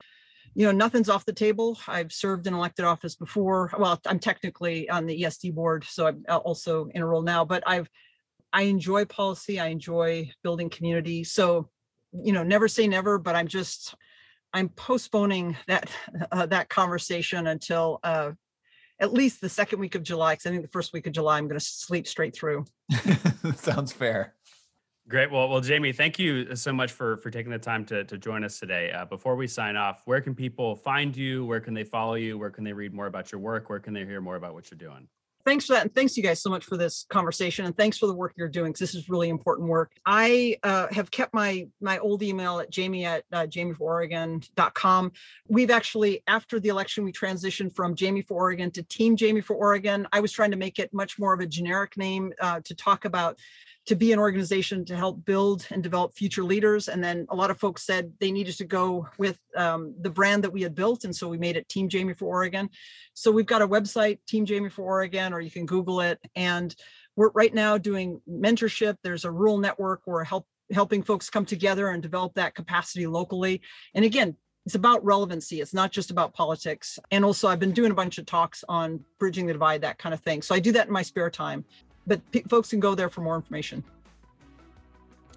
you 0.54 0.66
know, 0.66 0.72
nothing's 0.72 1.10
off 1.10 1.26
the 1.26 1.34
table. 1.34 1.78
I've 1.88 2.12
served 2.12 2.48
in 2.48 2.54
elected 2.54 2.86
office 2.86 3.16
before. 3.16 3.72
Well, 3.78 4.00
I'm 4.06 4.20
technically 4.20 4.90
on 4.90 5.06
the 5.06 5.24
ESD 5.24 5.54
board, 5.54 5.86
so 5.86 6.08
I'm 6.08 6.26
uh, 6.28 6.38
also 6.38 6.90
in 6.94 7.02
a 7.02 7.08
role 7.08 7.22
now, 7.22 7.46
but 7.46 7.64
I've 7.66 7.90
I 8.54 8.64
enjoy 8.64 9.06
policy. 9.06 9.60
I 9.60 9.68
enjoy 9.68 10.30
building 10.44 10.70
community. 10.70 11.24
So, 11.24 11.70
you 12.12 12.34
know, 12.34 12.44
never 12.44 12.68
say 12.68 12.88
never, 12.88 13.18
but 13.18 13.36
I'm 13.36 13.48
just 13.48 13.96
I'm 14.54 14.70
postponing 14.70 15.56
that 15.68 15.90
uh, 16.32 16.46
that 16.48 16.70
conversation 16.70 17.48
until 17.48 18.00
uh, 18.04 18.32
at 19.00 19.14
least 19.14 19.42
the 19.42 19.50
second 19.50 19.80
week 19.80 19.96
of 19.96 20.04
July. 20.04 20.34
Because 20.34 20.48
I 20.48 20.50
think 20.50 20.64
the 20.64 20.70
first 20.70 20.92
week 20.92 21.08
of 21.08 21.14
July 21.14 21.38
I'm 21.38 21.48
going 21.48 21.60
to 21.60 21.66
sleep 21.66 22.08
straight 22.08 22.36
through. 22.36 22.66
Sounds 23.56 23.94
fair. 23.94 24.36
Great. 25.12 25.30
Well, 25.30 25.50
well, 25.50 25.60
Jamie, 25.60 25.92
thank 25.92 26.18
you 26.18 26.56
so 26.56 26.72
much 26.72 26.94
for 26.94 27.18
for 27.18 27.30
taking 27.30 27.52
the 27.52 27.60
time 27.60 27.84
to 27.88 28.06
to 28.06 28.18
join 28.18 28.46
us 28.46 28.58
today. 28.58 28.94
Uh, 28.94 29.04
before 29.04 29.36
we 29.36 29.46
sign 29.46 29.76
off, 29.76 30.04
where 30.06 30.22
can 30.22 30.34
people 30.34 30.74
find 30.74 31.14
you? 31.18 31.46
Where 31.46 31.60
can 31.60 31.74
they 31.74 31.84
follow 31.84 32.14
you? 32.14 32.38
Where 32.38 32.50
can 32.50 32.64
they 32.64 32.72
read 32.72 32.94
more 32.94 33.08
about 33.08 33.30
your 33.30 33.42
work? 33.42 33.70
Where 33.70 33.82
can 33.82 33.94
they 33.94 34.06
hear 34.06 34.22
more 34.22 34.38
about 34.38 34.54
what 34.54 34.72
you're 34.72 34.78
doing? 34.78 35.10
Thanks 35.44 35.66
for 35.66 35.74
that, 35.74 35.82
and 35.82 35.94
thanks 35.94 36.16
you 36.16 36.24
guys 36.24 36.42
so 36.42 36.50
much 36.50 36.64
for 36.64 36.78
this 36.78 37.06
conversation, 37.10 37.66
and 37.66 37.76
thanks 37.76 37.98
for 37.98 38.08
the 38.08 38.14
work 38.14 38.36
you're 38.38 38.48
doing 38.48 38.74
this 38.80 38.96
is 38.96 39.10
really 39.10 39.28
important 39.28 39.68
work. 39.68 39.92
I 40.06 40.58
uh, 40.64 40.88
have 40.92 41.12
kept 41.12 41.34
my 41.34 41.68
my 41.82 41.98
old 41.98 42.24
email 42.24 42.60
at 42.60 42.70
jamie 42.70 43.04
at 43.04 43.26
uh, 43.34 43.48
jamiefororegon.com. 43.48 45.12
We've 45.50 45.72
actually, 45.72 46.24
after 46.28 46.58
the 46.58 46.70
election, 46.70 47.04
we 47.04 47.12
transitioned 47.12 47.76
from 47.76 47.96
Jamie 47.96 48.22
for 48.22 48.36
Oregon 48.36 48.72
to 48.72 48.84
Team 48.84 49.18
Jamie 49.18 49.42
for 49.42 49.58
Oregon. 49.58 50.08
I 50.14 50.22
was 50.22 50.32
trying 50.32 50.52
to 50.52 50.58
make 50.58 50.80
it 50.80 50.94
much 50.94 51.20
more 51.20 51.34
of 51.34 51.42
a 51.42 51.48
generic 51.48 51.98
name 51.98 52.32
uh, 52.40 52.62
to 52.64 52.74
talk 52.74 53.04
about 53.04 53.38
to 53.88 53.96
be 53.96 54.12
an 54.14 54.20
organization 54.20 54.86
to 54.86 54.96
help 54.96 55.26
build 55.26 55.66
and 55.72 55.82
develop 55.82 56.14
future 56.14 56.44
leaders. 56.44 56.88
And 56.88 57.04
then 57.04 57.26
a 57.30 57.36
lot 57.36 57.50
of 57.50 57.60
folks 57.60 57.84
said 57.84 58.14
they 58.20 58.32
needed 58.32 58.56
to 58.58 58.66
go 58.66 59.08
with 59.18 59.40
um, 59.56 59.96
the 60.00 60.10
brand 60.10 60.44
that 60.44 60.54
we 60.54 60.62
had 60.62 60.76
built. 60.76 61.04
And 61.04 61.16
so 61.16 61.28
we 61.28 61.38
made 61.38 61.58
it 61.58 61.68
Team 61.68 61.90
Jamie 61.90 62.14
for 62.14 62.26
Oregon. 62.26 62.70
So 63.14 63.32
we've 63.32 63.46
got 63.46 63.64
a 63.64 63.68
website, 63.68 64.20
Team 64.28 64.46
Jamie 64.46 64.70
for 64.70 64.84
Oregon, 64.84 65.34
or 65.34 65.42
you 65.42 65.50
can 65.50 65.66
Google 65.66 66.02
it. 66.02 66.20
And 66.36 66.76
we're 67.16 67.32
right 67.32 67.54
now 67.54 67.78
doing 67.78 68.22
mentorship. 68.30 68.98
There's 69.04 69.26
a 69.26 69.32
rural 69.32 69.58
network 69.58 70.02
where 70.06 70.24
help 70.24 70.46
helping 70.72 71.04
folks 71.04 71.30
come 71.30 71.46
together 71.46 71.90
and 71.90 72.02
develop 72.02 72.34
that 72.36 72.56
capacity 72.56 73.06
locally. 73.06 73.62
And 73.94 74.06
again, 74.06 74.38
it's 74.66 74.76
about 74.76 75.04
relevancy. 75.04 75.60
It's 75.60 75.74
not 75.74 75.92
just 75.92 76.12
about 76.12 76.34
politics. 76.34 77.00
And 77.10 77.26
also, 77.26 77.48
I've 77.48 77.60
been 77.60 77.74
doing 77.74 77.92
a 77.92 77.96
bunch 77.96 78.20
of 78.20 78.26
talks 78.26 78.64
on 78.70 79.04
bridging 79.20 79.48
the 79.48 79.54
divide, 79.54 79.82
that 79.82 79.98
kind 79.98 80.14
of 80.14 80.22
thing. 80.22 80.42
So 80.42 80.54
I 80.54 80.60
do 80.60 80.72
that 80.74 80.88
in 80.88 80.94
my 80.94 81.02
spare 81.02 81.32
time 81.32 81.66
but 82.08 82.20
p- 82.32 82.44
folks 82.50 82.70
can 82.70 82.80
go 82.80 82.96
there 82.96 83.10
for 83.10 83.22
more 83.22 83.36
information. 83.36 83.84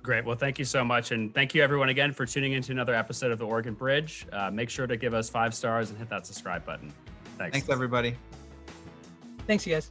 Great. 0.02 0.24
Well, 0.24 0.36
thank 0.36 0.58
you 0.58 0.66
so 0.66 0.84
much. 0.84 1.12
And 1.12 1.32
thank 1.32 1.54
you, 1.54 1.62
everyone, 1.62 1.88
again, 1.88 2.12
for 2.12 2.26
tuning 2.26 2.52
into 2.52 2.72
another 2.72 2.94
episode 2.94 3.32
of 3.32 3.38
The 3.38 3.46
Oregon 3.46 3.72
Bridge. 3.72 4.26
Uh, 4.32 4.50
make 4.50 4.68
sure 4.68 4.86
to 4.86 4.98
give 4.98 5.14
us 5.14 5.30
five 5.30 5.54
stars 5.54 5.88
and 5.88 5.98
hit 5.98 6.10
that 6.10 6.26
subscribe 6.26 6.64
button. 6.66 6.92
Thanks. 7.38 7.54
Thanks, 7.56 7.70
everybody. 7.70 8.14
Thanks, 9.46 9.66
you 9.66 9.72
guys. 9.74 9.90